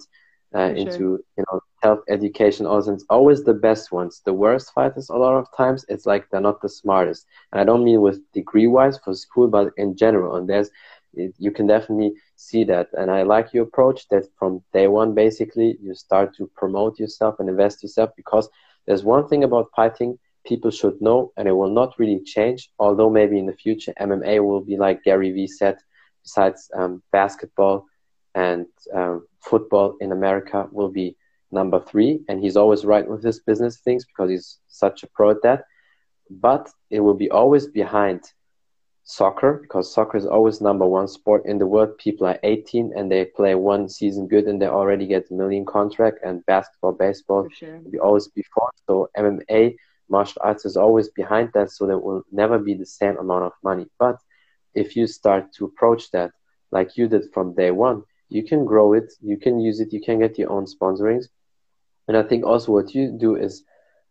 uh, 0.55 0.71
into 0.75 1.19
you 1.37 1.43
know 1.47 1.59
health 1.81 2.01
education. 2.09 2.65
Also, 2.65 2.93
it's 2.93 3.05
always 3.09 3.43
the 3.43 3.53
best 3.53 3.91
ones. 3.91 4.21
The 4.25 4.33
worst 4.33 4.71
fighters, 4.73 5.09
a 5.09 5.15
lot 5.17 5.35
of 5.35 5.47
times, 5.55 5.85
it's 5.89 6.05
like 6.05 6.29
they're 6.29 6.41
not 6.41 6.61
the 6.61 6.69
smartest. 6.69 7.25
And 7.51 7.61
I 7.61 7.63
don't 7.65 7.83
mean 7.83 8.01
with 8.01 8.19
degree 8.33 8.67
wise 8.67 8.97
for 9.03 9.13
school, 9.13 9.47
but 9.47 9.69
in 9.77 9.95
general. 9.95 10.35
And 10.35 10.47
there's 10.49 10.69
you 11.13 11.51
can 11.51 11.67
definitely 11.67 12.13
see 12.35 12.63
that. 12.65 12.87
And 12.93 13.09
I 13.11 13.23
like 13.23 13.53
your 13.53 13.63
approach 13.63 14.07
that 14.09 14.25
from 14.37 14.61
day 14.73 14.87
one, 14.87 15.13
basically, 15.13 15.77
you 15.81 15.93
start 15.93 16.35
to 16.37 16.49
promote 16.55 16.99
yourself 16.99 17.35
and 17.39 17.49
invest 17.49 17.83
yourself 17.83 18.09
because 18.15 18.49
there's 18.85 19.03
one 19.03 19.27
thing 19.27 19.43
about 19.43 19.69
fighting 19.75 20.17
people 20.45 20.71
should 20.71 21.01
know, 21.01 21.31
and 21.37 21.47
it 21.47 21.53
will 21.53 21.69
not 21.69 21.97
really 21.97 22.21
change, 22.25 22.69
although 22.79 23.09
maybe 23.09 23.39
in 23.39 23.45
the 23.45 23.53
future 23.53 23.93
MMA 23.99 24.43
will 24.43 24.61
be 24.61 24.77
like 24.77 25.03
Gary 25.03 25.31
Vee 25.31 25.47
said, 25.47 25.77
besides 26.23 26.69
um, 26.75 27.01
basketball 27.11 27.85
and 28.35 28.65
um, 28.93 29.25
football 29.41 29.95
in 30.01 30.11
America 30.11 30.67
will 30.71 30.89
be 30.89 31.15
number 31.51 31.79
three. 31.79 32.21
And 32.27 32.41
he's 32.41 32.57
always 32.57 32.83
right 32.85 33.07
with 33.07 33.23
his 33.23 33.39
business 33.39 33.79
things 33.79 34.05
because 34.05 34.29
he's 34.29 34.59
such 34.67 35.03
a 35.03 35.07
pro 35.07 35.31
at 35.31 35.41
that. 35.43 35.63
But 36.29 36.69
it 36.89 37.01
will 37.01 37.13
be 37.13 37.29
always 37.29 37.67
behind 37.67 38.21
soccer 39.03 39.59
because 39.61 39.93
soccer 39.93 40.17
is 40.17 40.25
always 40.25 40.61
number 40.61 40.87
one 40.87 41.07
sport 41.07 41.45
in 41.45 41.57
the 41.57 41.67
world. 41.67 41.97
People 41.97 42.27
are 42.27 42.39
18 42.43 42.93
and 42.95 43.11
they 43.11 43.25
play 43.25 43.55
one 43.55 43.89
season 43.89 44.27
good 44.27 44.45
and 44.45 44.61
they 44.61 44.67
already 44.67 45.05
get 45.07 45.29
a 45.29 45.33
million 45.33 45.65
contract. 45.65 46.19
And 46.23 46.45
basketball, 46.45 46.93
baseball, 46.93 47.47
sure. 47.51 47.79
be 47.79 47.99
always 47.99 48.27
before. 48.29 48.71
So 48.87 49.09
MMA, 49.17 49.75
martial 50.09 50.41
arts 50.43 50.65
is 50.65 50.77
always 50.77 51.09
behind 51.09 51.51
that. 51.53 51.71
So 51.71 51.85
there 51.85 51.99
will 51.99 52.23
never 52.31 52.57
be 52.57 52.73
the 52.73 52.85
same 52.85 53.17
amount 53.17 53.45
of 53.45 53.53
money. 53.63 53.87
But 53.99 54.17
if 54.73 54.95
you 54.95 55.07
start 55.07 55.53
to 55.53 55.65
approach 55.65 56.11
that 56.11 56.31
like 56.71 56.97
you 56.97 57.07
did 57.07 57.25
from 57.33 57.53
day 57.53 57.71
one, 57.71 58.03
you 58.29 58.43
can 58.43 58.65
grow 58.65 58.93
it, 58.93 59.13
you 59.21 59.37
can 59.37 59.59
use 59.59 59.79
it, 59.79 59.93
you 59.93 60.01
can 60.01 60.19
get 60.19 60.39
your 60.39 60.51
own 60.51 60.65
sponsorings. 60.65 61.25
And 62.07 62.17
I 62.17 62.23
think 62.23 62.45
also 62.45 62.71
what 62.71 62.93
you 62.95 63.15
do 63.17 63.35
is 63.35 63.63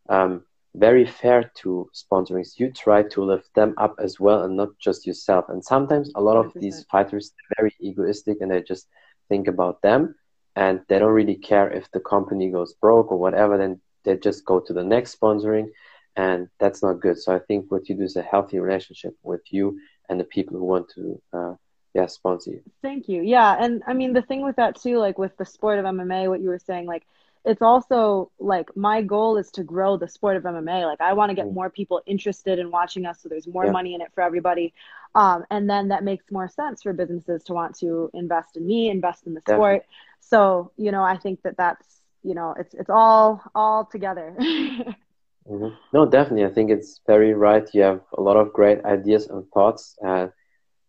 um, 0.08 0.44
very 0.74 1.04
fair 1.04 1.50
to 1.62 1.88
sponsorings. 1.92 2.58
You 2.58 2.72
try 2.72 3.02
to 3.02 3.22
lift 3.22 3.54
them 3.54 3.74
up 3.76 3.94
as 3.98 4.18
well 4.18 4.42
and 4.44 4.56
not 4.56 4.70
just 4.78 5.06
yourself. 5.06 5.46
And 5.48 5.62
sometimes 5.62 6.10
a 6.14 6.20
lot 6.20 6.36
of 6.36 6.52
100%. 6.54 6.60
these 6.60 6.84
fighters 6.90 7.32
are 7.38 7.62
very 7.62 7.74
egoistic 7.80 8.38
and 8.40 8.50
they 8.50 8.62
just 8.62 8.88
think 9.28 9.48
about 9.48 9.82
them 9.82 10.14
and 10.56 10.80
they 10.88 10.98
don't 10.98 11.12
really 11.12 11.36
care 11.36 11.70
if 11.70 11.90
the 11.90 12.00
company 12.00 12.50
goes 12.50 12.74
broke 12.74 13.12
or 13.12 13.18
whatever, 13.18 13.58
then 13.58 13.80
they 14.04 14.16
just 14.16 14.44
go 14.44 14.60
to 14.60 14.72
the 14.72 14.84
next 14.84 15.18
sponsoring 15.18 15.68
and 16.16 16.48
that's 16.58 16.82
not 16.82 17.00
good. 17.00 17.18
So 17.18 17.34
I 17.34 17.38
think 17.38 17.70
what 17.70 17.88
you 17.88 17.96
do 17.96 18.02
is 18.02 18.16
a 18.16 18.22
healthy 18.22 18.58
relationship 18.58 19.14
with 19.22 19.42
you 19.50 19.78
and 20.08 20.18
the 20.18 20.24
people 20.24 20.58
who 20.58 20.64
want 20.64 20.90
to 20.94 21.22
uh, 21.32 21.54
yeah 21.94 22.06
sponsor 22.06 22.50
you. 22.50 22.62
Thank 22.82 23.08
you. 23.08 23.22
Yeah, 23.22 23.56
and 23.58 23.82
I 23.86 23.94
mean 23.94 24.12
the 24.12 24.22
thing 24.22 24.42
with 24.42 24.56
that 24.56 24.80
too, 24.80 24.98
like 24.98 25.18
with 25.18 25.36
the 25.36 25.46
sport 25.46 25.78
of 25.78 25.84
MMA, 25.84 26.28
what 26.28 26.40
you 26.40 26.48
were 26.48 26.58
saying, 26.58 26.86
like 26.86 27.04
it's 27.44 27.62
also 27.62 28.30
like 28.38 28.68
my 28.76 29.02
goal 29.02 29.36
is 29.36 29.50
to 29.52 29.64
grow 29.64 29.96
the 29.96 30.06
sport 30.06 30.36
of 30.36 30.44
MMA. 30.44 30.86
Like 30.86 31.00
I 31.00 31.12
want 31.12 31.30
to 31.30 31.34
get 31.34 31.46
mm. 31.46 31.54
more 31.54 31.70
people 31.70 32.00
interested 32.06 32.58
in 32.58 32.70
watching 32.70 33.04
us 33.04 33.20
so 33.20 33.28
there's 33.28 33.48
more 33.48 33.66
yeah. 33.66 33.72
money 33.72 33.94
in 33.94 34.00
it 34.00 34.12
for 34.14 34.22
everybody. 34.22 34.72
Um, 35.14 35.44
and 35.50 35.68
then 35.68 35.88
that 35.88 36.04
makes 36.04 36.30
more 36.30 36.48
sense 36.48 36.82
for 36.82 36.92
businesses 36.92 37.42
to 37.44 37.52
want 37.52 37.76
to 37.80 38.10
invest 38.14 38.56
in 38.56 38.66
me, 38.66 38.90
invest 38.90 39.26
in 39.26 39.34
the 39.34 39.40
Definitely. 39.40 39.56
sport. 39.56 39.86
So, 40.20 40.72
you 40.76 40.92
know, 40.92 41.02
I 41.02 41.16
think 41.16 41.42
that 41.42 41.56
that's, 41.56 42.00
you 42.22 42.34
know, 42.34 42.54
it's, 42.58 42.74
it's 42.74 42.90
all, 42.90 43.42
all 43.54 43.84
together. 43.86 44.34
mm-hmm. 44.40 45.68
No, 45.92 46.06
definitely. 46.06 46.44
I 46.44 46.50
think 46.50 46.70
it's 46.70 47.00
very 47.06 47.34
right. 47.34 47.68
You 47.74 47.82
have 47.82 48.00
a 48.16 48.22
lot 48.22 48.36
of 48.36 48.52
great 48.52 48.84
ideas 48.84 49.26
and 49.26 49.44
thoughts. 49.52 49.96
Uh, 50.04 50.28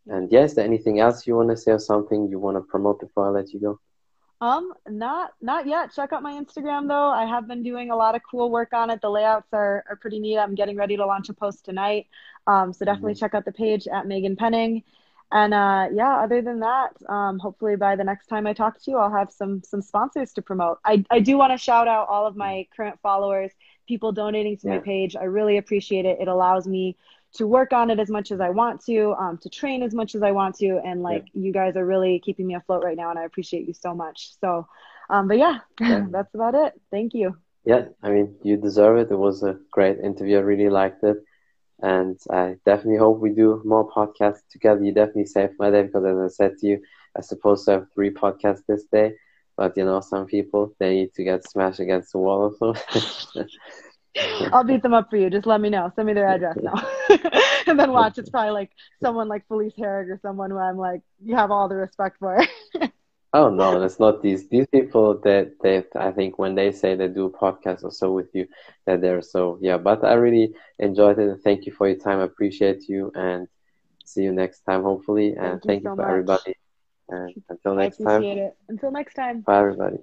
and 0.08 0.32
yes, 0.32 0.52
is 0.52 0.56
there 0.58 0.66
anything 0.66 1.00
else 1.00 1.26
you 1.26 1.36
want 1.36 1.50
to 1.50 1.58
say 1.58 1.72
or 1.72 1.80
something 1.80 2.28
you 2.30 2.38
want 2.38 2.58
to 2.58 2.62
promote 2.62 3.00
before 3.00 3.28
I 3.28 3.30
let 3.30 3.52
you 3.52 3.60
go? 3.60 3.80
Um, 4.44 4.74
not 4.90 5.32
not 5.40 5.68
yet. 5.68 5.94
Check 5.96 6.12
out 6.12 6.22
my 6.22 6.34
Instagram 6.34 6.90
though. 6.90 7.10
I 7.10 7.26
have 7.26 7.48
been 7.48 7.64
doing 7.64 7.92
a 7.92 7.96
lot 7.96 8.14
of 8.14 8.22
cool 8.30 8.52
work 8.52 8.74
on 8.74 8.90
it. 8.90 9.00
The 9.00 9.10
layouts 9.10 9.48
are 9.54 9.86
are 9.90 9.96
pretty 9.96 10.20
neat. 10.20 10.38
I'm 10.38 10.54
getting 10.54 10.76
ready 10.76 10.98
to 10.98 11.06
launch 11.06 11.30
a 11.30 11.34
post 11.34 11.64
tonight. 11.64 12.08
Um, 12.46 12.74
so 12.74 12.84
definitely 12.84 13.14
mm-hmm. 13.14 13.20
check 13.20 13.36
out 13.36 13.46
the 13.46 13.54
page 13.54 13.88
at 13.88 14.04
Meaghan 14.06 14.38
Penning. 14.38 14.84
And 15.32 15.54
uh, 15.54 15.88
yeah, 15.94 16.18
other 16.18 16.42
than 16.42 16.60
that, 16.60 16.90
um, 17.08 17.40
hopefully 17.40 17.78
by 17.78 17.96
the 17.96 18.04
next 18.04 18.28
time 18.28 18.46
I 18.46 18.52
talk 18.52 18.82
to 18.82 18.92
you, 18.92 18.98
I'll 18.98 19.10
have 19.10 19.32
some 19.32 19.64
some 19.64 19.82
sponsors 19.82 20.34
to 20.34 20.42
promote. 20.42 20.80
I 20.84 21.06
I 21.10 21.22
do 21.22 21.38
want 21.38 21.54
to 21.54 21.58
shout 21.58 21.88
out 21.88 22.10
all 22.10 22.28
of 22.28 22.36
my 22.36 22.68
current 22.76 23.00
followers, 23.02 23.52
people 23.88 24.12
donating 24.12 24.58
to 24.58 24.68
yeah. 24.68 24.74
my 24.74 24.80
page. 24.80 25.16
I 25.16 25.24
really 25.24 25.56
appreciate 25.56 26.06
it. 26.06 26.18
It 26.20 26.28
allows 26.28 26.68
me 26.68 26.98
to 27.34 27.48
work 27.48 27.74
on 27.74 27.90
it 27.90 28.00
as 28.00 28.10
much 28.10 28.32
as 28.32 28.40
I 28.40 28.50
want 28.50 28.84
to, 28.86 29.14
um, 29.14 29.38
to 29.40 29.50
train 29.50 29.82
as 29.82 29.94
much 29.94 30.16
as 30.16 30.22
I 30.22 30.32
want 30.32 30.56
to. 30.58 30.80
And 30.86 31.02
like 31.02 31.26
yeah. 31.34 31.42
you 31.44 31.52
guys 31.52 31.76
are 31.76 31.86
really 31.86 32.20
keeping 32.20 32.48
me 32.48 32.56
afloat 32.56 32.84
right 32.84 32.98
now, 32.98 33.10
and 33.10 33.20
I 33.20 33.24
appreciate 33.24 33.68
you 33.68 33.74
so 33.74 33.94
much. 33.94 34.40
So, 34.40 34.68
um, 35.10 35.28
but 35.28 35.38
yeah, 35.38 35.60
yeah, 35.80 36.06
that's 36.10 36.34
about 36.34 36.56
it. 36.56 36.74
Thank 36.92 37.14
you. 37.14 37.38
Yeah, 37.66 37.86
I 38.02 38.10
mean, 38.10 38.36
you 38.44 38.58
deserve 38.58 38.98
it. 38.98 39.12
It 39.12 39.18
was 39.18 39.42
a 39.44 39.58
great 39.72 40.00
interview. 40.00 40.38
I 40.38 40.42
really 40.42 40.70
liked 40.70 41.04
it. 41.04 41.18
And 41.82 42.20
I 42.30 42.58
definitely 42.66 42.98
hope 42.98 43.20
we 43.20 43.32
do 43.32 43.62
more 43.66 43.90
podcasts 43.90 44.48
together. 44.50 44.84
You 44.84 44.94
definitely 44.94 45.26
saved 45.26 45.54
my 45.60 45.70
day 45.70 45.84
because, 45.84 46.06
as 46.06 46.18
I 46.18 46.28
said 46.28 46.58
to 46.60 46.68
you, 46.68 46.82
I 47.18 47.22
supposed 47.22 47.66
to 47.66 47.72
have 47.72 47.88
three 47.94 48.12
podcasts 48.12 48.64
this 48.68 48.86
day. 48.86 49.16
But 49.56 49.78
you 49.78 49.86
know, 49.86 50.00
some 50.00 50.26
people 50.26 50.74
they 50.80 50.94
need 50.96 51.14
to 51.16 51.24
get 51.24 51.48
smashed 51.48 51.80
against 51.80 52.14
the 52.14 52.20
wall 52.20 52.56
or 52.60 52.76
so. 52.76 53.46
I'll 54.52 54.64
beat 54.64 54.84
them 54.84 54.94
up 54.94 55.10
for 55.10 55.18
you. 55.18 55.30
Just 55.30 55.48
let 55.48 55.62
me 55.62 55.70
know. 55.70 55.92
Send 55.96 56.08
me 56.08 56.14
their 56.14 56.28
address 56.28 56.58
now. 56.62 56.74
and 57.68 57.80
then 57.80 57.92
watch. 57.92 58.18
It's 58.18 58.30
probably 58.30 58.52
like 58.52 58.72
someone 59.02 59.28
like 59.28 59.48
Felice 59.48 59.74
Herrig 59.78 60.10
or 60.10 60.20
someone 60.22 60.52
who 60.52 60.58
I'm 60.58 60.78
like, 60.78 61.02
you 61.24 61.36
have 61.36 61.52
all 61.52 61.68
the 61.68 61.76
respect 61.76 62.18
for. 62.20 62.40
oh 63.34 63.50
no, 63.50 63.82
it's 63.82 64.00
not 64.00 64.22
these 64.22 64.48
these 64.50 64.68
people 64.68 65.20
that 65.24 65.54
they 65.62 65.84
I 65.96 66.12
think 66.12 66.38
when 66.38 66.56
they 66.56 66.72
say 66.72 66.96
they 66.96 67.08
do 67.08 67.26
a 67.26 67.32
podcast 67.32 67.84
or 67.84 67.92
so 67.92 68.12
with 68.12 68.30
you, 68.34 68.48
that 68.86 69.02
they're 69.02 69.22
so 69.22 69.58
yeah. 69.62 69.78
But 69.78 70.04
I 70.04 70.14
really 70.14 70.54
enjoyed 70.80 71.18
it. 71.20 71.30
And 71.30 71.42
Thank 71.42 71.66
you 71.66 71.74
for 71.74 71.88
your 71.88 71.98
time. 71.98 72.20
I 72.20 72.24
appreciate 72.24 72.88
you 72.88 73.12
and 73.16 73.48
see 74.06 74.22
you 74.24 74.32
next 74.32 74.62
time 74.62 74.84
hopefully. 74.84 75.30
And 75.30 75.62
thank, 75.62 75.66
thank 75.66 75.84
you, 75.84 75.90
so 75.90 75.92
you 75.92 75.96
for 75.96 76.02
much. 76.02 76.10
everybody. 76.10 76.54
And 77.10 77.44
until 77.50 77.76
next 77.76 77.98
time. 77.98 78.24
it. 78.24 78.58
Until 78.70 78.92
next 78.92 79.16
time. 79.16 79.42
Bye 79.42 79.60
everybody. 79.60 79.98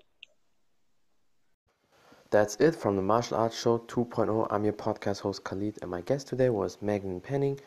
That's 2.30 2.54
it 2.60 2.76
from 2.76 2.94
the 2.94 3.02
Martial 3.02 3.38
Arts 3.38 3.58
Show 3.58 3.78
2.0. 3.78 4.46
I'm 4.50 4.62
your 4.62 4.72
podcast 4.72 5.18
host 5.18 5.42
Khalid, 5.42 5.80
and 5.82 5.90
my 5.90 6.00
guest 6.00 6.28
today 6.28 6.48
was 6.48 6.76
Meaghan 6.76 7.20
Penning, 7.20 7.58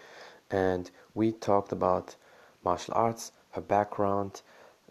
and 0.52 0.90
we 1.14 1.34
talked 1.34 1.74
about 1.74 2.16
martial 2.64 2.94
arts, 2.96 3.34
her 3.52 3.60
background, 3.60 4.42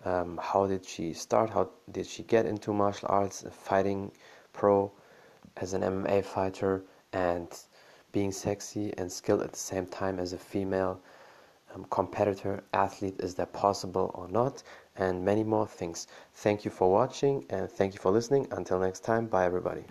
um, 0.04 0.38
how 0.42 0.66
did 0.66 0.84
she 0.84 1.14
start, 1.14 1.48
how 1.48 1.70
did 1.90 2.06
she 2.06 2.22
get 2.22 2.44
into 2.44 2.74
martial 2.74 3.08
arts, 3.10 3.46
fighting 3.50 4.12
pro 4.52 4.92
as 5.56 5.72
an 5.72 5.80
MMA 5.80 6.22
fighter, 6.22 6.84
and 7.14 7.48
being 8.12 8.30
sexy 8.30 8.92
and 8.98 9.10
skilled 9.10 9.40
at 9.40 9.52
the 9.52 9.58
same 9.58 9.86
time 9.86 10.18
as 10.18 10.34
a 10.34 10.38
female 10.38 11.00
um, 11.74 11.86
competitor 11.88 12.62
athlete 12.74 13.18
is 13.20 13.34
that 13.36 13.54
possible 13.54 14.10
or 14.12 14.28
not 14.28 14.62
and 14.96 15.24
many 15.24 15.44
more 15.44 15.66
things. 15.66 16.06
Thank 16.34 16.64
you 16.64 16.70
for 16.70 16.90
watching 16.90 17.44
and 17.50 17.70
thank 17.70 17.94
you 17.94 18.00
for 18.00 18.10
listening. 18.10 18.48
Until 18.50 18.78
next 18.78 19.00
time, 19.00 19.26
bye 19.26 19.44
everybody. 19.44 19.84